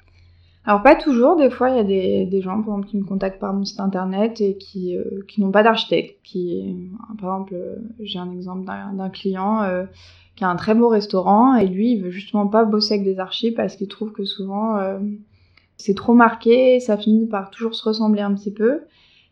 Alors 0.68 0.82
pas 0.82 0.96
toujours, 0.96 1.36
des 1.36 1.52
fois 1.52 1.70
il 1.70 1.76
y 1.76 1.80
a 1.80 1.84
des, 1.84 2.26
des, 2.26 2.42
gens 2.42 2.62
par 2.64 2.76
exemple 2.76 2.88
qui 2.88 2.98
me 2.98 3.04
contactent 3.04 3.40
par 3.40 3.54
mon 3.54 3.64
site 3.64 3.80
internet 3.80 4.42
et 4.42 4.58
qui, 4.58 4.98
euh, 4.98 5.24
qui 5.28 5.42
n'ont 5.42 5.52
pas 5.52 5.62
d'architecte. 5.62 6.20
Qui, 6.24 6.90
par 7.20 7.36
exemple, 7.36 7.54
euh, 7.54 7.76
j'ai 8.00 8.18
un 8.18 8.32
exemple 8.32 8.66
d'un 8.66 9.10
client 9.10 9.62
euh, 9.62 9.86
qui 10.36 10.44
a 10.44 10.50
un 10.50 10.56
très 10.56 10.74
beau 10.74 10.90
restaurant 10.90 11.56
et 11.56 11.68
lui 11.68 11.92
il 11.92 12.02
veut 12.02 12.10
justement 12.10 12.48
pas 12.48 12.66
bosser 12.66 12.96
avec 12.96 13.06
des 13.06 13.20
archis 13.20 13.52
parce 13.52 13.76
qu'il 13.76 13.88
trouve 13.88 14.12
que 14.12 14.26
souvent 14.26 14.78
euh, 14.78 14.98
c'est 15.78 15.96
trop 15.96 16.14
marqué, 16.14 16.80
ça 16.80 16.98
finit 16.98 17.28
par 17.28 17.52
toujours 17.52 17.76
se 17.76 17.84
ressembler 17.88 18.22
un 18.22 18.34
petit 18.34 18.52
peu. 18.52 18.82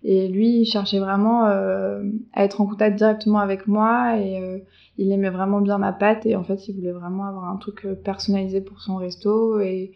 Et 0.04 0.28
lui, 0.28 0.60
il 0.60 0.66
cherchait 0.66 1.00
vraiment 1.00 1.46
euh, 1.46 2.04
à 2.34 2.44
être 2.44 2.60
en 2.60 2.66
contact 2.66 2.98
directement 2.98 3.40
avec 3.40 3.68
moi 3.68 4.18
et 4.18 4.38
euh, 4.42 4.58
il 4.98 5.12
aimait 5.12 5.30
vraiment 5.30 5.62
bien 5.62 5.78
ma 5.78 5.92
pâte 5.92 6.26
et 6.26 6.36
en 6.36 6.44
fait, 6.44 6.68
il 6.68 6.76
voulait 6.76 6.92
vraiment 6.92 7.26
avoir 7.26 7.50
un 7.50 7.58
truc 7.58 7.88
personnalisé 8.04 8.62
pour 8.62 8.82
son 8.82 8.98
resto 8.98 9.60
et, 9.60 9.92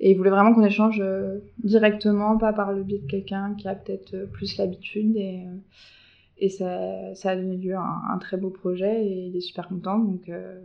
et 0.00 0.10
il 0.10 0.16
voulait 0.16 0.30
vraiment 0.30 0.54
qu'on 0.54 0.64
échange 0.64 1.02
directement, 1.62 2.38
pas 2.38 2.52
par 2.52 2.72
le 2.72 2.82
biais 2.82 2.98
de 2.98 3.10
quelqu'un 3.10 3.54
qui 3.58 3.68
a 3.68 3.74
peut-être 3.74 4.30
plus 4.32 4.56
l'habitude 4.56 5.16
et 5.16 5.44
et 6.40 6.48
ça, 6.48 7.14
ça 7.14 7.30
a 7.30 7.36
donné 7.36 7.56
lieu 7.56 7.74
à 7.74 8.02
un, 8.12 8.18
très 8.18 8.36
beau 8.36 8.50
projet 8.50 9.04
et 9.04 9.26
il 9.26 9.36
est 9.36 9.40
super 9.40 9.68
content. 9.68 9.98
Donc, 9.98 10.28
euh, 10.28 10.60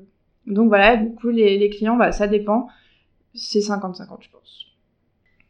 donc 0.46 0.68
voilà, 0.68 0.98
du 0.98 1.14
coup, 1.16 1.30
les, 1.30 1.70
clients, 1.70 1.98
bah, 1.98 2.12
ça 2.12 2.28
dépend. 2.28 2.68
C'est 3.34 3.60
50-50, 3.60 4.22
je 4.22 4.30
pense. 4.30 4.66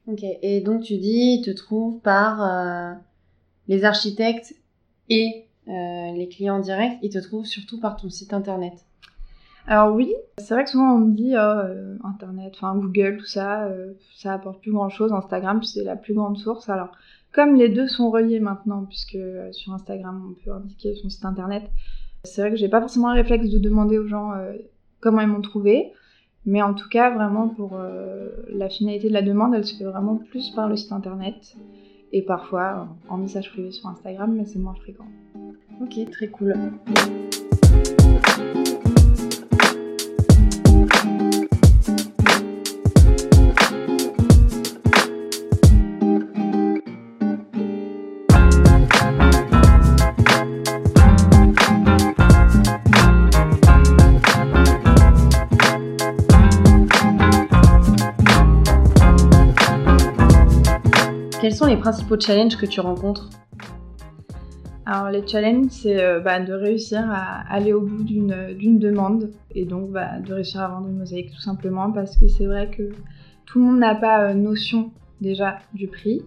Ok, 0.08 0.24
et 0.42 0.62
donc 0.62 0.84
tu 0.84 0.98
dis, 0.98 1.42
te 1.44 1.52
trouves 1.52 2.00
par 2.00 2.42
euh, 2.44 2.94
les 3.68 3.84
architectes 3.84 4.54
et 5.10 5.46
euh, 5.68 6.12
les 6.14 6.28
clients 6.30 6.60
directs, 6.60 6.98
ils 7.02 7.10
te 7.10 7.20
trouvent 7.20 7.46
surtout 7.46 7.80
par 7.80 7.96
ton 7.96 8.10
site 8.10 8.34
internet. 8.34 8.74
Alors 9.66 9.96
oui, 9.96 10.14
c'est 10.38 10.54
vrai 10.54 10.66
que 10.66 10.70
souvent 10.70 10.96
on 10.96 11.00
me 11.00 11.16
dit 11.16 11.36
oh, 11.38 12.06
internet, 12.06 12.54
enfin 12.56 12.76
Google, 12.76 13.18
tout 13.18 13.26
ça, 13.26 13.70
ça 14.18 14.34
apporte 14.34 14.62
plus 14.62 14.74
grand 14.74 14.90
chose. 14.90 15.14
Instagram, 15.14 15.64
c'est 15.64 15.86
la 15.86 15.96
plus 15.96 16.14
grande 16.14 16.38
source. 16.38 16.68
Alors 16.68 16.90
comme 17.34 17.56
les 17.56 17.68
deux 17.68 17.88
sont 17.88 18.12
reliés 18.12 18.40
maintenant, 18.40 18.86
puisque 18.86 19.16
euh, 19.16 19.52
sur 19.52 19.74
Instagram 19.74 20.24
on 20.30 20.46
peut 20.46 20.52
indiquer 20.52 20.96
son 20.96 21.10
site 21.10 21.26
internet, 21.26 21.64
c'est 22.24 22.42
vrai 22.42 22.52
que 22.52 22.58
j'ai 22.58 22.70
pas 22.70 22.80
forcément 22.80 23.12
le 23.12 23.16
réflexe 23.16 23.50
de 23.50 23.58
demander 23.58 23.98
aux 23.98 24.08
gens 24.08 24.34
euh, 24.34 24.54
comment 25.02 25.20
ils 25.20 25.28
m'ont 25.28 25.42
trouvé, 25.42 25.92
mais 26.46 26.62
en 26.62 26.76
tout 26.76 26.88
cas 26.88 27.10
vraiment 27.10 27.50
pour 27.50 27.72
euh, 27.74 28.30
la 28.50 28.70
finalité 28.70 29.10
de 29.10 29.14
la 29.14 29.24
demande, 29.24 29.56
elle 29.56 29.66
se 29.66 29.76
fait 29.76 29.84
vraiment 29.84 30.18
plus 30.18 30.52
par 30.52 30.70
le 30.70 30.78
site 30.78 30.92
internet 30.92 31.56
et 32.12 32.22
parfois 32.22 32.88
en 33.10 33.18
message 33.18 33.50
privé 33.50 33.72
sur 33.72 33.90
Instagram, 33.90 34.32
mais 34.36 34.46
c'est 34.46 34.60
moins 34.60 34.76
fréquent. 34.76 35.08
Ok, 35.82 36.10
très 36.12 36.28
cool. 36.28 36.54
Quels 61.42 61.54
sont 61.54 61.66
les 61.66 61.76
principaux 61.76 62.18
challenges 62.18 62.56
que 62.56 62.66
tu 62.66 62.80
rencontres? 62.80 63.30
Alors 64.86 65.10
les 65.12 65.26
challenges, 65.26 65.70
c'est 65.70 66.04
euh, 66.04 66.20
bah, 66.20 66.42
de 66.42 66.54
réussir 66.54 67.00
à 67.10 67.42
aller 67.50 67.72
au 67.72 67.82
bout 67.82 68.04
d'une 68.04 68.80
demande 68.80 69.32
et 69.56 69.66
donc 69.66 69.92
bah, 69.92 70.20
de 70.20 70.34
réussir 70.34 70.62
à 70.62 70.68
vendre 70.68 70.90
une 70.90 70.98
mosaïque 70.98 71.32
tout 71.32 71.42
simplement 71.42 71.92
parce 71.92 72.18
que 72.18 72.28
c'est 72.28 72.46
vrai 72.46 72.70
que 72.70 72.90
tout 73.46 73.60
le 73.60 73.66
monde 73.66 73.80
n'a 73.80 73.96
pas 73.96 74.30
euh, 74.30 74.34
notion 74.34 74.92
déjà 75.22 75.60
du 75.74 75.88
prix. 75.88 76.24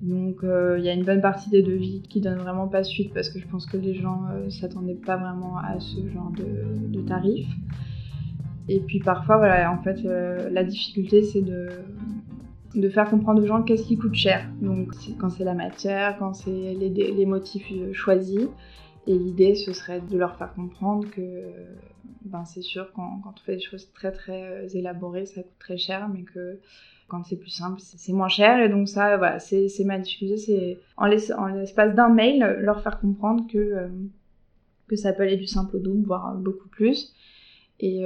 Donc 0.00 0.42
euh, 0.42 0.76
il 0.78 0.84
y 0.86 0.88
a 0.88 0.94
une 0.94 1.04
bonne 1.04 1.20
partie 1.20 1.50
des 1.50 1.62
devis 1.62 2.00
qui 2.08 2.22
donnent 2.22 2.38
vraiment 2.38 2.66
pas 2.66 2.82
suite 2.82 3.12
parce 3.12 3.28
que 3.28 3.38
je 3.38 3.46
pense 3.46 3.66
que 3.66 3.76
les 3.76 3.92
gens 3.92 4.22
s'attendaient 4.48 4.94
pas 4.94 5.18
vraiment 5.18 5.58
à 5.58 5.78
ce 5.80 6.08
genre 6.08 6.32
de, 6.32 7.02
tarifs. 7.02 7.50
Et 8.68 8.80
puis 8.80 9.00
parfois, 9.00 9.36
voilà, 9.36 9.70
en 9.70 9.82
fait, 9.82 10.02
la 10.50 10.64
difficulté 10.64 11.22
c'est 11.22 11.42
de 11.42 11.68
de 12.74 12.88
faire 12.88 13.10
comprendre 13.10 13.42
aux 13.42 13.46
gens 13.46 13.62
qu'est-ce 13.62 13.82
qui 13.82 13.96
coûte 13.96 14.14
cher. 14.14 14.48
Donc 14.60 14.92
quand 15.18 15.30
c'est 15.30 15.44
la 15.44 15.54
matière, 15.54 16.16
quand 16.18 16.34
c'est 16.34 16.74
les, 16.74 17.26
motifs 17.26 17.70
euh, 17.72 17.92
choisis. 17.92 18.48
Et 19.06 19.18
l'idée, 19.18 19.54
ce 19.54 19.72
serait 19.72 20.00
de 20.00 20.16
leur 20.16 20.36
faire 20.36 20.54
comprendre 20.54 21.08
que 21.10 21.50
ben, 22.24 22.44
c'est 22.44 22.62
sûr, 22.62 22.92
quand, 22.92 23.22
on 23.24 23.32
fait 23.44 23.56
des 23.56 23.62
choses 23.62 23.92
très 23.92 24.12
très 24.12 24.42
euh, 24.42 24.68
élaborées, 24.68 25.26
ça 25.26 25.42
coûte 25.42 25.58
très 25.58 25.78
cher, 25.78 26.08
mais 26.08 26.22
que 26.22 26.60
quand 27.08 27.24
c'est 27.24 27.36
plus 27.36 27.50
simple, 27.50 27.80
c'est 27.80 28.12
moins 28.12 28.28
cher. 28.28 28.60
Et 28.60 28.68
donc 28.68 28.88
ça, 28.88 29.16
voilà, 29.16 29.40
c'est 29.40 29.72
ma 29.84 29.98
difficulté, 29.98 30.36
c'est 30.36 30.78
en 30.96 31.06
l'espace 31.06 31.94
d'un 31.94 32.08
mail, 32.08 32.58
leur 32.60 32.82
faire 32.82 33.00
comprendre 33.00 33.46
que, 33.50 33.58
euh, 33.58 33.88
que 34.86 34.94
ça 34.94 35.12
peut 35.12 35.24
aller 35.24 35.36
du 35.36 35.46
simple 35.46 35.76
au 35.76 35.80
double, 35.80 36.06
voire 36.06 36.36
beaucoup 36.36 36.68
plus. 36.68 37.12
Et 37.82 38.04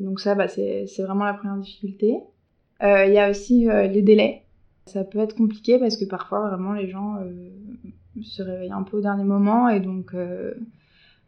donc 0.00 0.18
ça, 0.18 0.34
bah, 0.34 0.48
c'est 0.48 0.84
vraiment 0.98 1.24
la 1.24 1.34
première 1.34 1.56
difficulté. 1.56 2.18
Euh, 2.84 3.06
il 3.06 3.14
y 3.14 3.18
a 3.18 3.30
aussi 3.30 3.68
euh, 3.68 3.86
les 3.86 4.02
délais. 4.02 4.42
Ça 4.86 5.04
peut 5.04 5.18
être 5.18 5.34
compliqué 5.34 5.78
parce 5.78 5.96
que 5.96 6.04
parfois 6.04 6.48
vraiment 6.48 6.74
les 6.74 6.88
gens 6.88 7.16
euh, 7.16 7.32
se 8.22 8.42
réveillent 8.42 8.72
un 8.72 8.82
peu 8.82 8.98
au 8.98 9.00
dernier 9.00 9.24
moment 9.24 9.68
et 9.68 9.80
donc 9.80 10.14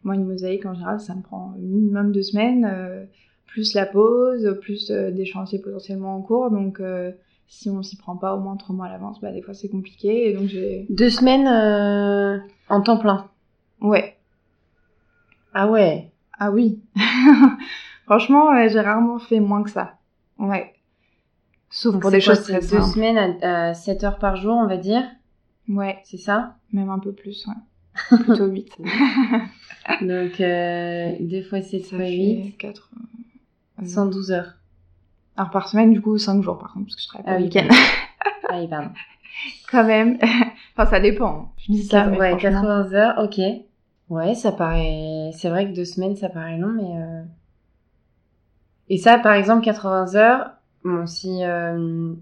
moi 0.03 0.13
une 0.13 0.25
mosaïque 0.25 0.65
en 0.67 0.75
général 0.75 0.99
ça 0.99 1.15
me 1.15 1.23
prend 1.23 1.55
minimum 1.57 2.11
deux 2.11 2.21
semaines 2.21 3.07
plus 3.47 3.73
la 3.73 3.87
pause, 3.87 4.57
plus 4.61 4.91
des 4.91 5.25
chantiers 5.25 5.59
potentiellement 5.59 6.15
en 6.15 6.21
cours. 6.21 6.51
Donc, 6.51 6.79
si 7.47 7.69
on 7.71 7.81
s'y 7.81 7.97
prend 7.97 8.15
pas 8.15 8.35
au 8.35 8.39
moins 8.39 8.57
trois 8.57 8.75
mois 8.75 8.85
à 8.85 8.89
l'avance, 8.89 9.19
bah, 9.19 9.31
des 9.31 9.41
fois 9.41 9.55
c'est 9.55 9.69
compliqué. 9.69 10.29
Et 10.29 10.33
donc 10.33 10.47
j'ai 10.47 10.85
deux 10.89 11.09
semaines 11.09 11.47
en 12.69 12.81
temps 12.81 12.99
plein. 12.99 13.27
Ouais. 13.81 14.17
Ah 15.55 15.67
ouais. 15.67 16.11
Ah 16.37 16.51
oui. 16.51 16.79
Franchement, 18.05 18.51
j'ai 18.69 18.79
rarement 18.79 19.17
fait 19.17 19.39
moins 19.39 19.63
que 19.63 19.71
ça. 19.71 19.95
Ouais. 20.37 20.76
Sauf 21.69 21.99
pour 21.99 22.11
des 22.11 22.21
choses 22.21 22.43
très 22.43 22.61
simples. 22.61 22.83
Deux 22.83 22.91
semaines 22.91 23.43
à, 23.43 23.73
7 23.73 24.03
heures 24.03 24.19
par 24.19 24.35
jour, 24.35 24.55
on 24.55 24.67
va 24.67 24.77
dire. 24.77 25.03
Ouais. 25.67 25.99
C'est 26.03 26.17
ça? 26.17 26.55
Même 26.71 26.89
un 26.89 26.99
peu 26.99 27.11
plus, 27.11 27.45
ouais. 27.47 28.17
Plutôt 28.23 28.45
8. 28.45 28.77
Donc, 30.01 30.39
euh, 30.39 31.15
deux 31.19 31.43
fois 31.43 31.61
7 31.61 31.85
fois 31.85 32.07
8. 32.07 32.57
4. 32.57 32.89
112 33.83 34.31
heures. 34.31 34.53
Alors, 35.35 35.51
par 35.51 35.67
semaine, 35.67 35.91
du 35.91 36.01
coup, 36.01 36.17
5 36.17 36.41
jours, 36.41 36.57
par 36.57 36.73
contre, 36.73 36.85
parce 36.85 36.95
que 36.95 37.01
je 37.01 37.07
travaille 37.07 37.25
pas 37.25 37.31
ah, 37.31 37.37
le 37.37 37.43
week-end. 37.45 37.67
ah 38.49 38.59
oui, 38.59 38.67
pardon. 38.67 38.89
Quand 39.69 39.83
même. 39.83 40.17
enfin, 40.75 40.89
ça 40.89 40.99
dépend. 40.99 41.53
Je 41.57 41.71
dis 41.73 41.83
ça, 41.83 42.05
mais 42.05 42.17
Ouais, 42.17 42.37
80 42.37 42.93
heures, 42.93 43.23
ok. 43.23 43.39
Ouais, 44.09 44.35
ça 44.35 44.51
paraît... 44.51 45.31
C'est 45.33 45.49
vrai 45.49 45.69
que 45.69 45.75
deux 45.75 45.85
semaines, 45.85 46.15
ça 46.15 46.29
paraît 46.29 46.57
long, 46.57 46.71
mais... 46.71 47.01
Euh... 47.01 47.23
Et 48.89 48.97
ça, 48.97 49.19
par 49.19 49.33
exemple, 49.33 49.65
80 49.65 50.15
heures, 50.15 50.56
Bon, 50.83 51.05
si 51.05 51.43
euh, 51.43 52.13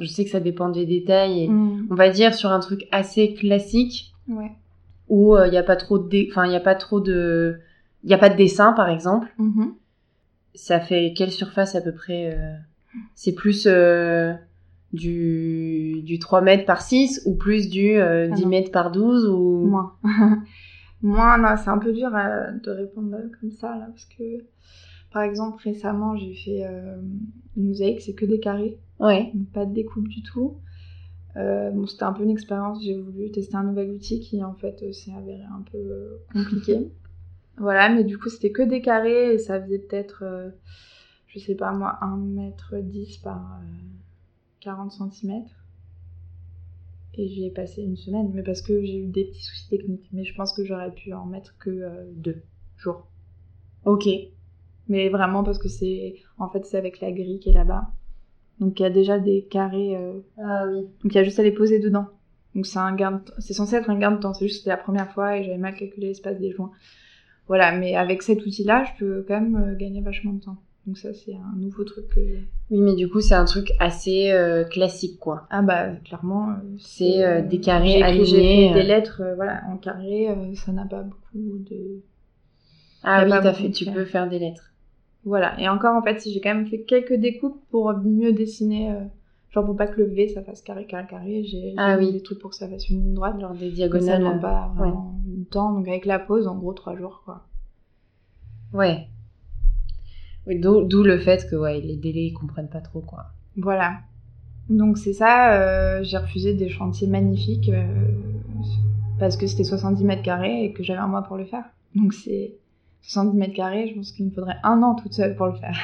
je 0.00 0.06
sais 0.06 0.24
que 0.24 0.30
ça 0.30 0.40
dépend 0.40 0.68
des 0.68 0.86
détails, 0.86 1.44
et 1.44 1.48
mm. 1.48 1.88
on 1.90 1.94
va 1.94 2.10
dire 2.10 2.34
sur 2.34 2.50
un 2.50 2.60
truc 2.60 2.86
assez 2.92 3.34
classique, 3.34 4.14
où 5.08 5.36
il 5.36 5.40
euh, 5.40 5.50
n'y 5.50 5.56
a 5.56 5.62
pas 5.62 5.76
trop 5.76 5.98
de, 5.98 6.28
enfin 6.30 6.46
il 6.46 6.54
a 6.54 6.60
pas 6.60 6.74
trop 6.74 7.00
de, 7.00 7.58
il 8.04 8.10
y 8.10 8.14
a 8.14 8.18
pas 8.18 8.28
de 8.28 8.36
dessin 8.36 8.72
par 8.72 8.88
exemple. 8.88 9.32
Mm-hmm. 9.38 9.72
Ça 10.54 10.80
fait 10.80 11.14
quelle 11.16 11.30
surface 11.30 11.74
à 11.74 11.80
peu 11.80 11.92
près 11.92 12.34
euh, 12.34 12.54
C'est 13.14 13.34
plus 13.34 13.66
du, 14.92 16.02
du 16.02 16.18
3 16.18 16.42
mètres 16.42 16.66
par 16.66 16.82
6 16.82 17.22
ou 17.24 17.34
plus 17.34 17.70
du 17.70 17.94
10 17.94 17.98
ah 18.00 18.46
mètres 18.46 18.70
par 18.70 18.90
12 18.90 19.26
ou 19.26 19.66
moins 19.66 19.94
Moins, 21.02 21.36
non, 21.36 21.56
c'est 21.56 21.70
un 21.70 21.78
peu 21.78 21.92
dur 21.92 22.10
de 22.10 22.70
répondre 22.70 23.16
comme 23.40 23.50
ça 23.50 23.76
là 23.76 23.86
parce 23.90 24.04
que 24.04 24.44
par 25.12 25.22
exemple, 25.22 25.62
récemment, 25.62 26.16
j'ai 26.16 26.34
fait 26.34 26.64
euh, 26.64 26.96
une 27.56 27.68
mosaïque, 27.68 28.00
c'est 28.00 28.14
que 28.14 28.24
des 28.24 28.40
carrés. 28.40 28.78
Ouais. 28.98 29.32
Pas 29.52 29.66
de 29.66 29.74
découpe 29.74 30.08
du 30.08 30.22
tout. 30.22 30.56
Euh, 31.36 31.70
bon, 31.70 31.86
c'était 31.86 32.04
un 32.04 32.12
peu 32.12 32.22
une 32.22 32.30
expérience, 32.30 32.82
j'ai 32.82 32.98
voulu 32.98 33.30
tester 33.30 33.56
un 33.56 33.64
nouvel 33.64 33.90
outil 33.90 34.20
qui 34.20 34.42
en 34.44 34.54
fait 34.54 34.82
euh, 34.82 34.92
s'est 34.92 35.12
avéré 35.12 35.42
un 35.42 35.62
peu 35.70 36.18
compliqué. 36.32 36.90
voilà, 37.56 37.88
mais 37.88 38.04
du 38.04 38.18
coup 38.18 38.28
c'était 38.28 38.52
que 38.52 38.62
des 38.62 38.82
carrés 38.82 39.34
et 39.34 39.38
ça 39.38 39.60
faisait 39.62 39.78
peut-être, 39.78 40.24
je 41.26 41.38
sais 41.38 41.54
pas 41.54 41.72
moi, 41.72 41.98
1m10 42.02 43.22
par 43.22 43.60
40 44.60 44.92
cm. 44.92 45.44
Et 47.14 47.28
j'y 47.28 47.46
ai 47.46 47.50
passé 47.50 47.82
une 47.82 47.96
semaine, 47.96 48.30
mais 48.34 48.42
parce 48.42 48.62
que 48.62 48.82
j'ai 48.82 48.98
eu 48.98 49.06
des 49.06 49.24
petits 49.24 49.42
soucis 49.42 49.68
techniques. 49.68 50.08
Mais 50.12 50.24
je 50.24 50.34
pense 50.34 50.52
que 50.52 50.64
j'aurais 50.64 50.92
pu 50.92 51.14
en 51.14 51.24
mettre 51.26 51.56
que 51.58 52.10
deux 52.14 52.42
jours. 52.76 53.06
Ok 53.84 54.06
mais 54.88 55.08
vraiment 55.08 55.44
parce 55.44 55.58
que 55.58 55.68
c'est 55.68 56.16
en 56.38 56.48
fait 56.48 56.64
c'est 56.66 56.78
avec 56.78 57.00
la 57.00 57.12
grille 57.12 57.38
qui 57.38 57.50
est 57.50 57.54
là-bas. 57.54 57.88
Donc 58.60 58.78
il 58.78 58.82
y 58.82 58.86
a 58.86 58.90
déjà 58.90 59.18
des 59.18 59.42
carrés. 59.50 59.96
Euh, 59.96 60.20
ah 60.38 60.66
oui. 60.68 60.82
Donc 60.82 61.12
il 61.12 61.14
y 61.14 61.18
a 61.18 61.24
juste 61.24 61.38
à 61.38 61.42
les 61.42 61.52
poser 61.52 61.78
dedans. 61.78 62.06
Donc 62.54 62.66
c'est 62.66 62.78
un 62.78 62.94
gain, 62.94 63.22
c'est 63.38 63.54
censé 63.54 63.76
être 63.76 63.90
un 63.90 63.98
gain 63.98 64.12
de 64.12 64.18
temps. 64.18 64.34
C'est 64.34 64.46
juste 64.46 64.58
que 64.58 64.64
c'était 64.64 64.70
la 64.70 64.82
première 64.82 65.10
fois 65.12 65.36
et 65.36 65.44
j'avais 65.44 65.58
mal 65.58 65.74
calculé 65.74 66.08
l'espace 66.08 66.38
des 66.38 66.52
joints. 66.52 66.70
Voilà, 67.48 67.76
mais 67.76 67.96
avec 67.96 68.22
cet 68.22 68.46
outil-là, 68.46 68.84
je 68.84 69.04
peux 69.04 69.24
quand 69.26 69.40
même 69.40 69.56
euh, 69.56 69.76
gagner 69.76 70.00
vachement 70.00 70.32
de 70.32 70.40
temps. 70.40 70.56
Donc 70.86 70.98
ça, 70.98 71.12
c'est 71.12 71.34
un 71.34 71.56
nouveau 71.56 71.84
truc. 71.84 72.06
Oui, 72.16 72.80
mais 72.80 72.94
du 72.94 73.08
coup, 73.08 73.20
c'est 73.20 73.34
un 73.34 73.44
truc 73.44 73.72
assez 73.78 74.30
euh, 74.32 74.64
classique, 74.64 75.18
quoi. 75.18 75.46
Ah 75.50 75.62
bah, 75.62 75.90
clairement. 76.04 76.56
c'est 76.78 77.42
des 77.42 77.60
carrés 77.60 78.02
alignés. 78.02 78.72
des 78.72 78.82
lettres, 78.82 79.22
voilà, 79.36 79.62
en 79.68 79.76
carré, 79.76 80.28
ça 80.54 80.72
n'a 80.72 80.84
pas 80.84 81.02
beaucoup 81.02 81.58
de 81.58 82.00
Ah 83.04 83.24
oui, 83.24 83.32
as 83.32 83.54
fait, 83.54 83.70
tu 83.70 83.86
peux 83.86 84.04
faire 84.04 84.28
des 84.28 84.40
lettres. 84.40 84.71
Voilà. 85.24 85.58
Et 85.60 85.68
encore, 85.68 85.96
en 85.96 86.02
fait, 86.02 86.20
si 86.20 86.32
j'ai 86.32 86.40
quand 86.40 86.54
même 86.54 86.66
fait 86.66 86.82
quelques 86.82 87.14
découpes 87.14 87.60
pour 87.70 87.92
mieux 87.94 88.32
dessiner, 88.32 88.90
euh, 88.90 89.04
genre 89.50 89.64
pour 89.64 89.76
pas 89.76 89.86
que 89.86 90.00
le 90.00 90.06
V 90.06 90.28
ça 90.28 90.42
fasse 90.42 90.62
carré, 90.62 90.86
carré, 90.86 91.06
carré, 91.08 91.44
j'ai 91.44 91.74
ah, 91.76 91.96
oui. 91.98 92.12
des 92.12 92.22
trucs 92.22 92.38
pour 92.38 92.50
que 92.50 92.56
ça 92.56 92.68
fasse 92.68 92.88
une 92.88 93.02
ligne 93.02 93.14
droite. 93.14 93.40
Genre 93.40 93.54
des 93.54 93.70
diagonales. 93.70 94.22
Ça 94.22 94.38
pas 94.38 94.72
vraiment 94.76 95.14
du 95.24 95.44
temps. 95.44 95.72
Donc 95.72 95.86
avec 95.88 96.06
la 96.06 96.18
pause, 96.18 96.46
en 96.46 96.56
gros, 96.56 96.72
trois 96.72 96.96
jours, 96.96 97.22
quoi. 97.24 97.46
Ouais. 98.72 99.08
Oui, 100.46 100.58
d'où 100.58 101.02
le 101.04 101.18
fait 101.18 101.48
que 101.48 101.54
ouais, 101.54 101.80
les 101.80 101.96
délais 101.96 102.24
ils 102.24 102.32
comprennent 102.32 102.70
pas 102.70 102.80
trop, 102.80 103.00
quoi. 103.00 103.26
Voilà. 103.56 104.00
Donc 104.68 104.98
c'est 104.98 105.12
ça, 105.12 105.54
euh, 105.54 106.02
j'ai 106.02 106.16
refusé 106.16 106.54
des 106.54 106.68
chantiers 106.68 107.06
magnifiques 107.06 107.68
euh, 107.68 107.84
parce 109.18 109.36
que 109.36 109.46
c'était 109.46 109.64
70 109.64 110.04
mètres 110.04 110.22
carrés 110.22 110.64
et 110.64 110.72
que 110.72 110.82
j'avais 110.82 111.00
un 111.00 111.06
mois 111.06 111.22
pour 111.22 111.36
le 111.36 111.44
faire. 111.44 111.64
Donc 111.94 112.14
c'est 112.14 112.54
70 113.02 113.36
mètres 113.36 113.54
carrés, 113.54 113.88
je 113.88 113.94
pense 113.94 114.12
qu'il 114.12 114.26
me 114.26 114.30
faudrait 114.30 114.56
un 114.62 114.82
an 114.82 114.94
toute 114.94 115.12
seule 115.12 115.36
pour 115.36 115.46
le 115.46 115.54
faire. 115.54 115.76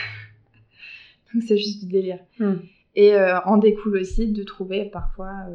Donc 1.34 1.42
c'est 1.42 1.58
juste 1.58 1.84
du 1.84 1.90
délire. 1.90 2.20
Hmm. 2.38 2.56
Et 2.94 3.14
euh, 3.14 3.40
en 3.42 3.58
découle 3.58 3.98
aussi 3.98 4.32
de 4.32 4.42
trouver 4.42 4.86
parfois 4.86 5.46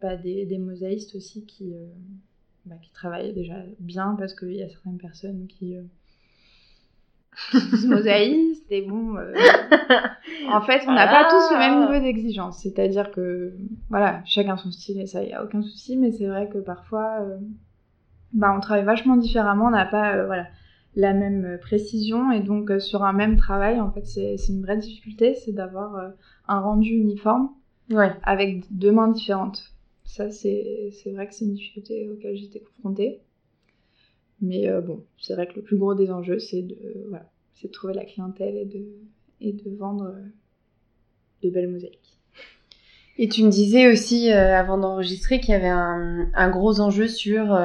bah, 0.00 0.16
des, 0.16 0.46
des, 0.46 0.58
mosaïstes 0.58 1.14
aussi 1.14 1.44
qui, 1.44 1.74
bah, 2.64 2.76
qui 2.80 2.90
travaillent 2.92 3.34
déjà 3.34 3.56
bien 3.80 4.14
parce 4.18 4.34
qu'il 4.34 4.54
y 4.54 4.62
a 4.62 4.68
certaines 4.68 4.98
personnes 4.98 5.46
qui 5.48 5.76
mosaïste 7.86 8.70
et 8.70 8.82
bon 8.82 9.16
euh, 9.16 9.32
en 10.52 10.60
fait 10.60 10.82
on 10.86 10.92
n'a 10.92 11.06
pas 11.06 11.30
tous 11.30 11.52
le 11.52 11.58
même 11.58 11.80
niveau 11.80 12.04
d'exigence 12.04 12.58
c'est 12.62 12.78
à 12.78 12.88
dire 12.88 13.10
que 13.10 13.54
voilà 13.88 14.22
chacun 14.26 14.56
son 14.56 14.70
style 14.70 15.00
et 15.00 15.06
ça 15.06 15.24
y 15.24 15.32
a 15.32 15.42
aucun 15.42 15.62
souci 15.62 15.96
mais 15.96 16.12
c'est 16.12 16.26
vrai 16.26 16.48
que 16.48 16.58
parfois 16.58 17.20
euh, 17.22 17.38
bah 18.32 18.54
on 18.56 18.60
travaille 18.60 18.84
vachement 18.84 19.16
différemment 19.16 19.66
on 19.66 19.70
n'a 19.70 19.86
pas 19.86 20.16
euh, 20.16 20.26
voilà 20.26 20.46
la 20.94 21.14
même 21.14 21.58
précision 21.60 22.32
et 22.32 22.40
donc 22.40 22.70
sur 22.80 23.02
un 23.02 23.12
même 23.12 23.36
travail 23.36 23.80
en 23.80 23.90
fait 23.90 24.04
c'est 24.04 24.36
une 24.48 24.62
vraie 24.62 24.76
difficulté 24.76 25.34
c'est 25.34 25.52
d'avoir 25.52 26.12
un 26.48 26.60
rendu 26.60 26.90
uniforme 26.90 27.50
ouais. 27.90 28.12
avec 28.22 28.64
deux 28.70 28.92
mains 28.92 29.08
différentes 29.08 29.72
ça 30.04 30.30
c'est 30.30 30.92
vrai 31.14 31.26
que 31.26 31.34
c'est 31.34 31.46
une 31.46 31.54
difficulté 31.54 32.10
auquel 32.10 32.36
j'étais 32.36 32.60
confrontée 32.60 33.22
mais 34.42 34.68
euh, 34.68 34.80
bon, 34.80 35.04
c'est 35.18 35.34
vrai 35.34 35.46
que 35.46 35.54
le 35.54 35.62
plus 35.62 35.76
gros 35.76 35.94
des 35.94 36.10
enjeux, 36.10 36.40
c'est 36.40 36.62
de, 36.62 36.76
voilà, 37.08 37.30
de 37.62 37.68
trouver 37.68 37.94
la 37.94 38.04
clientèle 38.04 38.56
et 38.56 38.64
de, 38.64 38.84
et 39.40 39.52
de 39.52 39.70
vendre 39.76 40.06
euh, 40.06 40.20
de 41.44 41.50
belles 41.50 41.70
mosaïques. 41.70 42.18
Et 43.18 43.28
tu 43.28 43.44
me 43.44 43.50
disais 43.50 43.90
aussi, 43.90 44.32
euh, 44.32 44.56
avant 44.56 44.78
d'enregistrer, 44.78 45.38
qu'il 45.38 45.50
y 45.50 45.54
avait 45.54 45.68
un, 45.68 46.28
un, 46.34 46.50
gros 46.50 46.80
enjeu 46.80 47.06
sur 47.06 47.56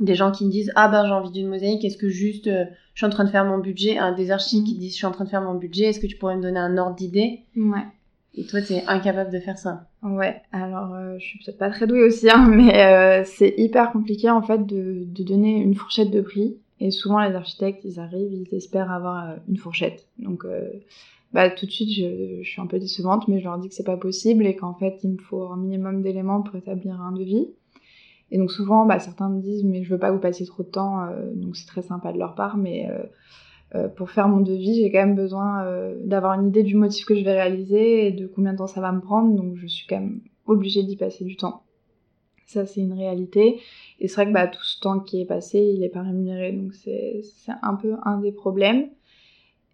des 0.00 0.14
gens 0.14 0.32
qui 0.32 0.44
me 0.44 0.50
disent 0.50 0.72
Ah 0.76 0.88
ben 0.88 1.06
j'ai 1.06 1.12
envie 1.12 1.30
d'une 1.30 1.48
mosaïque, 1.48 1.84
est-ce 1.84 1.98
que 1.98 2.08
juste 2.08 2.46
je 2.46 2.66
suis 2.94 3.06
en 3.06 3.10
train 3.10 3.24
de 3.24 3.30
faire 3.30 3.44
mon 3.44 3.58
budget 3.58 3.98
un 3.98 4.12
Des 4.12 4.30
archives 4.30 4.64
qui 4.64 4.74
disent 4.76 4.92
Je 4.92 4.96
suis 4.96 5.06
en 5.06 5.12
train 5.12 5.24
de 5.24 5.30
faire 5.30 5.42
mon 5.42 5.54
budget, 5.54 5.84
est-ce 5.84 6.00
que 6.00 6.06
tu 6.06 6.16
pourrais 6.16 6.36
me 6.36 6.42
donner 6.42 6.58
un 6.58 6.76
ordre 6.78 6.96
d'idée? 6.96 7.40
Ouais. 7.56 7.84
Et 8.34 8.44
toi, 8.44 8.62
tu 8.62 8.74
es 8.74 8.84
incapable 8.86 9.32
de 9.32 9.40
faire 9.40 9.58
ça. 9.58 9.88
Ouais, 10.02 10.40
alors 10.52 10.94
euh, 10.94 11.18
je 11.18 11.24
suis 11.24 11.38
peut-être 11.38 11.58
pas 11.58 11.70
très 11.70 11.86
douée 11.86 12.04
aussi, 12.04 12.30
hein, 12.30 12.46
mais 12.50 12.74
euh, 12.76 13.24
c'est 13.24 13.54
hyper 13.58 13.90
compliqué 13.92 14.30
en 14.30 14.42
fait 14.42 14.64
de, 14.66 15.04
de, 15.04 15.24
donner 15.24 15.60
une 15.60 15.74
fourchette 15.74 16.10
de 16.10 16.20
prix. 16.20 16.56
Et 16.78 16.90
souvent, 16.90 17.20
les 17.20 17.34
architectes, 17.34 17.84
ils 17.84 18.00
arrivent, 18.00 18.32
ils 18.32 18.54
espèrent 18.54 18.90
avoir 18.90 19.28
euh, 19.28 19.36
une 19.48 19.58
fourchette. 19.58 20.06
Donc, 20.18 20.44
euh, 20.44 20.70
bah, 21.32 21.50
tout 21.50 21.66
de 21.66 21.70
suite, 21.70 21.90
je, 21.90 22.42
je, 22.42 22.48
suis 22.48 22.60
un 22.60 22.66
peu 22.66 22.78
décevante, 22.78 23.28
mais 23.28 23.38
je 23.38 23.44
leur 23.44 23.58
dis 23.58 23.68
que 23.68 23.74
c'est 23.74 23.84
pas 23.84 23.98
possible 23.98 24.46
et 24.46 24.56
qu'en 24.56 24.74
fait, 24.74 24.98
il 25.04 25.10
me 25.10 25.18
faut 25.18 25.48
un 25.48 25.56
minimum 25.56 26.00
d'éléments 26.00 26.40
pour 26.40 26.56
établir 26.56 27.00
un 27.02 27.12
devis. 27.12 27.48
Et 28.30 28.38
donc, 28.38 28.50
souvent, 28.50 28.86
bah, 28.86 28.98
certains 28.98 29.28
me 29.28 29.40
disent, 29.40 29.64
mais 29.64 29.82
je 29.82 29.90
veux 29.92 29.98
pas 29.98 30.12
vous 30.12 30.20
passer 30.20 30.44
trop 30.46 30.62
de 30.62 30.68
temps, 30.68 31.06
donc 31.34 31.56
c'est 31.56 31.66
très 31.66 31.82
sympa 31.82 32.12
de 32.12 32.18
leur 32.18 32.34
part, 32.34 32.56
mais 32.56 32.88
euh, 33.74 33.88
pour 33.88 34.10
faire 34.10 34.28
mon 34.28 34.40
devis, 34.40 34.74
j'ai 34.74 34.90
quand 34.90 34.98
même 34.98 35.14
besoin 35.14 35.64
euh, 35.64 35.94
d'avoir 36.04 36.32
une 36.34 36.48
idée 36.48 36.64
du 36.64 36.74
motif 36.74 37.06
que 37.06 37.14
je 37.14 37.22
vais 37.24 37.32
réaliser 37.32 38.08
et 38.08 38.12
de 38.12 38.26
combien 38.26 38.52
de 38.52 38.58
temps 38.58 38.66
ça 38.66 38.80
va 38.80 38.90
me 38.90 39.00
prendre, 39.00 39.34
donc 39.34 39.56
je 39.56 39.66
suis 39.66 39.86
quand 39.86 40.00
même 40.00 40.20
obligée 40.46 40.82
d'y 40.82 40.96
passer 40.96 41.24
du 41.24 41.36
temps. 41.36 41.62
Ça, 42.46 42.66
c'est 42.66 42.80
une 42.80 42.94
réalité. 42.94 43.60
Et 44.00 44.08
c'est 44.08 44.14
vrai 44.16 44.26
que 44.26 44.32
bah, 44.32 44.48
tout 44.48 44.64
ce 44.64 44.80
temps 44.80 44.98
qui 44.98 45.20
est 45.20 45.24
passé, 45.24 45.60
il 45.60 45.80
n'est 45.80 45.88
pas 45.88 46.02
rémunéré, 46.02 46.52
donc 46.52 46.74
c'est 46.74 47.22
un 47.62 47.74
peu 47.74 47.94
un 48.02 48.18
des 48.18 48.32
problèmes. 48.32 48.88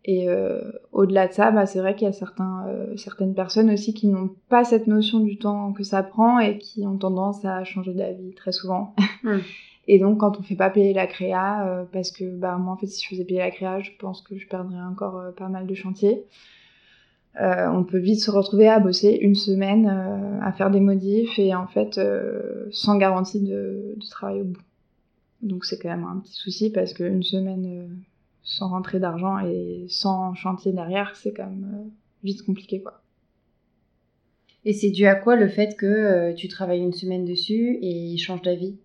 Et 0.07 0.29
euh, 0.29 0.61
au-delà 0.93 1.27
de 1.29 1.33
ça, 1.33 1.51
bah, 1.51 1.67
c'est 1.67 1.81
vrai 1.81 1.95
qu'il 1.95 2.07
y 2.07 2.09
a 2.09 2.13
certains, 2.13 2.65
euh, 2.69 2.97
certaines 2.97 3.35
personnes 3.35 3.71
aussi 3.71 3.93
qui 3.93 4.07
n'ont 4.07 4.31
pas 4.49 4.65
cette 4.65 4.87
notion 4.87 5.21
du 5.21 5.37
temps 5.37 5.73
que 5.73 5.83
ça 5.83 6.03
prend 6.03 6.39
et 6.39 6.59
qui 6.59 6.87
ont 6.87 6.97
tendance 6.97 7.45
à 7.45 7.65
changer 7.65 7.93
d'avis 7.93 8.33
très 8.35 8.53
souvent. 8.53 8.95
Mmh. 9.25 9.39
Et 9.89 9.99
donc, 9.99 10.19
quand 10.19 10.39
on 10.39 10.43
fait 10.43 10.57
pas 10.57 10.71
payer 10.71 10.93
la 10.93 11.07
créa, 11.07 11.67
euh, 11.67 11.85
parce 11.93 12.11
que 12.11 12.25
bah, 12.25 12.57
moi, 12.59 12.75
en 12.75 12.77
fait, 12.77 12.87
si 12.87 13.03
je 13.05 13.09
faisais 13.09 13.25
payer 13.25 13.39
la 13.39 13.51
créa, 13.51 13.81
je 13.81 13.91
pense 13.99 14.21
que 14.21 14.37
je 14.37 14.47
perdrais 14.49 14.81
encore 14.81 15.19
euh, 15.19 15.31
pas 15.31 15.49
mal 15.49 15.67
de 15.67 15.75
chantiers. 15.75 16.25
Euh, 17.41 17.69
on 17.69 17.85
peut 17.85 17.99
vite 17.99 18.21
se 18.21 18.31
retrouver 18.31 18.69
à 18.69 18.81
bosser 18.81 19.11
une 19.21 19.35
semaine, 19.35 19.87
à 20.43 20.53
faire 20.53 20.71
des 20.71 20.81
modifs 20.81 21.39
et 21.39 21.55
en 21.55 21.67
fait, 21.67 22.01
sans 22.71 22.97
garantie 22.97 23.41
de, 23.43 23.95
de, 23.95 24.07
travail 24.11 24.41
au 24.41 24.45
bout. 24.45 24.63
Donc, 25.43 25.67
c'est 25.67 25.79
quand 25.79 25.91
même 25.91 26.05
un 26.05 26.21
petit 26.21 26.33
souci 26.33 26.71
parce 26.71 26.95
qu'une 26.95 27.23
semaine 27.23 27.91
sans 28.47 28.69
rentrée 28.69 29.01
d'argent 29.01 29.39
et 29.41 29.85
sans 29.91 30.33
chantier 30.35 30.73
derrière, 30.73 31.15
c'est 31.17 31.35
quand 31.35 31.45
même 31.45 31.91
vite 32.25 32.43
compliqué, 32.47 32.81
quoi. 32.81 33.03
Et 34.65 34.73
c'est 34.73 34.91
dû 34.91 35.07
à 35.07 35.15
quoi 35.15 35.37
le 35.37 35.49
fait 35.49 35.77
que 35.77 36.33
tu 36.33 36.49
travailles 36.49 36.81
une 36.81 36.95
semaine 36.95 37.25
dessus 37.25 37.79
et 37.83 37.91
il 37.91 38.19
change 38.19 38.43
d'avis? 38.43 38.79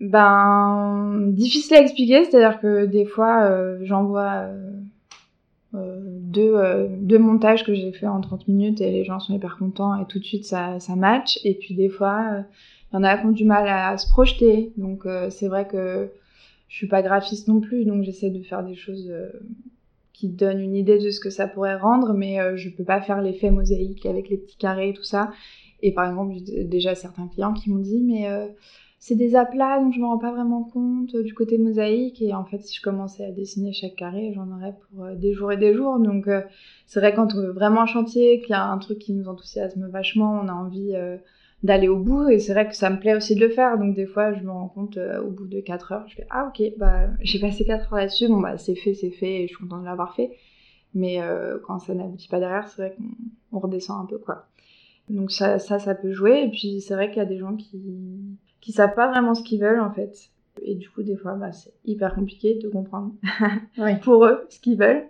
Ben, 0.00 1.30
difficile 1.32 1.76
à 1.76 1.80
expliquer, 1.80 2.24
c'est-à-dire 2.24 2.60
que 2.60 2.86
des 2.86 3.04
fois, 3.04 3.44
euh, 3.44 3.78
j'envoie 3.82 4.48
euh, 4.48 4.72
euh, 5.74 6.00
deux, 6.04 6.56
deux, 6.98 7.18
montages 7.18 7.64
que 7.64 7.74
j'ai 7.74 7.92
fait 7.92 8.08
en 8.08 8.20
30 8.20 8.48
minutes 8.48 8.80
et 8.80 8.90
les 8.90 9.04
gens 9.04 9.20
sont 9.20 9.34
hyper 9.34 9.56
contents 9.56 10.00
et 10.00 10.04
tout 10.06 10.18
de 10.18 10.24
suite 10.24 10.44
ça, 10.44 10.80
ça 10.80 10.96
match. 10.96 11.38
Et 11.44 11.54
puis 11.54 11.74
des 11.74 11.88
fois, 11.88 12.44
il 12.92 12.96
y 12.96 12.98
en 12.98 13.04
a 13.04 13.16
qui 13.16 13.26
ont 13.26 13.30
du 13.30 13.44
mal 13.44 13.68
à, 13.68 13.96
se 13.96 14.08
projeter. 14.08 14.72
Donc 14.76 15.06
c'est 15.30 15.48
vrai 15.48 15.66
que 15.68 16.10
je 16.74 16.78
suis 16.78 16.88
pas 16.88 17.02
graphiste 17.02 17.46
non 17.46 17.60
plus, 17.60 17.84
donc 17.84 18.02
j'essaie 18.02 18.30
de 18.30 18.42
faire 18.42 18.64
des 18.64 18.74
choses 18.74 19.08
qui 20.12 20.28
donnent 20.28 20.58
une 20.58 20.74
idée 20.74 20.98
de 20.98 21.10
ce 21.10 21.20
que 21.20 21.30
ça 21.30 21.46
pourrait 21.46 21.76
rendre, 21.76 22.14
mais 22.14 22.56
je 22.56 22.68
peux 22.68 22.82
pas 22.82 23.00
faire 23.00 23.22
l'effet 23.22 23.52
mosaïque 23.52 24.04
avec 24.06 24.28
les 24.28 24.36
petits 24.36 24.56
carrés 24.56 24.88
et 24.88 24.92
tout 24.92 25.04
ça. 25.04 25.30
Et 25.82 25.92
par 25.92 26.08
exemple, 26.08 26.34
déjà 26.64 26.96
certains 26.96 27.28
clients 27.28 27.52
qui 27.52 27.70
m'ont 27.70 27.78
dit, 27.78 28.00
mais 28.00 28.28
c'est 29.06 29.16
des 29.16 29.36
aplats, 29.36 29.80
donc 29.80 29.92
je 29.92 30.00
me 30.00 30.06
rends 30.06 30.16
pas 30.16 30.32
vraiment 30.32 30.64
compte 30.64 31.14
euh, 31.14 31.22
du 31.22 31.34
côté 31.34 31.58
mosaïque. 31.58 32.22
Et 32.22 32.32
en 32.32 32.46
fait, 32.46 32.62
si 32.62 32.74
je 32.74 32.80
commençais 32.80 33.26
à 33.26 33.32
dessiner 33.32 33.74
chaque 33.74 33.96
carré, 33.96 34.32
j'en 34.34 34.50
aurais 34.50 34.74
pour 34.88 35.04
euh, 35.04 35.14
des 35.14 35.34
jours 35.34 35.52
et 35.52 35.58
des 35.58 35.74
jours. 35.74 35.98
Donc, 35.98 36.26
euh, 36.26 36.40
c'est 36.86 37.00
vrai 37.00 37.12
quand 37.12 37.34
on 37.34 37.36
veut 37.36 37.50
vraiment 37.50 37.82
un 37.82 37.86
chantier, 37.86 38.40
qu'il 38.40 38.52
y 38.52 38.54
a 38.54 38.64
un 38.64 38.78
truc 38.78 38.98
qui 38.98 39.12
nous 39.12 39.28
enthousiasme 39.28 39.90
vachement, 39.90 40.40
on 40.42 40.48
a 40.48 40.54
envie 40.54 40.94
d'aller 41.64 41.88
au 41.88 41.98
bout. 41.98 42.28
Et 42.28 42.38
c'est 42.38 42.52
vrai 42.52 42.68
que 42.68 42.76
ça 42.76 42.90
me 42.90 43.00
plaît 43.00 43.16
aussi 43.16 43.34
de 43.34 43.40
le 43.40 43.48
faire. 43.48 43.76
Donc, 43.78 43.96
des 43.96 44.06
fois, 44.06 44.32
je 44.32 44.40
me 44.42 44.50
rends 44.50 44.68
compte 44.68 44.96
au 44.96 45.30
bout 45.30 45.46
de 45.46 45.60
4 45.60 45.92
heures, 45.92 46.08
je 46.08 46.14
fais 46.14 46.26
ah 46.30 46.48
ok, 46.48 46.62
bah 46.76 47.08
j'ai 47.20 47.40
passé 47.40 47.64
4 47.64 47.92
heures 47.92 47.98
là-dessus. 47.98 48.28
Bon 48.28 48.40
bah 48.40 48.56
c'est 48.58 48.76
fait, 48.76 48.94
c'est 48.94 49.10
fait, 49.10 49.42
et 49.42 49.48
je 49.48 49.54
suis 49.54 49.64
contente 49.64 49.80
de 49.80 49.86
l'avoir 49.86 50.14
fait. 50.14 50.30
Mais 50.94 51.20
quand 51.66 51.80
ça 51.80 51.94
n'aboutit 51.94 52.28
pas 52.28 52.38
derrière, 52.38 52.68
c'est 52.68 52.82
vrai 52.82 52.96
qu'on 53.50 53.58
redescend 53.58 54.00
un 54.00 54.06
peu 54.06 54.18
quoi. 54.18 54.46
Donc 55.08 55.32
ça, 55.32 55.58
ça, 55.58 55.80
ça 55.80 55.94
peut 55.94 56.12
jouer. 56.12 56.44
Et 56.44 56.50
puis 56.50 56.80
c'est 56.80 56.94
vrai 56.94 57.08
qu'il 57.08 57.18
y 57.18 57.26
a 57.26 57.26
des 57.26 57.38
gens 57.38 57.56
qui 57.56 57.82
qui 58.60 58.72
savent 58.72 58.94
pas 58.94 59.08
vraiment 59.08 59.34
ce 59.34 59.42
qu'ils 59.42 59.60
veulent 59.60 59.80
en 59.80 59.90
fait. 59.90 60.30
Et 60.62 60.74
du 60.74 60.88
coup, 60.88 61.02
des 61.02 61.16
fois, 61.16 61.34
bah, 61.34 61.52
c'est 61.52 61.72
hyper 61.84 62.14
compliqué 62.14 62.54
de 62.54 62.68
comprendre 62.68 63.12
pour 64.02 64.24
eux 64.24 64.46
ce 64.48 64.60
qu'ils 64.60 64.78
veulent. 64.78 65.04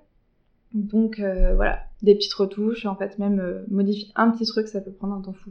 Donc 0.73 1.21
euh, 1.21 1.55
voilà, 1.55 1.81
des 2.03 2.15
petites 2.15 2.35
retouches, 2.35 2.87
en 2.87 2.97
fait, 2.97 3.19
même 3.19 3.39
euh, 3.39 3.65
modifier 3.69 4.09
un 4.17 4.31
petit 4.31 4.45
truc, 4.45 4.67
ça 4.67 4.81
peut 4.81 4.91
prendre 4.91 5.15
un 5.15 5.21
temps 5.21 5.33
fou. 5.33 5.51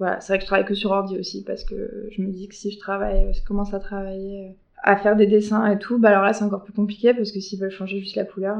Voilà, 0.00 0.18
c'est 0.20 0.32
vrai 0.32 0.38
que 0.38 0.44
je 0.44 0.46
travaille 0.46 0.64
que 0.64 0.74
sur 0.74 0.90
ordi 0.90 1.18
aussi 1.18 1.44
parce 1.44 1.62
que 1.62 2.08
je 2.10 2.22
me 2.22 2.32
dis 2.32 2.48
que 2.48 2.54
si 2.54 2.70
je 2.70 2.78
travaille, 2.78 3.32
je 3.34 3.44
commence 3.44 3.74
à 3.74 3.78
travailler, 3.78 4.46
euh, 4.46 4.52
à 4.82 4.96
faire 4.96 5.14
des 5.14 5.26
dessins 5.26 5.70
et 5.70 5.78
tout, 5.78 5.98
bah 5.98 6.08
alors 6.08 6.24
là 6.24 6.32
c'est 6.32 6.42
encore 6.42 6.64
plus 6.64 6.72
compliqué 6.72 7.12
parce 7.12 7.30
que 7.30 7.38
s'ils 7.38 7.60
veulent 7.60 7.70
changer 7.70 8.00
juste 8.00 8.16
la 8.16 8.24
couleur, 8.24 8.56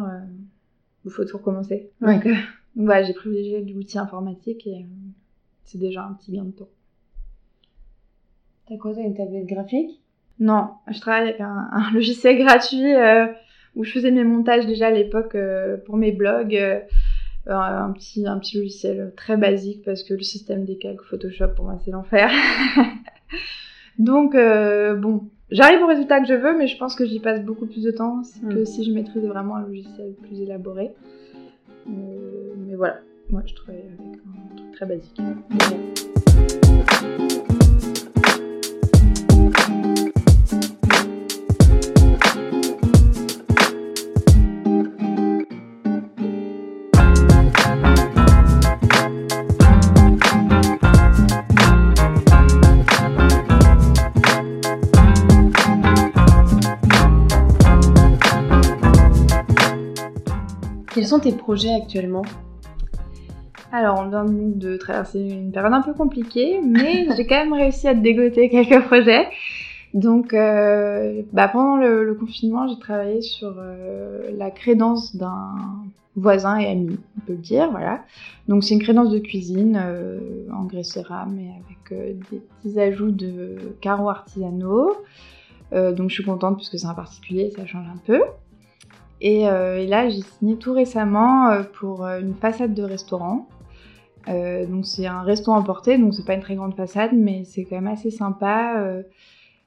il 1.07 1.11
faut 1.11 1.25
tout 1.25 1.39
recommencer. 1.39 1.91
Donc, 2.03 2.25
donc 2.77 2.85
voilà, 2.85 3.03
j'ai 3.03 3.15
privilégié 3.15 3.63
l'outil 3.63 3.99
informatique 3.99 4.67
et 4.67 4.85
c'est 5.65 5.79
déjà 5.79 6.05
un 6.05 6.13
petit 6.13 6.33
gain 6.33 6.45
de 6.45 6.51
temps. 6.51 6.69
T'as 8.69 8.77
quoi, 8.77 8.93
une 8.93 9.15
tablette 9.15 9.47
graphique? 9.47 10.01
Non, 10.39 10.69
je 10.89 11.01
travaille 11.01 11.31
avec 11.31 11.41
un, 11.41 11.91
logiciel 11.95 12.39
gratuit 12.39 12.95
euh, 12.95 13.27
où 13.77 13.85
je 13.85 13.93
faisais 13.93 14.11
mes 14.11 14.25
montages 14.25 14.67
déjà 14.67 14.89
à 14.89 14.91
l'époque 14.91 15.35
euh, 15.35 15.77
pour 15.87 15.97
mes 15.97 16.13
blogs. 16.13 16.85
Euh, 17.49 17.53
un, 17.53 17.93
petit, 17.93 18.27
un 18.27 18.39
petit 18.39 18.59
logiciel 18.59 19.13
très 19.17 19.37
basique 19.37 19.83
parce 19.85 20.03
que 20.03 20.13
le 20.13 20.23
système 20.23 20.65
des 20.65 20.77
calques 20.77 21.03
Photoshop, 21.03 21.49
pour 21.57 21.65
moi, 21.65 21.79
c'est 21.85 21.91
l'enfer. 21.91 22.31
Donc, 23.99 24.35
bon, 24.35 25.29
j'arrive 25.51 25.83
au 25.83 25.87
résultat 25.87 26.21
que 26.21 26.27
je 26.27 26.35
veux, 26.35 26.57
mais 26.57 26.67
je 26.67 26.77
pense 26.77 26.95
que 26.95 27.07
j'y 27.07 27.19
passe 27.19 27.43
beaucoup 27.43 27.67
plus 27.67 27.83
de 27.83 27.91
temps 27.91 28.23
que 28.43 28.61
hmm. 28.61 28.67
si 28.67 28.85
je 28.85 28.93
maîtrisais 28.93 29.27
vraiment 29.27 29.57
un 29.57 29.63
logiciel 29.63 30.13
plus 30.23 30.41
élaboré. 30.41 30.91
mais 31.87 32.75
voilà, 32.77 32.99
moi, 33.31 33.43
je 33.47 33.55
travaille 33.55 33.83
avec 33.83 34.01
un 34.01 34.57
truc 34.57 34.73
très 34.73 34.87
basique. 34.87 35.21
Sont 61.11 61.19
tes 61.19 61.33
projets 61.33 61.75
actuellement 61.75 62.23
Alors, 63.73 63.99
on 63.99 64.09
vient 64.09 64.25
de 64.25 64.77
traverser 64.77 65.19
une 65.19 65.51
période 65.51 65.73
un 65.73 65.83
peu 65.83 65.93
compliquée, 65.93 66.61
mais 66.65 67.09
j'ai 67.17 67.27
quand 67.27 67.35
même 67.35 67.53
réussi 67.53 67.89
à 67.89 67.95
dégoter 67.95 68.49
quelques 68.49 68.85
projets. 68.85 69.27
Donc, 69.93 70.33
euh, 70.35 71.23
bah, 71.33 71.49
pendant 71.49 71.77
le, 71.77 72.15
confinement, 72.15 72.69
j'ai 72.69 72.79
travaillé 72.79 73.23
sur 73.23 73.57
euh, 73.59 74.31
la 74.39 74.53
crédence 74.53 75.17
d'un 75.17 75.57
voisin 76.15 76.59
et 76.59 76.69
ami, 76.69 76.97
on 77.17 77.21
peut 77.23 77.33
le 77.33 77.39
dire, 77.39 77.73
voilà. 77.73 78.05
Donc, 78.47 78.63
c'est 78.63 78.75
une 78.75 78.83
crédence 78.83 79.11
de 79.11 79.19
cuisine 79.19 79.83
euh, 79.85 80.47
en 80.55 80.63
grès 80.63 80.85
cérame 80.85 81.41
et 81.41 81.51
avec 81.51 82.19
des 82.31 82.39
petits 82.39 82.79
ajouts 82.79 83.11
de 83.11 83.57
carreaux 83.81 84.11
artisanaux. 84.11 84.93
donc, 85.73 86.09
je 86.09 86.15
suis 86.15 86.25
contente 86.25 86.55
puisque 86.55 86.79
c'est 86.79 86.87
un 86.87 86.95
particulier, 86.95 87.51
ça 87.57 87.67
change 87.67 87.87
un 87.89 87.99
peu. 88.07 88.21
Et, 89.21 89.43
et 89.43 89.87
là, 89.87 90.09
j'ai 90.09 90.23
signé 90.23 90.57
tout 90.57 90.73
récemment 90.73 91.63
pour 91.75 92.05
une 92.07 92.35
façade 92.35 92.73
de 92.73 92.83
restaurant. 92.83 93.49
donc, 94.27 94.87
c'est 94.87 95.07
un 95.07 95.23
restaurant 95.23 95.59
emporté, 95.59 95.99
donc 95.99 96.15
c'est 96.15 96.25
pas 96.25 96.35
une 96.35 96.41
très 96.41 96.55
grande 96.55 96.75
façade, 96.75 97.13
mais 97.13 97.45
c'est 97.45 97.65
quand 97.65 97.77
même 97.77 97.89
assez 97.89 98.11
sympa 98.11 99.03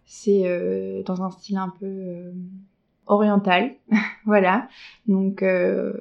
c'est 0.06 0.44
euh, 0.46 1.04
dans 1.04 1.24
un 1.24 1.32
style 1.32 1.58
un 1.58 1.74
peu 1.80 1.86
euh, 1.86 2.32
oriental, 3.06 3.76
voilà. 4.26 4.68
Donc 5.08 5.44
euh, 5.44 5.94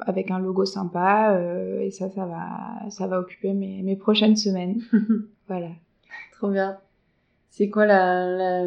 avec 0.00 0.30
un 0.30 0.38
logo 0.38 0.64
sympa 0.64 1.38
et 1.80 1.90
ça, 1.90 2.08
ça 2.10 2.26
va, 2.26 2.90
ça 2.90 3.06
va 3.06 3.20
occuper 3.20 3.52
mes, 3.52 3.82
mes 3.82 3.96
prochaines 3.96 4.36
semaines, 4.36 4.80
voilà. 5.48 5.70
Trop 6.32 6.50
bien. 6.50 6.78
C'est 7.50 7.70
quoi 7.70 7.86
la, 7.86 8.66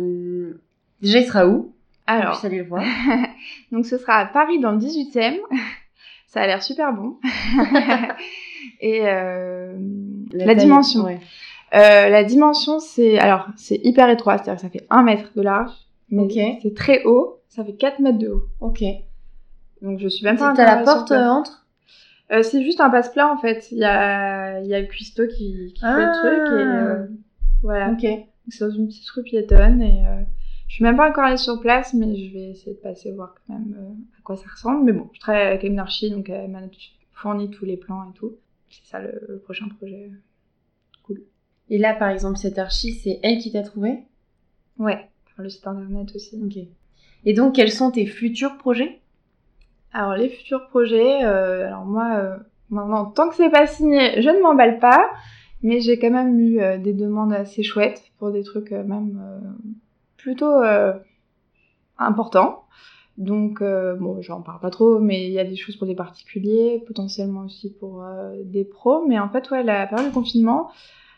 Déjà, 1.01 1.19
il 1.19 1.25
sera 1.25 1.47
où? 1.47 1.73
Alors, 2.05 2.43
aller 2.43 2.57
le 2.57 2.65
voir. 2.65 2.83
donc 3.71 3.85
ce 3.85 3.97
sera 3.97 4.15
à 4.17 4.25
Paris 4.25 4.59
dans 4.59 4.71
le 4.71 4.79
18e. 4.79 5.37
ça 6.27 6.41
a 6.41 6.47
l'air 6.47 6.63
super 6.63 6.93
bon. 6.93 7.17
et 8.81 9.01
la, 9.01 10.55
dimension. 10.55 11.07
Euh, 11.73 12.09
la 12.09 12.23
dimension, 12.23 12.79
c'est 12.79 13.17
alors 13.17 13.47
c'est 13.55 13.79
hyper 13.83 14.09
étroit, 14.09 14.37
c'est-à-dire 14.37 14.55
que 14.55 14.61
ça 14.61 14.69
fait 14.69 14.85
1 14.89 15.03
mètre 15.03 15.31
de 15.35 15.41
large, 15.41 15.71
mais 16.09 16.59
c'est 16.61 16.75
très 16.75 17.03
haut, 17.05 17.39
ça 17.47 17.63
fait 17.63 17.73
4 17.73 17.99
mètres 17.99 18.17
de 18.17 18.27
haut. 18.27 18.43
Ok. 18.59 18.83
Donc 19.81 19.99
je 19.99 20.07
suis 20.09 20.25
même 20.25 20.37
pas. 20.37 20.53
T'as 20.53 20.65
la 20.65 20.83
porte 20.83 21.11
euh, 21.11 21.27
entre? 21.27 21.65
Euh, 22.31 22.43
C'est 22.43 22.63
juste 22.63 22.81
un 22.81 22.89
passe-plat 22.89 23.31
en 23.31 23.37
fait. 23.37 23.71
Il 23.71 23.77
y 23.77 23.85
a 23.85 24.59
y 24.61 24.73
a 24.73 24.81
le 24.81 24.87
cuistot 24.87 25.27
qui, 25.27 25.73
qui 25.73 25.81
fait 25.81 26.05
le 26.05 26.19
truc 26.19 26.59
et 26.59 26.63
ah. 26.63 26.75
euh, 26.75 27.07
voilà. 27.63 27.91
Ok. 27.91 28.05
C'est 28.49 28.65
dans 28.65 28.71
une 28.71 28.87
petite 28.87 29.09
rue 29.09 29.23
piétonne 29.23 29.81
et 29.81 30.05
euh, 30.05 30.23
je 30.71 30.75
suis 30.75 30.85
même 30.85 30.95
pas 30.95 31.09
encore 31.09 31.25
allée 31.25 31.35
sur 31.35 31.59
place, 31.59 31.93
mais 31.93 32.15
je 32.15 32.33
vais 32.33 32.51
essayer 32.51 32.71
de 32.71 32.79
passer 32.79 33.11
voir 33.11 33.35
quand 33.45 33.55
même 33.55 33.75
à 34.17 34.21
quoi 34.23 34.37
ça 34.37 34.47
ressemble. 34.49 34.85
Mais 34.85 34.93
bon, 34.93 35.09
je 35.11 35.19
travaille 35.19 35.41
avec 35.41 35.63
une 35.63 35.77
archi, 35.77 36.09
donc 36.09 36.29
elle 36.29 36.49
m'a 36.49 36.61
fourni 37.11 37.49
tous 37.49 37.65
les 37.65 37.75
plans 37.75 38.09
et 38.09 38.13
tout. 38.13 38.37
C'est 38.69 38.85
ça 38.85 39.01
le 39.01 39.41
prochain 39.43 39.67
projet. 39.67 40.09
Et 41.69 41.77
là, 41.77 41.93
par 41.93 42.07
exemple, 42.07 42.37
cette 42.37 42.57
archi, 42.57 42.93
c'est 42.93 43.19
elle 43.21 43.39
qui 43.39 43.51
t'a 43.51 43.63
trouvé? 43.63 43.99
Ouais, 44.79 45.09
par 45.35 45.43
le 45.43 45.49
site 45.49 45.67
internet 45.67 46.15
aussi. 46.15 46.41
Ok. 46.41 46.57
Et 47.25 47.33
donc, 47.33 47.55
quels 47.55 47.69
sont 47.69 47.91
tes 47.91 48.05
futurs 48.05 48.57
projets? 48.57 49.01
Alors, 49.91 50.15
les 50.15 50.29
futurs 50.29 50.69
projets, 50.69 51.25
euh, 51.25 51.67
alors 51.67 51.83
moi, 51.83 52.15
euh, 52.15 52.37
maintenant, 52.69 53.07
tant 53.07 53.27
que 53.27 53.35
c'est 53.35 53.49
pas 53.49 53.67
signé, 53.67 54.21
je 54.21 54.29
ne 54.29 54.41
m'emballe 54.41 54.79
pas, 54.79 55.11
mais 55.63 55.81
j'ai 55.81 55.99
quand 55.99 56.11
même 56.11 56.39
eu 56.39 56.61
euh, 56.61 56.77
des 56.77 56.93
demandes 56.93 57.33
assez 57.33 57.61
chouettes 57.61 58.03
pour 58.19 58.31
des 58.31 58.43
trucs 58.43 58.71
même 58.71 59.19
plutôt 60.21 60.61
importants. 61.97 62.63
Donc, 63.17 63.61
bon, 63.61 64.21
j'en 64.21 64.41
parle 64.41 64.59
pas 64.59 64.69
trop, 64.69 64.99
mais 64.99 65.27
il 65.27 65.31
y 65.31 65.39
a 65.39 65.43
des 65.43 65.55
choses 65.55 65.75
pour 65.75 65.87
des 65.87 65.95
particuliers, 65.95 66.83
potentiellement 66.87 67.41
aussi 67.41 67.73
pour 67.73 68.03
des 68.43 68.63
pros. 68.63 69.05
Mais 69.07 69.19
en 69.19 69.29
fait, 69.29 69.49
ouais, 69.51 69.63
la 69.63 69.87
période 69.87 70.09
de 70.09 70.13
confinement, 70.13 70.69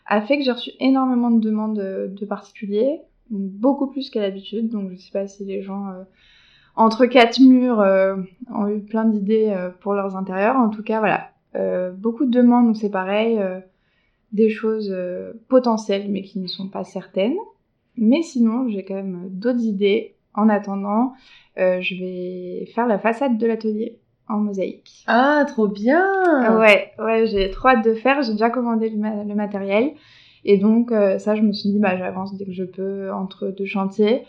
a 0.06 0.20
fait 0.20 0.38
que 0.38 0.44
j'ai 0.44 0.52
reçu 0.52 0.70
énormément 0.80 1.30
de 1.30 1.40
demandes 1.40 1.78
de, 1.78 2.26
particuliers, 2.26 3.00
beaucoup 3.30 3.86
plus 3.86 4.10
qu'à 4.10 4.20
l'habitude. 4.20 4.68
Donc 4.68 4.90
je 4.90 4.96
sais 4.96 5.12
pas 5.12 5.26
si 5.26 5.44
les 5.44 5.62
gens 5.62 5.88
euh, 5.88 6.02
entre 6.76 7.06
quatre 7.06 7.40
murs 7.40 7.80
euh, 7.80 8.16
ont 8.52 8.68
eu 8.68 8.80
plein 8.80 9.04
d'idées 9.04 9.50
euh, 9.50 9.70
pour 9.70 9.94
leurs 9.94 10.16
intérieurs. 10.16 10.56
En 10.56 10.68
tout 10.68 10.82
cas, 10.82 10.98
voilà, 10.98 11.30
beaucoup 11.92 12.24
de 12.24 12.30
demandes, 12.30 12.66
donc 12.66 12.76
c'est 12.76 12.90
pareil, 12.90 13.40
des 14.32 14.50
choses 14.50 14.94
potentielles 15.48 16.10
mais 16.10 16.22
qui 16.22 16.40
ne 16.40 16.48
sont 16.48 16.68
pas 16.68 16.84
certaines. 16.84 17.36
Mais 17.96 18.22
sinon, 18.22 18.68
j'ai 18.68 18.84
quand 18.84 18.94
même 18.94 19.28
d'autres 19.30 19.64
idées. 19.64 20.14
En 20.36 20.48
attendant, 20.48 21.12
je 21.56 21.94
vais 21.94 22.66
faire 22.74 22.88
la 22.88 22.98
façade 22.98 23.38
de 23.38 23.46
l'atelier 23.46 24.00
en 24.28 24.38
mosaïque. 24.38 25.04
Ah, 25.06 25.44
trop 25.46 25.68
bien 25.68 26.58
Ouais, 26.58 26.92
ouais, 26.98 27.26
j'ai 27.26 27.50
trop 27.50 27.68
hâte 27.68 27.84
de 27.84 27.94
faire. 27.94 28.22
J'ai 28.22 28.32
déjà 28.32 28.50
commandé 28.50 28.90
le, 28.90 29.34
matériel. 29.34 29.92
Et 30.44 30.58
donc, 30.58 30.92
euh, 30.92 31.18
ça, 31.18 31.34
je 31.34 31.42
me 31.42 31.52
suis 31.52 31.70
dit, 31.70 31.78
bah, 31.78 31.96
j'avance 31.96 32.36
dès 32.36 32.44
que 32.44 32.52
je 32.52 32.64
peux 32.64 33.12
entre 33.12 33.48
deux 33.48 33.66
chantiers. 33.66 34.22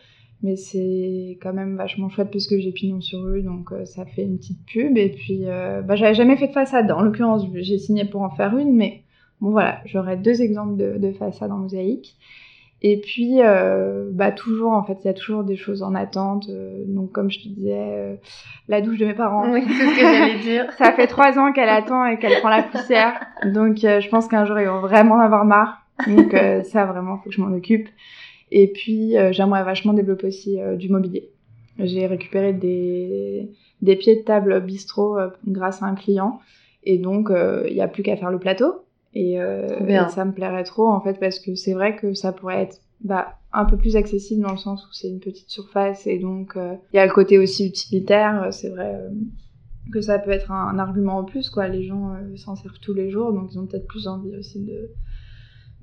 Mais 0.44 0.58
c'est 0.58 1.38
quand 1.42 1.54
même 1.54 1.76
vachement 1.78 2.10
chouette 2.10 2.30
parce 2.32 2.48
que 2.48 2.60
j'ai 2.60 2.72
pignon 2.72 3.02
sur 3.02 3.24
rue, 3.24 3.42
donc 3.42 3.72
euh, 3.72 3.86
ça 3.86 4.06
fait 4.06 4.24
une 4.24 4.38
petite 4.38 4.64
pub. 4.66 4.98
Et 4.98 5.10
puis, 5.10 5.46
euh, 5.46 5.82
bah, 5.82 5.96
j'avais 5.96 6.14
jamais 6.14 6.38
fait 6.38 6.48
de 6.48 6.54
façade. 6.54 6.92
En 6.92 7.02
l'occurrence, 7.02 7.46
j'ai 7.54 7.78
signé 7.78 8.06
pour 8.06 8.22
en 8.22 8.30
faire 8.30 8.56
une, 8.58 8.76
mais 8.76 9.04
bon, 9.40 9.52
voilà, 9.52 9.80
j'aurai 9.86 10.18
deux 10.18 10.42
exemples 10.42 10.76
de, 10.76 10.98
de 10.98 11.12
façade 11.14 11.52
en 11.52 11.58
mosaïque. 11.58 12.18
Et 12.88 12.98
puis, 12.98 13.42
euh, 13.42 14.12
bah 14.14 14.32
toujours, 14.32 14.74
en 14.74 14.84
fait, 14.84 15.00
il 15.04 15.08
y 15.08 15.10
a 15.10 15.14
toujours 15.16 15.44
des 15.44 15.56
choses 15.56 15.82
en 15.82 15.96
attente. 15.96 16.46
Euh, 16.50 16.84
donc, 16.86 17.12
comme 17.12 17.32
je 17.32 17.40
te 17.40 17.48
disais, 17.48 17.74
euh, 17.74 18.16
la 18.68 18.80
douche 18.80 19.00
de 19.00 19.08
mes 19.08 19.16
parents. 19.16 19.52
Oui, 19.52 19.64
c'est 19.68 19.74
ce 19.74 19.96
que 19.96 20.02
j'allais 20.02 20.38
dire. 20.44 20.72
Ça 20.78 20.92
fait 20.92 21.08
trois 21.08 21.40
ans 21.40 21.52
qu'elle 21.52 21.70
attend 21.70 22.06
et 22.06 22.20
qu'elle 22.20 22.40
prend 22.42 22.50
la 22.50 22.62
poussière. 22.62 23.20
Donc, 23.44 23.78
je 23.78 24.08
pense 24.10 24.28
qu'un 24.28 24.46
jour, 24.46 24.60
ils 24.60 24.68
vont 24.68 24.82
vraiment 24.82 25.16
en 25.16 25.20
avoir 25.20 25.46
marre. 25.46 25.82
Donc, 26.08 26.36
ça, 26.66 26.86
vraiment, 26.86 27.18
faut 27.18 27.30
que 27.30 27.36
je 27.36 27.42
m'en 27.42 27.52
occupe. 27.56 27.90
Et 28.52 28.68
puis, 28.72 29.16
j'aimerais 29.32 29.64
vachement 29.64 29.94
développer 29.94 30.28
aussi 30.28 30.60
du 30.78 30.88
mobilier. 30.90 31.32
J'ai 31.80 32.06
récupéré 32.06 32.54
des, 32.54 33.50
des 33.82 33.96
pieds 33.96 34.16
de 34.16 34.22
table 34.22 34.62
bistrot 34.62 35.18
grâce 35.48 35.82
à 35.82 35.88
un 35.88 35.96
client. 35.96 36.40
Et 36.84 37.00
donc, 37.00 37.32
il 37.32 37.74
n'y 37.74 37.82
a 37.82 37.88
plus 37.88 38.04
qu'à 38.04 38.16
faire 38.16 38.30
le 38.30 38.38
plateau. 38.38 38.85
Euh, 39.16 39.88
et, 39.88 40.10
ça 40.10 40.26
me 40.26 40.34
plairait 40.34 40.64
trop 40.64 40.88
en 40.88 41.00
fait 41.00 41.20
parce 41.20 41.40
que 41.40 41.56
c'est 41.56 41.74
vrai 41.74 41.96
que 41.96 42.14
ça 42.14 42.34
pourrait 42.34 42.64
être 42.64 42.82
bah, 43.02 43.40
un 43.54 43.66
peu 43.66 43.78
plus 43.78 43.96
accessible 43.96 44.42
dans 44.42 44.52
le 44.52 44.58
sens 44.58 44.86
où 44.86 44.94
c'est 44.94 45.08
une 45.08 45.20
petite 45.20 45.50
surface 45.50 46.06
et 46.06 46.20
donc 46.20 46.58
euh, 46.58 46.76
il 46.92 46.98
y 46.98 47.00
a 47.00 47.06
le 47.06 47.14
côté 47.14 47.40
aussi 47.40 47.66
utilitaire. 47.66 48.50
C'est 48.52 48.70
vrai 48.70 48.94
euh, 48.94 49.10
que 49.94 50.02
ça 50.02 50.20
peut 50.20 50.32
être 50.32 50.52
un, 50.52 50.78
argument 50.80 51.20
en 51.20 51.24
plus 51.24 51.50
quoi. 51.50 51.68
Les 51.70 51.84
gens 51.84 52.14
s'en 52.36 52.56
servent 52.56 52.80
tous 52.82 52.94
les 52.94 53.10
jours 53.10 53.32
donc 53.32 53.54
ils 53.54 53.60
ont 53.60 53.66
peut-être 53.66 53.88
plus 53.88 54.08
envie 54.08 54.36
aussi 54.36 54.62
de 54.64 54.92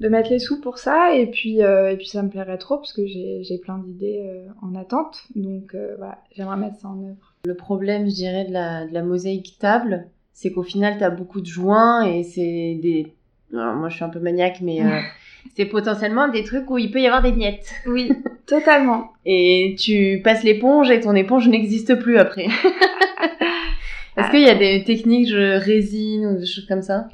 de 0.00 0.08
mettre 0.08 0.30
les 0.30 0.40
sous 0.40 0.60
pour 0.60 0.78
ça 0.78 1.14
et 1.14 1.30
puis 1.30 1.60
et 1.60 1.96
puis 1.96 2.08
ça 2.08 2.22
me 2.22 2.28
plairait 2.28 2.58
trop 2.58 2.76
parce 2.76 2.92
que 2.92 3.06
j'ai 3.06 3.58
plein 3.62 3.78
d'idées 3.78 4.44
en 4.60 4.74
attente 4.74 5.22
donc 5.36 5.76
voilà 5.96 6.18
j'aimerais 6.32 6.56
mettre 6.56 6.80
ça 6.80 6.88
en 6.88 7.02
œuvre. 7.02 7.34
Le 7.44 7.54
problème 7.54 8.10
je 8.10 8.14
dirais 8.14 8.44
de 8.44 8.52
la, 8.52 8.86
de 8.86 8.92
la 8.92 9.02
mosaïque 9.02 9.56
table 9.58 10.08
c'est 10.32 10.50
qu'au 10.50 10.64
final 10.64 10.98
tu 10.98 11.04
as 11.04 11.10
beaucoup 11.10 11.40
de 11.40 11.46
joints 11.46 12.02
et 12.02 12.24
c'est 12.24 12.80
des 12.82 13.14
moi 13.52 13.88
je 13.88 13.96
suis 13.96 14.04
un 14.04 14.08
peu 14.08 14.20
maniaque, 14.20 14.60
mais 14.60 14.82
euh, 14.82 15.00
c'est 15.56 15.66
potentiellement 15.66 16.28
des 16.28 16.44
trucs 16.44 16.70
où 16.70 16.78
il 16.78 16.90
peut 16.90 17.00
y 17.00 17.06
avoir 17.06 17.22
des 17.22 17.32
miettes. 17.32 17.72
Oui, 17.86 18.12
totalement. 18.46 19.12
et 19.24 19.76
tu 19.78 20.20
passes 20.24 20.42
l'éponge 20.42 20.90
et 20.90 21.00
ton 21.00 21.14
éponge 21.14 21.48
n'existe 21.48 21.94
plus 21.96 22.18
après. 22.18 22.46
Est-ce 24.16 24.30
qu'il 24.30 24.42
y 24.42 24.48
a 24.48 24.54
des 24.54 24.84
techniques 24.84 25.30
de 25.30 25.54
résine 25.54 26.26
ou 26.26 26.38
des 26.38 26.46
choses 26.46 26.66
comme 26.66 26.82
ça 26.82 27.08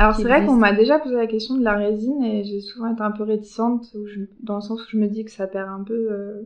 alors 0.00 0.14
c'est 0.14 0.22
vrai 0.22 0.46
qu'on 0.46 0.54
m'a 0.54 0.72
déjà 0.72 1.00
posé 1.00 1.16
la 1.16 1.26
question 1.26 1.56
de 1.56 1.64
la 1.64 1.74
résine 1.74 2.22
et 2.22 2.44
j'ai 2.44 2.60
souvent 2.60 2.92
été 2.92 3.02
un 3.02 3.10
peu 3.10 3.24
réticente 3.24 3.96
dans 4.44 4.54
le 4.54 4.60
sens 4.60 4.80
où 4.80 4.88
je 4.88 4.96
me 4.96 5.08
dis 5.08 5.24
que 5.24 5.30
ça 5.32 5.48
perd 5.48 5.68
un 5.68 5.82
peu 5.82 5.92
euh, 6.12 6.42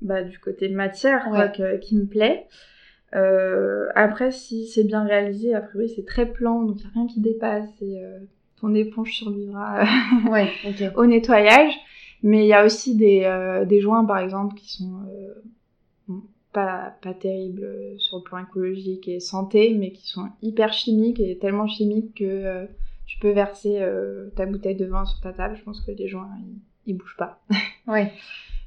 bah, 0.00 0.22
du 0.22 0.38
côté 0.38 0.68
matière 0.68 1.26
qui 1.80 1.96
me 1.96 2.06
plaît. 2.06 2.46
Euh, 3.14 3.88
après, 3.94 4.32
si 4.32 4.66
c'est 4.66 4.84
bien 4.84 5.04
réalisé, 5.04 5.54
a 5.54 5.60
priori 5.60 5.88
c'est 5.88 6.04
très 6.04 6.26
plan, 6.26 6.62
donc 6.62 6.76
il 6.80 6.84
n'y 6.84 6.86
a 6.86 6.90
rien 6.94 7.06
qui 7.06 7.20
dépasse 7.20 7.70
et 7.80 8.02
euh, 8.02 8.18
ton 8.60 8.74
éponge 8.74 9.12
survivra 9.12 9.82
euh, 9.82 10.90
au 10.96 11.06
nettoyage. 11.06 11.74
Mais 12.22 12.44
il 12.44 12.48
y 12.48 12.54
a 12.54 12.64
aussi 12.64 12.96
des, 12.96 13.30
des 13.68 13.80
joints, 13.82 14.06
par 14.06 14.16
exemple, 14.16 14.54
qui 14.54 14.72
sont 14.72 15.02
pas, 16.54 16.96
pas 17.02 17.12
terribles 17.12 17.68
sur 17.98 18.16
le 18.16 18.22
plan 18.22 18.38
écologique 18.38 19.08
et 19.08 19.20
santé, 19.20 19.74
mais 19.78 19.92
qui 19.92 20.08
sont 20.08 20.30
hyper 20.40 20.72
chimiques 20.72 21.20
et 21.20 21.36
tellement 21.36 21.66
chimiques 21.66 22.14
que 22.14 22.66
tu 23.04 23.18
peux 23.18 23.32
verser 23.32 23.86
ta 24.36 24.46
bouteille 24.46 24.74
de 24.74 24.86
vin 24.86 25.04
sur 25.04 25.20
ta 25.20 25.34
table. 25.34 25.54
Je 25.58 25.64
pense 25.64 25.82
que 25.82 25.90
les 25.90 26.08
joints, 26.08 26.30
ils, 26.40 26.92
ils 26.92 26.96
bougent 26.96 27.18
pas. 27.18 27.44
ouais. 27.88 28.10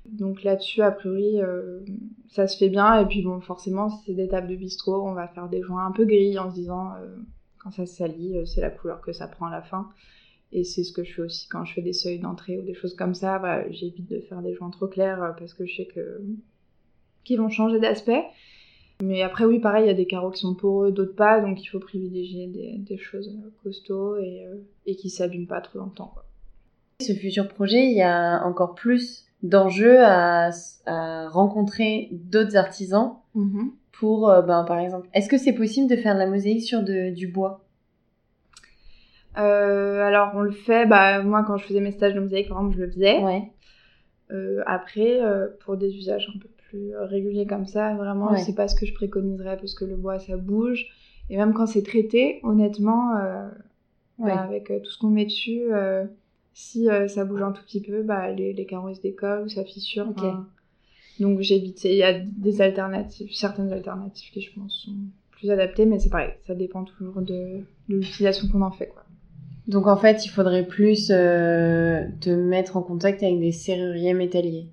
Donc 0.07 0.43
là-dessus, 0.43 0.81
a 0.81 0.91
priori, 0.91 1.41
euh, 1.41 1.79
ça 2.29 2.47
se 2.47 2.57
fait 2.57 2.69
bien. 2.69 2.99
Et 2.99 3.05
puis 3.05 3.21
bon, 3.21 3.41
forcément, 3.41 3.89
si 3.89 4.05
c'est 4.05 4.13
des 4.13 4.27
tables 4.27 4.47
de 4.47 4.55
bistrot, 4.55 5.07
on 5.07 5.13
va 5.13 5.27
faire 5.27 5.49
des 5.49 5.61
joints 5.61 5.85
un 5.85 5.91
peu 5.91 6.05
gris 6.05 6.37
en 6.39 6.49
se 6.49 6.55
disant, 6.55 6.93
euh, 6.95 7.15
quand 7.59 7.71
ça 7.71 7.85
se 7.85 7.95
salit, 7.95 8.37
euh, 8.37 8.45
c'est 8.45 8.61
la 8.61 8.69
couleur 8.69 9.01
que 9.01 9.11
ça 9.11 9.27
prend 9.27 9.47
à 9.47 9.51
la 9.51 9.61
fin. 9.61 9.89
Et 10.53 10.63
c'est 10.63 10.83
ce 10.83 10.93
que 10.93 11.03
je 11.03 11.13
fais 11.13 11.21
aussi 11.23 11.47
quand 11.49 11.65
je 11.65 11.73
fais 11.73 11.81
des 11.81 11.93
seuils 11.93 12.19
d'entrée 12.19 12.57
ou 12.57 12.61
des 12.61 12.73
choses 12.73 12.95
comme 12.95 13.13
ça. 13.13 13.41
J'évite 13.69 14.09
de 14.09 14.21
faire 14.21 14.41
des 14.41 14.53
joints 14.53 14.69
trop 14.69 14.87
clairs 14.87 15.35
parce 15.37 15.53
que 15.53 15.65
je 15.65 15.75
sais 15.75 15.85
que 15.85 16.21
qu'ils 17.25 17.37
vont 17.37 17.49
changer 17.49 17.79
d'aspect. 17.79 18.23
Mais 19.03 19.21
après, 19.21 19.45
oui, 19.45 19.59
pareil, 19.59 19.83
il 19.83 19.87
y 19.87 19.91
a 19.91 19.93
des 19.93 20.07
carreaux 20.07 20.31
qui 20.31 20.39
sont 20.39 20.55
poreux, 20.55 20.91
d'autres 20.91 21.15
pas, 21.15 21.39
donc 21.39 21.61
il 21.61 21.67
faut 21.67 21.79
privilégier 21.79 22.47
des, 22.47 22.97
choses 22.97 23.37
costauds 23.61 24.17
et, 24.17 24.45
euh, 24.45 24.55
et 24.87 24.95
qui 24.95 25.09
s'abîment 25.09 25.45
pas 25.45 25.61
trop 25.61 25.79
longtemps. 25.79 26.15
Ce 27.01 27.13
futur 27.13 27.47
projet, 27.47 27.85
il 27.85 27.95
y 27.95 28.01
a 28.01 28.43
encore 28.43 28.73
plus 28.73 29.26
d'enjeux 29.43 29.99
à, 30.01 30.49
rencontrer 31.29 32.09
d'autres 32.11 32.55
artisans 32.55 33.17
mm-hmm. 33.35 33.71
pour, 33.91 34.29
euh, 34.29 34.41
ben, 34.41 34.63
par 34.63 34.79
exemple, 34.79 35.07
est-ce 35.13 35.29
que 35.29 35.37
c'est 35.37 35.53
possible 35.53 35.89
de 35.89 35.95
faire 35.95 36.13
de 36.13 36.19
la 36.19 36.27
mosaïque 36.27 36.63
sur 36.63 36.83
du 36.83 37.27
bois? 37.27 37.63
Euh, 39.37 40.01
alors 40.01 40.31
on 40.33 40.41
le 40.41 40.51
fait, 40.51 40.87
bah 40.87 41.21
moi 41.21 41.43
quand 41.45 41.57
je 41.57 41.65
faisais 41.65 41.79
mes 41.79 41.91
stages 41.91 42.15
de 42.15 42.19
mosaïque 42.19 42.49
par 42.49 42.57
exemple 42.57 42.77
je 42.77 42.81
le 42.85 42.91
faisais. 42.91 43.23
Ouais. 43.23 43.51
après 44.65 45.19
pour 45.59 45.77
des 45.77 45.95
usages 45.95 46.27
un 46.35 46.39
peu 46.39 46.47
plus 46.69 46.95
régulier 46.97 47.45
comme 47.45 47.65
ça. 47.65 47.93
Vraiment, 47.93 48.35
c'est 48.37 48.55
pas 48.55 48.67
ce 48.67 48.75
que 48.75 48.85
je 48.85 48.93
préconiserais 48.93 49.57
parce 49.57 49.73
que 49.73 49.85
le 49.85 49.95
bois, 49.95 50.19
ça 50.19 50.37
bouge. 50.37 50.87
Et 51.29 51.37
même 51.37 51.53
quand 51.53 51.65
c'est 51.65 51.83
traité, 51.83 52.39
honnêtement, 52.43 53.15
euh, 53.17 53.47
avec 54.23 54.71
euh, 54.71 54.79
tout 54.79 54.89
ce 54.89 54.97
qu'on 54.97 55.09
met 55.09 55.25
dessus, 55.25 55.69
euh, 56.75 57.07
si 57.07 57.13
ça 57.13 57.25
bouge 57.25 57.41
un 57.41 57.51
tout 57.51 57.63
petit 57.63 57.81
peu, 57.81 58.03
bah, 58.03 58.31
les, 58.31 58.53
les 58.53 58.65
carreaux 58.65 58.93
se 58.93 59.01
décollent 59.01 59.45
ou 59.45 59.49
ça 59.49 59.63
fissure. 59.63 60.13
donc 61.19 61.41
j'évite. 61.41 61.83
Il 61.83 61.95
y 61.95 62.03
a 62.03 62.19
des 62.19 62.61
alternatives, 62.61 63.33
certaines 63.33 63.71
alternatives 63.71 64.31
qui, 64.31 64.41
je 64.41 64.53
pense, 64.53 64.83
sont 64.85 64.95
plus 65.31 65.51
adaptées, 65.51 65.85
mais 65.85 65.99
c'est 65.99 66.09
pareil, 66.09 66.31
ça 66.47 66.55
dépend 66.55 66.83
toujours 66.83 67.21
de, 67.21 67.61
de 67.89 67.95
l'utilisation 67.95 68.47
qu'on 68.47 68.61
en 68.61 68.71
fait. 68.71 68.87
Quoi. 68.87 69.03
Donc 69.67 69.87
en 69.87 69.97
fait, 69.97 70.25
il 70.25 70.29
faudrait 70.29 70.65
plus 70.65 71.07
te 71.07 72.29
mettre 72.29 72.77
en 72.77 72.81
contact 72.81 73.21
avec 73.21 73.39
des 73.39 73.51
serruriers 73.51 74.13
métalliers. 74.13 74.67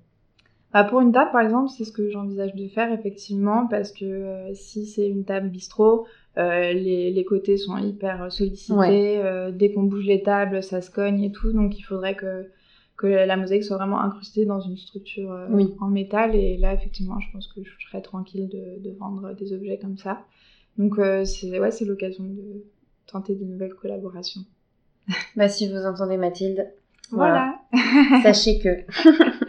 Bah, 0.75 0.83
pour 0.83 0.99
une 0.99 1.13
table, 1.13 1.31
par 1.31 1.39
exemple, 1.39 1.69
c'est 1.69 1.85
ce 1.85 1.93
que 1.93 2.09
j'envisage 2.09 2.53
de 2.53 2.67
faire 2.67 2.91
effectivement, 2.91 3.65
parce 3.65 3.93
que 3.93 4.03
euh, 4.03 4.53
si 4.55 4.85
c'est 4.85 5.07
une 5.07 5.23
table 5.23 5.47
bistrot, 5.47 6.05
euh, 6.37 6.73
les, 6.73 7.11
les, 7.11 7.25
côtés 7.25 7.57
sont 7.57 7.77
hyper 7.77 8.31
sollicités. 8.31 9.21
Euh, 9.23 9.51
dès 9.51 9.71
qu'on 9.71 9.83
bouge 9.83 10.05
les 10.05 10.21
tables, 10.21 10.63
ça 10.63 10.81
se 10.81 10.91
cogne 10.91 11.23
et 11.23 11.31
tout. 11.31 11.51
Donc 11.51 11.77
il 11.77 11.81
faudrait 11.81 12.15
que, 12.15 12.47
que 12.97 13.07
la 13.07 13.37
mosaïque 13.37 13.63
soit 13.63 13.77
vraiment 13.77 14.01
incrustée 14.01 14.45
dans 14.45 14.59
une 14.59 14.77
structure 14.77 15.37
en 15.79 15.87
métal. 15.87 16.35
Et 16.35 16.57
là, 16.57 16.73
effectivement, 16.73 17.19
je 17.19 17.31
pense 17.31 17.47
que 17.47 17.61
je 17.63 17.87
serais 17.87 18.01
tranquille 18.01 18.49
de, 18.49 18.87
de 18.87 18.95
vendre 18.97 19.33
des 19.33 19.53
objets 19.53 19.77
comme 19.77 19.97
ça. 19.97 20.23
Donc 20.77 20.95
c'est 21.25 21.59
ouais, 21.59 21.71
c'est 21.71 21.85
l'occasion 21.85 22.25
de 22.25 22.65
tenter 23.07 23.35
de 23.35 23.45
nouvelles 23.45 23.75
collaborations. 23.75 24.41
Bah 25.35 25.47
si 25.49 25.67
vous 25.67 25.85
entendez 25.85 26.17
Mathilde, 26.17 26.67
voilà. 27.11 27.59
voilà. 27.71 28.23
Sachez 28.23 28.59
que 28.59 28.69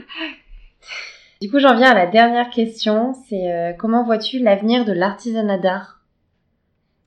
Du 1.42 1.50
coup, 1.50 1.58
j'en 1.58 1.76
viens 1.76 1.90
à 1.90 1.94
la 1.94 2.06
dernière 2.06 2.48
question. 2.48 3.12
C'est 3.28 3.52
euh, 3.52 3.72
comment 3.74 4.04
vois-tu 4.04 4.38
l'avenir 4.38 4.86
de 4.86 4.92
l'artisanat 4.92 5.58
d'art? 5.58 5.95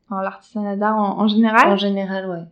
L'artisanat 0.10 0.76
d'art 0.76 0.98
en, 0.98 1.28
général? 1.28 1.74
En 1.74 1.78
général, 1.78 2.30
ouais. 2.30 2.46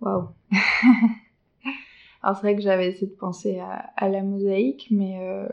Waouh. 0.00 0.28
Alors 2.22 2.36
c'est 2.36 2.42
vrai 2.42 2.56
que 2.56 2.62
j'avais 2.62 2.88
essayé 2.88 3.08
de 3.08 3.16
penser 3.16 3.60
à, 3.60 4.08
la 4.08 4.22
mosaïque, 4.22 4.88
mais 4.90 5.18
euh, 5.20 5.48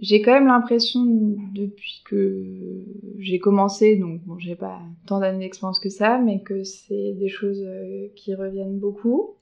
j'ai 0.00 0.22
quand 0.22 0.32
même 0.32 0.48
l'impression 0.48 1.04
depuis 1.04 2.02
que 2.04 2.84
j'ai 3.18 3.38
commencé, 3.38 3.96
donc 3.96 4.20
bon, 4.24 4.38
j'ai 4.38 4.56
pas 4.56 4.80
tant 5.06 5.20
d'années 5.20 5.44
d'expérience 5.44 5.78
que 5.78 5.88
ça, 5.88 6.18
mais 6.18 6.42
que 6.42 6.64
c'est 6.64 7.12
des 7.12 7.28
choses 7.28 7.62
euh, 7.64 8.08
qui 8.16 8.34
reviennent 8.34 8.78
beaucoup, 8.78 9.36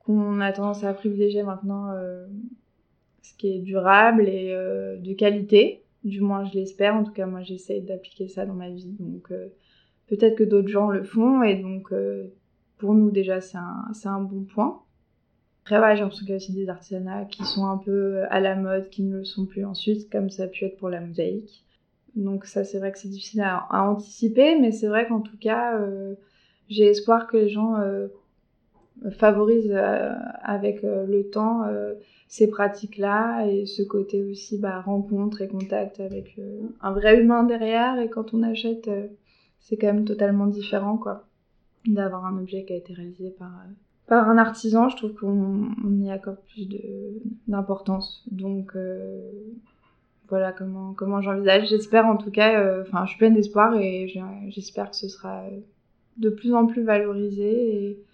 qu'on 0.00 0.40
a 0.40 0.52
tendance 0.52 0.84
à 0.84 0.92
privilégier 0.92 1.42
maintenant 1.42 1.88
ce 3.22 3.34
qui 3.34 3.48
est 3.48 3.60
durable 3.60 4.28
et 4.28 4.52
euh, 4.52 4.96
de 4.98 5.12
qualité. 5.14 5.82
Du 6.04 6.20
moins, 6.20 6.44
je 6.44 6.54
l'espère. 6.54 6.94
En 6.94 7.04
tout 7.04 7.12
cas, 7.12 7.26
moi, 7.26 7.42
j'essaie 7.42 7.80
d'appliquer 7.80 8.28
ça 8.28 8.44
dans 8.44 8.54
ma 8.54 8.70
vie. 8.70 8.96
Donc, 8.98 9.30
euh, 9.30 9.48
peut-être 10.12 10.36
que 10.36 10.44
d'autres 10.44 10.68
gens 10.68 10.90
le 10.90 11.02
font. 11.02 11.42
Et 11.42 11.56
donc, 11.56 11.92
euh, 11.92 12.32
pour 12.78 12.94
nous, 12.94 13.10
déjà, 13.10 13.40
c'est 13.40 13.56
un, 13.56 13.92
un, 14.04 14.20
bon 14.20 14.44
point. 14.44 14.82
Après, 15.62 15.78
ouais, 15.78 15.96
j'ai 15.96 16.02
l'impression 16.02 16.26
qu'il 16.26 16.32
y 16.32 16.34
a 16.34 16.36
aussi 16.36 16.52
des 16.52 16.68
artisanats 16.68 17.24
qui 17.24 17.44
sont 17.44 17.66
un 17.66 17.78
peu 17.78 18.24
à 18.28 18.40
la 18.40 18.56
mode, 18.56 18.90
qui 18.90 19.04
ne 19.04 19.18
le 19.18 19.24
sont 19.24 19.46
plus 19.46 19.64
ensuite, 19.64 20.10
comme 20.10 20.28
ça 20.28 20.44
a 20.44 20.46
pu 20.48 20.64
être 20.64 20.76
pour 20.76 20.90
la 20.90 21.00
mosaïque. 21.00 21.64
Donc, 22.14 22.44
ça, 22.44 22.64
c'est 22.64 22.78
vrai 22.78 22.92
que 22.92 22.98
c'est 22.98 23.08
difficile 23.08 23.40
à, 23.40 23.66
anticiper. 23.70 24.58
Mais 24.60 24.70
c'est 24.70 24.88
vrai 24.88 25.06
qu'en 25.06 25.20
tout 25.20 25.38
cas, 25.38 25.80
j'ai 26.68 26.86
espoir 26.86 27.26
que 27.26 27.38
les 27.38 27.48
gens 27.48 27.76
favorisent 29.12 29.74
avec 30.42 30.82
le 30.82 31.22
temps 31.30 31.64
ces 32.32 32.48
pratiques-là 32.48 33.46
et 33.46 33.66
ce 33.66 33.82
côté 33.82 34.22
aussi 34.22 34.56
bah, 34.56 34.80
rencontre 34.80 35.42
et 35.42 35.48
contact 35.48 36.00
avec 36.00 36.34
euh, 36.38 36.62
un 36.80 36.92
vrai 36.92 37.20
humain 37.20 37.42
derrière. 37.42 38.00
Et 38.00 38.08
quand 38.08 38.32
on 38.32 38.42
achète, 38.42 38.88
euh, 38.88 39.06
c'est 39.62 39.76
quand 39.76 39.88
même 39.88 40.04
totalement 40.04 40.46
différent, 40.46 40.96
quoi, 40.96 41.26
d'avoir 41.86 42.26
un 42.26 42.38
objet 42.38 42.64
qui 42.64 42.72
a 42.72 42.76
été 42.76 42.92
réalisé 42.92 43.30
par, 43.30 43.50
euh, 44.10 44.14
un 44.14 44.38
artisan. 44.38 44.88
Je 44.88 44.96
trouve 44.96 45.14
qu'on 45.14 45.70
y 46.00 46.10
accorde 46.10 46.38
plus 46.52 46.68
d'importance. 47.48 48.24
Donc 48.30 48.76
voilà 50.28 50.52
comment, 50.52 50.92
comment 50.92 51.22
j'envisage. 51.22 51.68
J'espère 51.68 52.06
en 52.06 52.16
tout 52.16 52.30
cas, 52.30 52.82
enfin, 52.82 53.04
je 53.06 53.10
suis 53.10 53.18
pleine 53.18 53.34
d'espoir 53.34 53.74
et 53.76 54.12
j'espère 54.48 54.90
que 54.90 54.96
ce 54.96 55.08
sera 55.08 55.44
de 56.18 56.28
plus 56.28 56.54
en 56.54 56.66
plus 56.66 56.82
valorisé 56.82 57.86
et, 57.86 58.04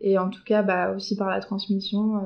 et 0.00 0.18
en 0.18 0.30
tout 0.30 0.42
cas 0.44 0.62
bah, 0.62 0.90
aussi 0.92 1.16
par 1.16 1.30
la 1.30 1.38
transmission 1.38 2.20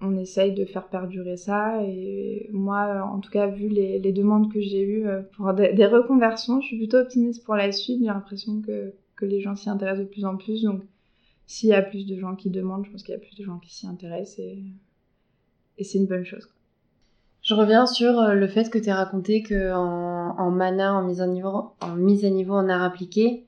on 0.00 0.16
essaye 0.16 0.52
de 0.52 0.64
faire 0.64 0.88
perdurer 0.88 1.36
ça. 1.36 1.82
Et 1.82 2.48
moi, 2.52 3.02
en 3.02 3.20
tout 3.20 3.30
cas, 3.30 3.46
vu 3.46 3.68
les, 3.68 4.12
demandes 4.12 4.52
que 4.52 4.60
j'ai 4.60 4.82
eues 4.82 5.06
euh, 5.06 5.22
pour 5.36 5.52
des, 5.54 5.86
reconversions, 5.86 6.60
je 6.60 6.66
suis 6.66 6.78
plutôt 6.78 6.98
optimiste 6.98 7.44
pour 7.44 7.56
la 7.56 7.72
suite. 7.72 8.00
J'ai 8.00 8.06
l'impression 8.06 8.60
que, 8.60 8.92
les 9.22 9.40
gens 9.40 9.56
s'y 9.56 9.70
intéressent 9.70 10.04
de 10.06 10.10
plus 10.10 10.24
en 10.24 10.36
plus. 10.36 10.62
Donc, 10.62 10.82
s'il 11.46 11.70
y 11.70 11.74
a 11.74 11.82
plus 11.82 12.06
de 12.06 12.18
gens 12.18 12.34
qui 12.34 12.50
demandent, 12.50 12.84
je 12.84 12.90
pense 12.90 13.02
qu'il 13.02 13.14
y 13.14 13.16
a 13.16 13.20
plus 13.20 13.36
de 13.36 13.44
gens 13.44 13.58
qui 13.58 13.74
s'y 13.74 13.86
intéressent. 13.86 14.40
Et, 14.40 14.58
c'est 15.82 15.98
une 15.98 16.06
bonne 16.06 16.24
chose. 16.24 16.48
Je 17.42 17.54
reviens 17.54 17.86
sur 17.86 18.18
euh, 18.18 18.34
le 18.34 18.48
fait 18.48 18.68
que 18.70 18.78
tu 18.78 18.90
as 18.90 18.96
raconté 18.96 19.42
que 19.42 19.72
en, 19.72 20.50
mana, 20.50 20.94
en 20.94 21.04
mise, 21.04 21.22
niveau, 21.22 21.70
en 21.80 21.94
mise 21.94 22.24
à 22.24 22.30
niveau 22.30 22.54
en 22.54 22.68
art 22.68 22.82
appliqué, 22.82 23.45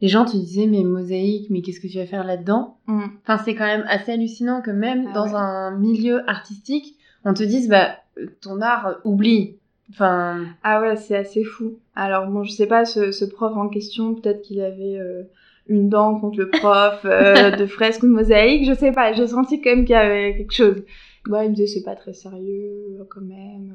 les 0.00 0.08
gens 0.08 0.24
te 0.24 0.36
disaient 0.36 0.66
mais 0.66 0.84
mosaïque, 0.84 1.48
mais 1.50 1.62
qu'est-ce 1.62 1.80
que 1.80 1.86
tu 1.86 1.98
vas 1.98 2.06
faire 2.06 2.24
là-dedans 2.24 2.76
mm. 2.86 3.04
Enfin, 3.22 3.38
c'est 3.38 3.54
quand 3.54 3.64
même 3.64 3.84
assez 3.88 4.12
hallucinant 4.12 4.60
que 4.60 4.70
même 4.70 5.06
ah 5.08 5.14
dans 5.14 5.36
un 5.36 5.76
milieu 5.76 6.28
artistique, 6.28 6.96
on 7.24 7.34
te 7.34 7.42
dise 7.42 7.68
bah 7.68 7.96
ton 8.40 8.60
art 8.60 8.96
oublie. 9.04 9.56
Enfin. 9.90 10.44
Ah 10.62 10.80
ouais, 10.80 10.96
c'est 10.96 11.16
assez 11.16 11.44
fou. 11.44 11.78
Alors 11.94 12.26
bon, 12.26 12.42
je 12.42 12.50
sais 12.50 12.66
pas 12.66 12.84
ce, 12.84 13.24
prof 13.24 13.56
en 13.56 13.68
question, 13.68 14.14
peut-être 14.14 14.42
qu'il 14.42 14.60
avait 14.60 14.98
euh, 14.98 15.22
une 15.68 15.88
dent 15.88 16.18
contre 16.18 16.38
le 16.38 16.50
prof 16.50 17.00
euh, 17.04 17.50
de 17.56 17.66
fresque 17.66 18.02
ou 18.02 18.06
de 18.06 18.12
mosaïque, 18.12 18.66
je 18.66 18.74
sais 18.74 18.92
pas. 18.92 19.12
J'ai 19.12 19.28
senti 19.28 19.60
quand 19.60 19.70
même 19.70 19.84
qu'il 19.84 19.94
y 19.94 19.98
avait 19.98 20.36
quelque 20.36 20.52
chose. 20.52 20.82
Ouais, 21.28 21.46
il 21.46 21.50
me 21.50 21.54
disait 21.54 21.66
c'est 21.66 21.84
pas 21.84 21.96
très 21.96 22.12
sérieux 22.12 22.98
quand 23.08 23.22
même. 23.22 23.74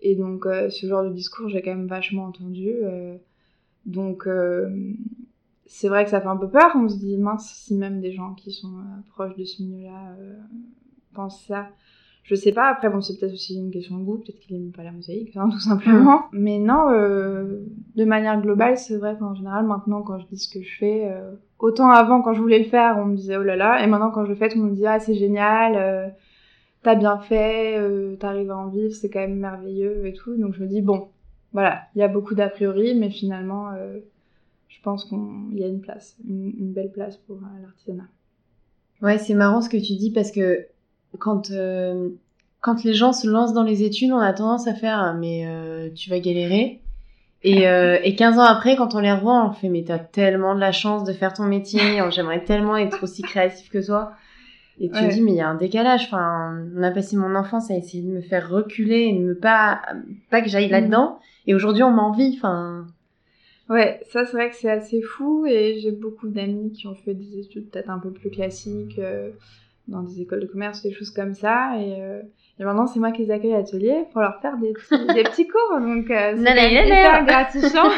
Et 0.00 0.14
donc 0.14 0.46
euh, 0.46 0.70
ce 0.70 0.86
genre 0.86 1.04
de 1.04 1.10
discours, 1.10 1.48
j'ai 1.48 1.62
quand 1.62 1.74
même 1.74 1.88
vachement 1.88 2.24
entendu. 2.24 2.72
Donc, 3.86 4.26
euh, 4.26 4.68
c'est 5.66 5.88
vrai 5.88 6.04
que 6.04 6.10
ça 6.10 6.20
fait 6.20 6.28
un 6.28 6.36
peu 6.36 6.48
peur. 6.48 6.72
On 6.74 6.88
se 6.88 6.96
dit, 6.96 7.16
mince, 7.16 7.48
si 7.48 7.74
même 7.74 8.00
des 8.00 8.12
gens 8.12 8.34
qui 8.34 8.52
sont 8.52 8.68
euh, 8.68 9.10
proches 9.10 9.36
de 9.36 9.44
ce 9.44 9.62
milieu-là 9.62 10.14
euh, 10.18 10.34
pensent 11.14 11.44
ça. 11.46 11.68
Je 12.22 12.34
sais 12.34 12.52
pas, 12.52 12.68
après, 12.68 12.88
bon, 12.88 13.00
c'est 13.00 13.18
peut-être 13.18 13.34
aussi 13.34 13.56
une 13.56 13.70
question 13.70 13.98
de 13.98 14.02
goût, 14.02 14.18
peut-être 14.18 14.40
qu'il 14.40 14.56
aime 14.56 14.72
pas 14.72 14.82
la 14.82 14.90
mosaïque, 14.90 15.36
hein, 15.36 15.48
tout 15.52 15.60
simplement. 15.60 16.22
Mm. 16.32 16.38
Mais 16.38 16.58
non, 16.58 16.90
de 16.90 18.04
manière 18.04 18.40
globale, 18.40 18.76
c'est 18.76 18.96
vrai 18.96 19.16
qu'en 19.16 19.34
général, 19.34 19.64
maintenant, 19.64 20.02
quand 20.02 20.18
je 20.18 20.26
dis 20.26 20.38
ce 20.38 20.52
que 20.52 20.60
je 20.60 20.76
fais, 20.76 21.08
autant 21.60 21.88
avant, 21.88 22.22
quand 22.22 22.34
je 22.34 22.40
voulais 22.40 22.58
le 22.58 22.64
faire, 22.64 22.96
on 22.98 23.04
me 23.04 23.14
disait, 23.14 23.36
oh 23.36 23.44
là 23.44 23.54
là, 23.54 23.80
et 23.80 23.86
maintenant, 23.86 24.10
quand 24.10 24.24
je 24.24 24.30
le 24.30 24.34
fais, 24.34 24.48
tout 24.48 24.56
le 24.56 24.62
monde 24.64 24.72
me 24.72 24.76
dit, 24.76 24.86
ah, 24.88 24.98
c'est 24.98 25.14
génial, 25.14 26.12
t'as 26.82 26.96
bien 26.96 27.18
fait, 27.18 27.80
t'arrives 28.18 28.50
à 28.50 28.56
en 28.56 28.70
vivre, 28.70 28.92
c'est 28.92 29.08
quand 29.08 29.20
même 29.20 29.38
merveilleux 29.38 30.04
et 30.04 30.12
tout. 30.12 30.36
Donc 30.36 30.54
je 30.54 30.64
me 30.64 30.66
dis, 30.66 30.82
bon, 30.82 31.06
voilà, 31.56 31.82
il 31.94 32.00
y 32.00 32.02
a 32.02 32.08
beaucoup 32.08 32.34
d'a 32.34 32.50
priori, 32.50 32.94
mais 32.94 33.08
finalement, 33.08 33.70
euh, 33.70 33.98
je 34.68 34.80
pense 34.82 35.04
qu'il 35.04 35.58
y 35.58 35.64
a 35.64 35.68
une 35.68 35.80
place, 35.80 36.16
une, 36.28 36.72
belle 36.72 36.90
place 36.92 37.16
pour 37.16 37.36
euh, 37.36 37.62
l'artisanat. 37.62 38.08
Ouais, 39.02 39.18
c'est 39.18 39.34
marrant 39.34 39.60
ce 39.60 39.68
que 39.68 39.76
tu 39.76 39.94
dis 39.94 40.10
parce 40.10 40.30
que 40.30 40.66
quand, 41.18 41.50
euh, 41.50 42.10
quand 42.60 42.84
les 42.84 42.94
gens 42.94 43.12
se 43.12 43.28
lancent 43.28 43.52
dans 43.52 43.62
les 43.62 43.82
études, 43.82 44.12
on 44.12 44.18
a 44.18 44.32
tendance 44.32 44.66
à 44.66 44.74
faire 44.74 45.14
mais 45.18 45.46
tu 45.94 46.10
vas 46.10 46.18
galérer. 46.18 46.80
Et, 47.42 47.62
et 47.62 48.16
15 48.16 48.38
ans 48.38 48.42
après, 48.42 48.76
quand 48.76 48.94
on 48.94 49.00
les 49.00 49.12
revoit, 49.12 49.46
on 49.46 49.52
fait 49.52 49.68
mais 49.68 49.84
t'as 49.84 49.98
tellement 49.98 50.54
de 50.54 50.60
la 50.60 50.72
chance 50.72 51.04
de 51.04 51.12
faire 51.12 51.32
ton 51.34 51.44
métier, 51.44 52.00
j'aimerais 52.10 52.42
tellement 52.44 52.76
être 52.76 53.02
aussi 53.02 53.22
créatif 53.22 53.70
que 53.70 53.84
toi. 53.84 54.12
Et 54.78 54.90
tu 54.90 54.94
te 54.94 55.12
dis, 55.12 55.22
mais 55.22 55.32
il 55.32 55.36
y 55.36 55.40
a 55.40 55.48
un 55.48 55.54
décalage. 55.54 56.04
Enfin, 56.04 56.64
on 56.76 56.82
a 56.82 56.90
passé 56.90 57.16
mon 57.16 57.34
enfance 57.34 57.70
à 57.70 57.74
essayer 57.74 58.02
de 58.02 58.10
me 58.10 58.20
faire 58.20 58.50
reculer 58.50 59.06
et 59.08 59.12
de 59.14 59.20
me 59.20 59.34
pas, 59.34 59.80
pas 60.30 60.42
que 60.42 60.48
j'aille 60.48 60.68
mm. 60.68 60.72
là-dedans. 60.72 61.18
Et 61.46 61.54
aujourd'hui, 61.54 61.82
on 61.82 61.90
m'envie. 61.90 62.34
Enfin. 62.36 62.86
Ouais, 63.68 64.00
ça 64.10 64.24
c'est 64.24 64.32
vrai 64.32 64.50
que 64.50 64.56
c'est 64.56 64.70
assez 64.70 65.02
fou 65.02 65.44
et 65.44 65.80
j'ai 65.80 65.90
beaucoup 65.90 66.28
d'amis 66.28 66.70
qui 66.70 66.86
ont 66.86 66.94
fait 66.94 67.14
des 67.14 67.38
études 67.38 67.68
peut-être 67.68 67.90
un 67.90 67.98
peu 67.98 68.12
plus 68.12 68.30
classiques, 68.30 68.98
euh, 69.00 69.30
dans 69.88 70.02
des 70.02 70.20
écoles 70.20 70.40
de 70.40 70.46
commerce, 70.46 70.82
des 70.82 70.92
choses 70.92 71.10
comme 71.10 71.34
ça. 71.34 71.76
Et, 71.80 72.00
et 72.58 72.64
maintenant, 72.64 72.86
c'est 72.86 73.00
moi 73.00 73.12
qui 73.12 73.24
les 73.24 73.30
accueille 73.30 73.54
à 73.54 73.58
l'atelier 73.58 74.04
pour 74.12 74.20
leur 74.20 74.40
faire 74.40 74.56
des 74.58 74.72
petits, 74.72 75.06
des 75.14 75.24
petits 75.24 75.46
cours. 75.46 75.80
Donc, 75.80 76.06
c'est 76.08 76.72
hyper 76.72 77.24
gratifiant. 77.24 77.88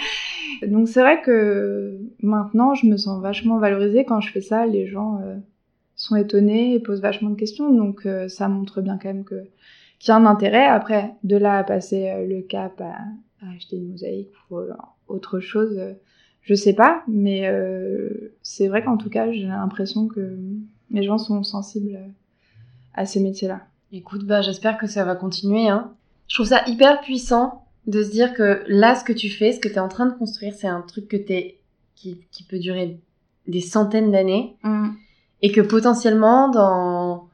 donc, 0.66 0.88
c'est 0.88 1.00
vrai 1.00 1.20
que 1.22 1.98
maintenant, 2.22 2.74
je 2.74 2.86
me 2.86 2.96
sens 2.96 3.20
vachement 3.20 3.58
valorisée 3.58 4.04
quand 4.04 4.20
je 4.20 4.30
fais 4.30 4.40
ça. 4.40 4.64
Les 4.66 4.86
gens 4.86 5.20
sont 5.94 6.16
étonnés 6.16 6.74
et 6.74 6.80
posent 6.80 7.02
vachement 7.02 7.30
de 7.30 7.36
questions. 7.36 7.70
Donc, 7.70 8.08
ça 8.28 8.48
montre 8.48 8.80
bien 8.80 8.98
quand 8.98 9.08
même 9.08 9.24
que 9.24 9.44
qu'il 9.98 10.08
y 10.08 10.12
a 10.12 10.16
un 10.16 10.26
intérêt. 10.26 10.64
Après, 10.64 11.14
de 11.22 11.36
là 11.36 11.58
à 11.58 11.64
passer 11.64 12.26
le 12.26 12.40
cap 12.42 12.80
à, 12.80 12.96
à 13.44 13.54
acheter 13.54 13.76
une 13.76 13.90
mosaïque 13.90 14.32
ou 14.50 14.56
autre 15.08 15.40
chose 15.40 15.96
je 16.46 16.54
sais 16.54 16.74
pas, 16.74 17.02
mais 17.08 17.48
euh, 17.48 18.32
c'est 18.42 18.68
vrai 18.68 18.84
qu'en 18.84 18.96
tout 18.96 19.10
cas, 19.10 19.32
j'ai 19.32 19.46
l'impression 19.46 20.06
que 20.06 20.38
les 20.92 21.02
gens 21.02 21.18
sont 21.18 21.42
sensibles 21.42 21.98
à 22.94 23.04
ces 23.04 23.18
métiers-là. 23.18 23.62
Écoute, 23.92 24.24
bah, 24.24 24.42
j'espère 24.42 24.78
que 24.78 24.86
ça 24.86 25.04
va 25.04 25.16
continuer. 25.16 25.68
Hein. 25.68 25.92
Je 26.28 26.36
trouve 26.36 26.46
ça 26.46 26.62
hyper 26.68 27.00
puissant 27.00 27.66
de 27.88 28.00
se 28.02 28.10
dire 28.10 28.32
que 28.32 28.62
là, 28.68 28.94
ce 28.94 29.02
que 29.02 29.12
tu 29.12 29.28
fais, 29.28 29.52
ce 29.52 29.58
que 29.58 29.66
tu 29.66 29.74
es 29.74 29.80
en 29.80 29.88
train 29.88 30.06
de 30.06 30.14
construire, 30.14 30.54
c'est 30.54 30.68
un 30.68 30.82
truc 30.82 31.08
que 31.08 31.16
qui, 31.16 32.20
qui 32.30 32.44
peut 32.48 32.60
durer 32.60 33.00
des 33.48 33.60
centaines 33.60 34.12
d'années. 34.12 34.56
Mmh. 34.62 34.90
Et 35.42 35.50
que 35.50 35.60
potentiellement, 35.60 36.48
dans 36.48 37.28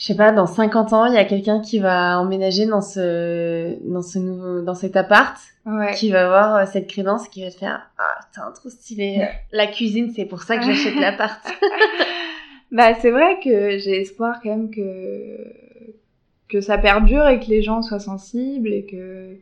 je 0.00 0.06
sais 0.06 0.16
pas, 0.16 0.32
dans 0.32 0.46
50 0.46 0.94
ans, 0.94 1.04
il 1.04 1.12
y 1.12 1.18
a 1.18 1.26
quelqu'un 1.26 1.60
qui 1.60 1.78
va 1.78 2.18
emménager 2.18 2.64
dans 2.64 2.80
ce, 2.80 3.76
dans 3.86 4.00
ce 4.00 4.18
nouveau, 4.18 4.62
dans 4.62 4.74
cet 4.74 4.96
appart, 4.96 5.36
qui 5.94 6.10
va 6.10 6.26
voir 6.26 6.56
euh, 6.56 6.64
cette 6.64 6.86
crédence, 6.86 7.28
qui 7.28 7.44
va 7.44 7.50
te 7.50 7.58
faire, 7.58 7.90
ah, 7.98 8.18
t'es 8.32 8.40
un 8.40 8.50
trop 8.50 8.70
stylé. 8.70 9.28
La 9.52 9.66
cuisine, 9.66 10.10
c'est 10.16 10.24
pour 10.24 10.42
ça 10.42 10.56
que 10.56 10.64
j'achète 10.64 10.94
l'appart. 11.00 11.46
bah, 12.72 12.94
c'est 12.94 13.10
vrai 13.10 13.40
que 13.44 13.76
j'ai 13.76 14.00
espoir 14.00 14.40
quand 14.42 14.48
même 14.48 14.70
que, 14.70 15.36
que 16.48 16.62
ça 16.62 16.78
perdure 16.78 17.28
et 17.28 17.38
que 17.38 17.50
les 17.50 17.60
gens 17.60 17.82
soient 17.82 18.00
sensibles 18.00 18.72
et 18.72 18.86
que, 18.86 19.36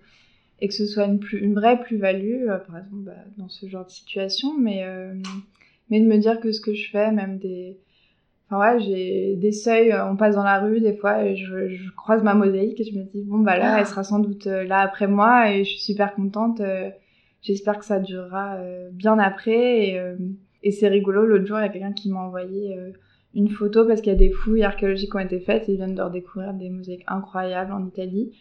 et 0.60 0.66
que 0.66 0.74
ce 0.74 0.86
soit 0.86 1.04
une, 1.04 1.20
plus, 1.20 1.38
une 1.38 1.54
vraie 1.54 1.78
plus-value, 1.78 2.48
euh, 2.48 2.58
par 2.58 2.78
exemple, 2.78 3.04
bah, 3.04 3.12
dans 3.36 3.48
ce 3.48 3.68
genre 3.68 3.84
de 3.84 3.92
situation, 3.92 4.58
mais, 4.58 4.82
euh, 4.82 5.14
mais 5.88 6.00
de 6.00 6.06
me 6.06 6.18
dire 6.18 6.40
que 6.40 6.50
ce 6.50 6.60
que 6.60 6.74
je 6.74 6.90
fais, 6.90 7.12
même 7.12 7.38
des, 7.38 7.78
Enfin 8.50 8.76
ouais, 8.76 8.80
j'ai 8.80 9.36
des 9.36 9.52
seuils, 9.52 9.92
euh, 9.92 10.08
on 10.10 10.16
passe 10.16 10.34
dans 10.34 10.42
la 10.42 10.58
rue 10.58 10.80
des 10.80 10.94
fois 10.94 11.22
et 11.22 11.36
je, 11.36 11.68
je, 11.68 11.90
croise 11.90 12.22
ma 12.22 12.32
mosaïque 12.32 12.80
et 12.80 12.84
je 12.84 12.98
me 12.98 13.04
dis 13.04 13.22
bon 13.24 13.40
bah 13.40 13.58
là 13.58 13.78
elle 13.78 13.86
sera 13.86 14.04
sans 14.04 14.20
doute 14.20 14.46
euh, 14.46 14.64
là 14.64 14.78
après 14.78 15.06
moi 15.06 15.52
et 15.52 15.64
je 15.64 15.70
suis 15.70 15.80
super 15.80 16.14
contente. 16.14 16.60
Euh, 16.60 16.90
j'espère 17.42 17.78
que 17.78 17.84
ça 17.84 17.98
durera 17.98 18.58
bien 18.92 19.18
après 19.18 19.88
et, 19.88 20.02
et 20.64 20.72
c'est 20.72 20.88
rigolo. 20.88 21.24
L'autre 21.24 21.46
jour 21.46 21.58
il 21.58 21.62
y 21.62 21.66
a 21.66 21.68
quelqu'un 21.68 21.92
qui 21.92 22.10
m'a 22.10 22.20
envoyé 22.20 22.76
une 23.34 23.48
photo 23.48 23.86
parce 23.86 24.00
qu'il 24.00 24.12
y 24.12 24.16
a 24.16 24.18
des 24.18 24.30
fouilles 24.30 24.64
archéologiques 24.64 25.10
qui 25.10 25.16
ont 25.16 25.20
été 25.20 25.38
faites 25.38 25.68
et 25.68 25.72
ils 25.72 25.76
viennent 25.76 25.94
de 25.94 26.02
redécouvrir 26.02 26.52
des 26.52 26.68
mosaïques 26.68 27.04
incroyables 27.06 27.72
en 27.72 27.86
Italie. 27.86 28.32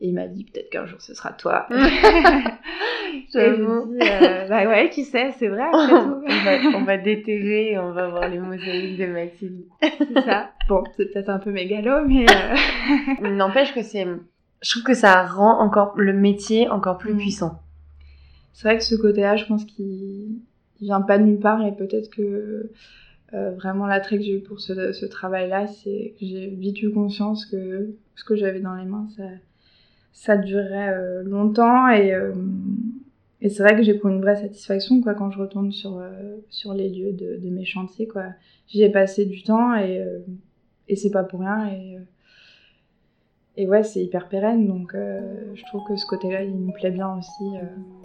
Et 0.00 0.08
il 0.08 0.14
m'a 0.14 0.26
dit 0.26 0.44
peut-être 0.44 0.68
qu'un 0.70 0.84
jour 0.84 1.00
ce 1.00 1.14
sera 1.14 1.32
toi. 1.32 1.66
J'avoue. 3.32 3.94
Euh, 3.94 4.48
bah 4.48 4.68
ouais, 4.68 4.90
qui 4.90 5.04
sait, 5.04 5.32
c'est 5.38 5.48
vrai. 5.48 5.62
Après 5.62 5.88
tout. 5.88 6.22
on, 6.26 6.44
va, 6.44 6.78
on 6.78 6.84
va 6.84 6.98
déterrer 6.98 7.72
et 7.72 7.78
on 7.78 7.92
va 7.92 8.08
voir 8.08 8.28
les 8.28 8.38
mosaïques 8.38 8.98
de 8.98 9.06
Mathilde. 9.06 9.64
c'est 9.80 10.22
ça. 10.22 10.50
Bon, 10.68 10.84
c'est 10.96 11.12
peut-être 11.12 11.30
un 11.30 11.38
peu 11.38 11.50
mégalo, 11.50 12.06
mais. 12.06 12.26
Euh... 12.28 13.28
N'empêche 13.30 13.74
que 13.74 13.82
c'est. 13.82 14.06
Je 14.62 14.70
trouve 14.70 14.82
que 14.82 14.94
ça 14.94 15.24
rend 15.24 15.60
encore 15.60 15.94
le 15.96 16.12
métier 16.12 16.68
encore 16.68 16.98
plus 16.98 17.14
mm. 17.14 17.18
puissant. 17.18 17.62
C'est 18.52 18.68
vrai 18.68 18.78
que 18.78 18.84
ce 18.84 18.94
côté-là, 18.94 19.36
je 19.36 19.44
pense 19.46 19.64
qu'il 19.64 20.40
vient 20.80 21.00
pas 21.00 21.18
de 21.18 21.24
nulle 21.24 21.40
part 21.40 21.64
et 21.64 21.72
peut-être 21.72 22.10
que 22.10 22.70
euh, 23.34 23.50
vraiment 23.52 23.86
l'attrait 23.86 24.18
que 24.18 24.24
j'ai 24.24 24.36
eu 24.36 24.40
pour 24.40 24.60
ce, 24.60 24.92
ce 24.92 25.06
travail-là, 25.06 25.66
c'est 25.66 26.14
que 26.18 26.26
j'ai 26.26 26.46
vite 26.48 26.82
eu 26.82 26.90
conscience 26.90 27.44
que 27.46 27.94
ce 28.14 28.24
que 28.24 28.36
j'avais 28.36 28.60
dans 28.60 28.74
les 28.74 28.84
mains, 28.84 29.08
ça 29.16 29.24
ça 30.16 30.38
durait 30.38 30.88
euh, 30.88 31.22
longtemps 31.24 31.88
et, 31.90 32.14
euh, 32.14 32.32
et 33.42 33.50
c'est 33.50 33.62
vrai 33.62 33.76
que 33.76 33.82
j'ai 33.82 33.92
pris 33.92 34.10
une 34.10 34.22
vraie 34.22 34.36
satisfaction 34.36 35.02
quoi 35.02 35.14
quand 35.14 35.30
je 35.30 35.38
retourne 35.38 35.72
sur 35.72 35.98
euh, 35.98 36.36
sur 36.48 36.72
les 36.72 36.88
lieux 36.88 37.12
de, 37.12 37.50
mes 37.50 37.66
chantiers 37.66 38.08
quoi. 38.08 38.24
J'y 38.66 38.82
ai 38.82 38.88
passé 38.88 39.26
du 39.26 39.42
temps 39.42 39.76
et 39.76 40.02
et 40.88 40.96
c'est 40.96 41.10
pas 41.10 41.22
pour 41.22 41.40
rien 41.40 41.68
et 41.68 41.98
et 43.58 43.68
ouais 43.68 43.82
c'est 43.82 44.02
hyper 44.02 44.28
pérenne 44.30 44.66
donc 44.66 44.94
je 44.94 45.64
trouve 45.66 45.82
que 45.86 45.96
ce 45.96 46.06
côté-là 46.06 46.42
il 46.42 46.54
me 46.54 46.72
plaît 46.72 46.90
bien 46.90 47.14
aussi 47.16 47.52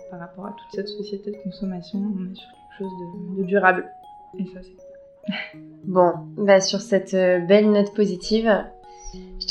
par 0.10 0.20
rapport 0.20 0.48
à 0.48 0.52
toute 0.52 0.76
cette 0.76 0.90
société 0.90 1.32
de 1.32 1.38
consommation 1.38 2.00
on 2.00 2.32
est 2.32 2.36
sur 2.36 2.50
quelque 2.50 2.78
chose 2.78 2.92
de, 3.38 3.42
de 3.42 3.48
durable 3.48 3.90
et 4.38 4.46
ça 4.46 4.60
c'est 4.62 5.58
bon 5.86 6.12
bah 6.38 6.60
sur 6.60 6.82
cette 6.82 7.14
belle 7.14 7.72
note 7.72 7.94
positive 7.96 8.52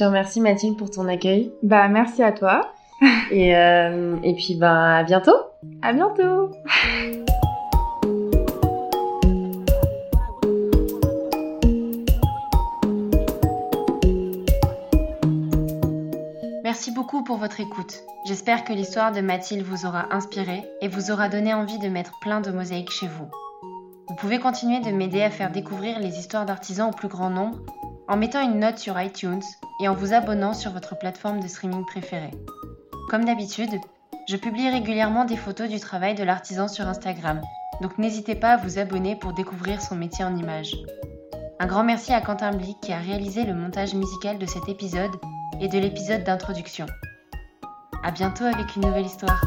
te 0.01 0.05
remercie 0.05 0.41
Mathilde 0.41 0.79
pour 0.79 0.91
ton 0.91 1.07
accueil. 1.09 1.53
Bah 1.63 1.87
merci 1.89 2.23
à 2.23 2.33
toi. 2.33 2.73
et, 3.31 3.55
euh, 3.55 4.17
et 4.23 4.35
puis 4.35 4.55
bah 4.55 4.97
à 4.97 5.03
bientôt. 5.03 5.37
À 5.83 5.93
bientôt. 5.93 6.53
Merci 16.65 16.93
beaucoup 16.93 17.23
pour 17.23 17.37
votre 17.37 17.61
écoute. 17.61 18.03
J'espère 18.27 18.65
que 18.65 18.73
l'histoire 18.73 19.13
de 19.13 19.21
Mathilde 19.21 19.67
vous 19.67 19.85
aura 19.85 20.15
inspiré 20.15 20.63
et 20.81 20.89
vous 20.89 21.11
aura 21.11 21.29
donné 21.29 21.53
envie 21.53 21.79
de 21.79 21.89
mettre 21.89 22.13
plein 22.23 22.41
de 22.41 22.51
mosaïques 22.51 22.91
chez 22.91 23.07
vous. 23.07 23.29
Vous 24.09 24.15
pouvez 24.15 24.39
continuer 24.39 24.81
de 24.81 24.97
m'aider 24.97 25.23
à 25.23 25.31
faire 25.31 25.53
découvrir 25.53 25.99
les 25.99 26.19
histoires 26.19 26.47
d'artisans 26.47 26.89
au 26.89 26.97
plus 26.97 27.09
grand 27.09 27.29
nombre 27.29 27.59
en 28.09 28.17
mettant 28.17 28.43
une 28.43 28.61
note 28.61 28.79
sur 28.79 28.99
iTunes 28.99 29.43
et 29.81 29.89
en 29.89 29.95
vous 29.95 30.13
abonnant 30.13 30.55
sur 30.55 30.73
votre 30.73 30.99
plateforme 30.99 31.41
de 31.41 31.49
streaming 31.49 31.85
préférée. 31.87 32.33
Comme 33.09 33.25
d'habitude, 33.25 33.81
je 34.29 34.37
publie 34.37 34.69
régulièrement 34.69 35.25
des 35.25 35.37
photos 35.37 35.69
du 35.69 35.81
travail 35.81 36.15
de 36.15 36.23
l'artisan 36.23 36.69
sur 36.69 36.87
Instagram, 36.87 37.41
donc 37.81 37.99
n'hésitez 37.99 38.35
pas 38.35 38.53
à 38.53 38.57
vous 38.57 38.79
abonner 38.79 39.17
pour 39.17 39.33
découvrir 39.33 39.81
son 39.81 39.97
métier 39.97 40.25
en 40.25 40.37
images. 40.37 40.77
Un 41.59 41.67
grand 41.67 41.85
merci 41.85 42.13
à 42.13 42.21
Quentin 42.21 42.53
Blic 42.53 42.81
qui 42.81 42.93
a 42.93 42.99
réalisé 42.99 43.45
le 43.45 43.55
montage 43.55 43.95
musical 43.95 44.39
de 44.39 44.47
cet 44.47 44.69
épisode 44.69 45.17
et 45.61 45.69
de 45.69 45.79
l'épisode 45.79 46.25
d'introduction. 46.25 46.87
A 48.03 48.11
bientôt 48.11 48.45
avec 48.45 48.77
une 48.77 48.87
nouvelle 48.87 49.07
histoire. 49.07 49.43